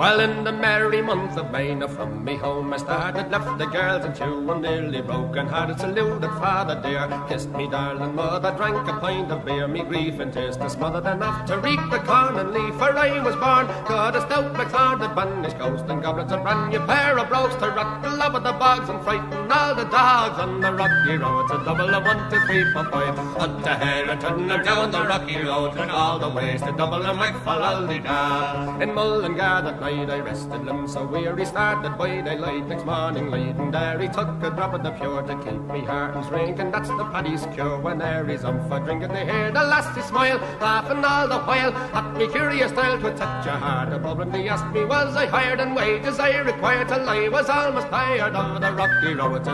Well, 0.00 0.20
in 0.20 0.44
the 0.44 0.52
merry 0.52 1.02
month 1.02 1.36
of 1.36 1.50
May, 1.50 1.74
now 1.74 1.86
from 1.86 2.24
me 2.24 2.34
home 2.34 2.72
I 2.72 2.78
started, 2.78 3.30
left 3.30 3.58
the 3.58 3.66
girls 3.66 4.02
and 4.02 4.14
two, 4.14 4.50
and 4.50 4.62
nearly 4.62 5.02
broken 5.02 5.46
hearted, 5.46 5.78
saluted 5.78 6.30
father 6.40 6.80
dear, 6.80 7.06
kissed 7.28 7.50
me 7.50 7.68
darling 7.68 8.14
mother, 8.14 8.50
drank 8.56 8.88
a 8.88 8.98
pint 8.98 9.30
of 9.30 9.44
beer, 9.44 9.68
me 9.68 9.82
grief 9.82 10.18
and 10.18 10.32
tears 10.32 10.56
to 10.56 10.70
smothered 10.70 11.04
enough 11.04 11.44
to 11.44 11.58
reap 11.58 11.80
the 11.90 11.98
corn 11.98 12.38
and 12.38 12.50
leaf, 12.50 12.72
for 12.76 12.96
I 12.96 13.20
was 13.20 13.36
born, 13.36 13.66
got 13.92 14.16
a 14.16 14.22
stout 14.22 14.54
McLeod 14.54 15.00
that 15.00 15.14
banished 15.14 15.58
ghost 15.58 15.84
and 15.90 16.00
goblets, 16.00 16.32
a 16.32 16.38
brand 16.38 16.70
new 16.70 16.80
pair 16.86 17.18
of 17.18 17.28
brogues 17.28 17.56
to 17.56 17.68
rock 17.68 18.02
the 18.02 18.08
love 18.08 18.34
of 18.34 18.42
the 18.42 18.52
bogs 18.52 18.88
and 18.88 19.04
frighten 19.04 19.52
all 19.52 19.74
the 19.74 19.84
dogs 19.84 20.38
on 20.38 20.62
the 20.62 20.72
rocky 20.72 21.18
road. 21.18 21.44
It's 21.44 21.60
a 21.60 21.62
double 21.62 21.94
of 21.94 22.04
one, 22.04 22.30
two, 22.30 22.40
three, 22.46 22.72
four, 22.72 22.84
five, 22.84 23.18
up 23.36 23.62
to 23.64 23.74
Herriton, 23.74 24.48
down 24.64 24.92
the 24.92 25.02
rocky 25.02 25.42
road, 25.42 25.76
and 25.76 25.90
all 25.90 26.18
the 26.18 26.30
ways 26.30 26.62
to 26.62 26.72
double 26.72 27.02
and 27.02 27.18
make 27.18 27.34
for 27.44 27.60
Aldigar. 27.60 28.80
In 28.80 28.94
Mullingar 28.94 29.60
that 29.60 29.78
night 29.78 29.89
I 29.90 30.20
rested 30.20 30.64
limbs 30.64 30.92
so 30.92 31.04
weary. 31.04 31.44
Started 31.44 31.98
by 31.98 32.20
daylight 32.20 32.66
next 32.68 32.86
morning 32.86 33.30
late 33.30 33.56
and 33.56 33.74
there 33.74 33.98
he 33.98 34.06
took 34.08 34.28
a 34.42 34.50
drop 34.50 34.74
of 34.74 34.82
the 34.84 34.92
pure 34.92 35.22
to 35.22 35.36
keep 35.42 35.60
me 35.72 35.80
heart 35.80 36.14
and 36.14 36.26
drink 36.28 36.58
and 36.60 36.72
that's 36.72 36.88
the 36.88 37.04
paddy's 37.06 37.44
cure 37.54 37.78
when 37.80 37.98
there 37.98 38.24
he's 38.26 38.44
on 38.44 38.56
for 38.68 38.78
drinking 38.78 39.12
they 39.12 39.24
hear 39.24 39.50
the 39.50 39.64
lassie 39.64 40.02
smile 40.02 40.38
laughing 40.60 41.04
all 41.04 41.26
the 41.26 41.40
while. 41.40 41.74
At 41.92 42.16
me 42.16 42.28
curious 42.28 42.70
style 42.70 43.00
to 43.00 43.10
touch 43.16 43.46
a 43.46 43.58
heart 43.58 43.90
the 43.90 43.98
problem. 43.98 44.30
They 44.30 44.48
asked 44.48 44.72
me 44.72 44.84
was 44.84 45.16
I 45.16 45.26
hired 45.26 45.60
and 45.60 45.74
wages 45.74 46.20
I 46.20 46.38
required 46.38 46.88
till 46.88 47.08
I 47.08 47.28
was 47.28 47.48
almost 47.48 47.88
tired? 47.88 48.34
Of 48.34 48.60
the 48.60 48.72
rocky 48.72 49.14
road 49.14 49.44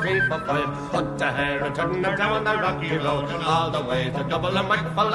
three 0.00 0.20
four 0.28 0.40
five. 0.46 0.68
Hunt 0.92 1.18
to 1.18 1.32
hair 1.32 1.64
and 1.64 1.74
turn 1.74 2.02
them 2.02 2.16
down 2.16 2.44
the 2.44 2.54
rocky 2.54 2.96
road. 2.96 3.28
And 3.28 3.42
all 3.42 3.70
the 3.70 3.82
way 3.82 4.10
to 4.10 4.22
double 4.24 4.56
and 4.56 4.68
make 4.68 4.86
for 4.94 5.10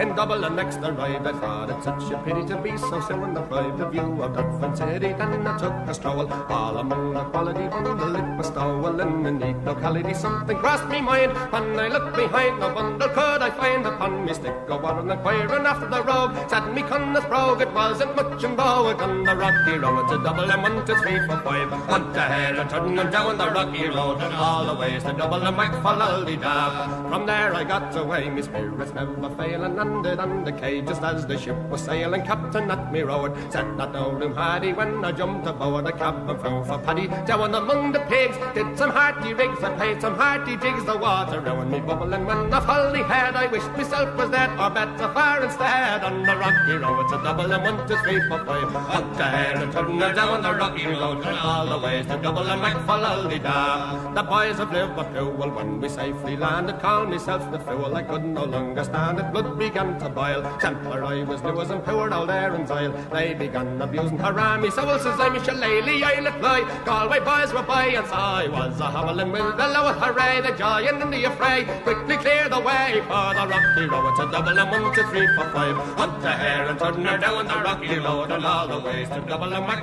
in 0.00 0.14
double 0.14 0.44
and 0.44 0.56
next 0.56 0.78
arrived 0.78 1.26
I 1.26 1.32
thought 1.32 1.70
it's 1.70 1.84
such 1.84 2.12
a 2.12 2.18
pity 2.18 2.46
to 2.46 2.56
be 2.60 2.76
so 2.76 3.00
soon 3.16 3.34
the 3.34 3.42
private 3.42 3.90
view 3.90 4.22
of 4.22 4.34
Dufferin 4.36 4.76
City. 4.76 5.12
Then 5.18 5.46
I 5.46 5.58
took 5.58 5.72
a 5.72 5.94
stroll 5.94 6.30
all 6.56 6.76
among 6.78 7.14
the 7.14 7.24
quality 7.32 7.66
bundle. 7.68 8.16
It 8.16 8.36
was 8.36 8.46
stowel 8.48 9.00
in 9.00 9.26
a 9.26 9.30
neat 9.30 9.58
locality. 9.64 10.14
Something 10.14 10.58
crossed 10.58 10.88
me 10.88 11.00
mind 11.00 11.32
when 11.52 11.78
I 11.78 11.88
looked 11.88 12.16
behind 12.16 12.62
the 12.62 12.68
bundle. 12.68 13.08
Could 13.08 13.42
I 13.42 13.50
find 13.50 13.86
upon 13.86 14.24
me 14.24 14.34
stick 14.34 14.54
a 14.68 14.76
warren 14.76 15.10
inquiring 15.10 15.66
after 15.66 15.88
the 15.88 16.02
rogue? 16.02 16.34
Said 16.50 16.66
me 16.74 16.82
Connors 16.82 17.24
brogue, 17.24 17.60
it 17.62 17.72
wasn't 17.72 18.14
much 18.16 18.44
in 18.44 18.56
vogue 18.56 19.00
on 19.00 19.24
the 19.24 19.34
rocky 19.34 19.78
road. 19.78 20.04
It's 20.04 20.12
a 20.12 20.18
double 20.22 20.50
and 20.50 21.42
five. 21.44 21.70
Hunt 21.90 22.16
ahead 22.16 22.56
and 22.56 22.70
turn 22.70 22.98
and 22.98 23.12
down 23.12 23.38
the 23.38 23.50
rocky 23.50 23.88
road. 23.88 24.20
And 24.20 24.34
all 24.34 24.66
the 24.66 24.74
ways 24.74 25.02
to 25.04 25.12
double 25.12 25.42
and 25.42 25.56
make 25.56 25.76
for 25.84 25.96
da. 25.96 27.08
From 27.08 27.26
there 27.26 27.54
I 27.54 27.64
got 27.64 27.96
away, 27.96 28.28
me 28.28 28.42
spirits 28.42 28.92
never 28.92 29.30
failing. 29.36 29.78
On 29.78 30.02
the 30.44 30.52
quay 30.52 30.80
just 30.82 31.02
as 31.02 31.26
the 31.26 31.38
ship 31.38 31.56
was 31.70 31.82
sailing. 31.82 32.22
Captain 32.22 32.70
at 32.70 32.92
me 32.92 33.02
road. 33.06 33.32
Said 33.50 33.76
not 33.76 33.92
no 33.92 34.10
room 34.10 34.34
hardy 34.34 34.72
when 34.72 35.04
I 35.04 35.12
jumped 35.12 35.46
aboard 35.46 35.86
a 35.86 35.92
cab 35.92 36.28
and 36.28 36.40
flew 36.40 36.64
for 36.64 36.78
Paddy. 36.78 37.06
Down 37.26 37.54
among 37.54 37.92
the 37.92 38.00
pigs, 38.00 38.36
did 38.54 38.76
some 38.76 38.90
hearty 38.90 39.32
rigs 39.34 39.62
and 39.62 39.76
played 39.76 40.00
some 40.00 40.16
hearty 40.16 40.56
jigs. 40.56 40.84
The 40.84 40.98
water 40.98 41.40
round 41.40 41.70
me 41.70 41.80
bubbling 41.80 42.26
when 42.26 42.52
I 42.52 42.60
fully 42.60 43.02
had. 43.02 43.36
I 43.36 43.46
wished 43.46 43.70
myself 43.76 44.16
was 44.16 44.30
dead 44.30 44.50
or 44.58 44.70
better 44.70 45.08
far 45.14 45.42
instead. 45.42 46.04
On 46.04 46.22
the 46.22 46.36
rocky 46.36 46.76
road, 46.84 47.06
a 47.12 47.22
double 47.22 47.52
and 47.52 47.62
one, 47.62 47.88
two, 47.88 47.96
three, 48.04 48.20
four, 48.28 48.44
five. 48.44 48.74
Up 48.74 49.16
the 49.16 49.24
hair 49.24 49.56
and 49.56 49.72
turn 49.72 49.98
down 49.98 50.42
the 50.42 50.54
rocky 50.54 50.86
road. 50.86 51.24
And 51.24 51.38
all 51.38 51.66
the 51.66 51.78
ways 51.78 52.06
to 52.06 52.16
double 52.18 52.46
and 52.46 52.60
make 52.60 52.80
for 52.86 52.98
da. 53.38 54.12
The 54.14 54.22
boys 54.22 54.58
of 54.58 54.72
Liverpool, 54.72 55.32
when 55.32 55.80
we 55.80 55.88
safely 55.88 56.36
landed, 56.36 56.80
called 56.80 57.10
myself 57.10 57.50
the 57.50 57.58
fool. 57.58 57.94
I 57.94 58.02
could 58.02 58.24
no 58.24 58.44
longer 58.44 58.84
stand 58.84 59.18
it, 59.18 59.32
blood 59.32 59.58
began 59.58 59.98
to 59.98 60.08
boil. 60.08 60.42
Templar 60.60 61.04
I 61.04 61.22
was 61.24 61.42
new 61.42 61.60
as 61.60 61.70
and 61.70 61.84
poor 61.84 62.12
old 62.12 62.30
Aaron's 62.30 62.70
Isle. 62.70 62.94
They 63.12 63.34
began 63.34 63.80
abusing 63.80 64.18
her 64.18 64.38
army, 64.38 64.70
so 64.70 64.82
says 64.98 65.18
I'm 65.20 65.42
shillelagh, 65.44 66.02
I 66.04 66.20
let 66.20 66.38
fly. 66.40 66.60
Galway 66.84 67.20
boys 67.20 67.52
were 67.52 67.62
by, 67.62 67.86
and 67.86 68.06
so 68.06 68.14
I 68.14 68.48
was 68.48 68.80
a 68.80 68.90
howling 68.90 69.32
with 69.32 69.56
the 69.56 69.68
lower 69.68 69.92
hooray, 69.92 70.40
the 70.40 70.52
joy 70.56 70.86
and 70.88 71.00
the 71.12 71.24
affray. 71.24 71.64
Quickly 71.84 72.16
clear 72.16 72.48
the 72.48 72.60
way 72.60 73.02
for 73.08 73.26
the 73.38 73.44
rocky 73.52 73.84
road, 73.92 74.14
a 74.18 74.32
double 74.32 74.58
and 74.58 74.70
one, 74.70 74.94
three, 74.94 75.28
four, 75.36 75.48
five. 75.50 75.76
Hunt 75.98 76.22
the 76.22 76.32
hair 76.32 76.68
and 76.68 76.78
turn 76.78 77.04
her 77.04 77.18
down 77.18 77.46
the 77.46 77.58
rocky 77.62 77.98
road, 77.98 78.30
and 78.30 78.44
all 78.44 78.68
the 78.68 78.80
ways 78.80 79.08
to 79.10 79.20
double 79.20 79.52
and 79.52 79.66
mac 79.66 79.82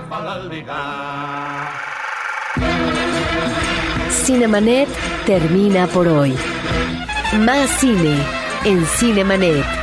Cinemanet 4.10 4.88
termina 5.26 5.88
por 5.88 6.08
hoy. 6.08 6.36
Más 7.40 7.70
cine 7.80 8.16
en 8.64 8.86
Cinemanet. 8.86 9.83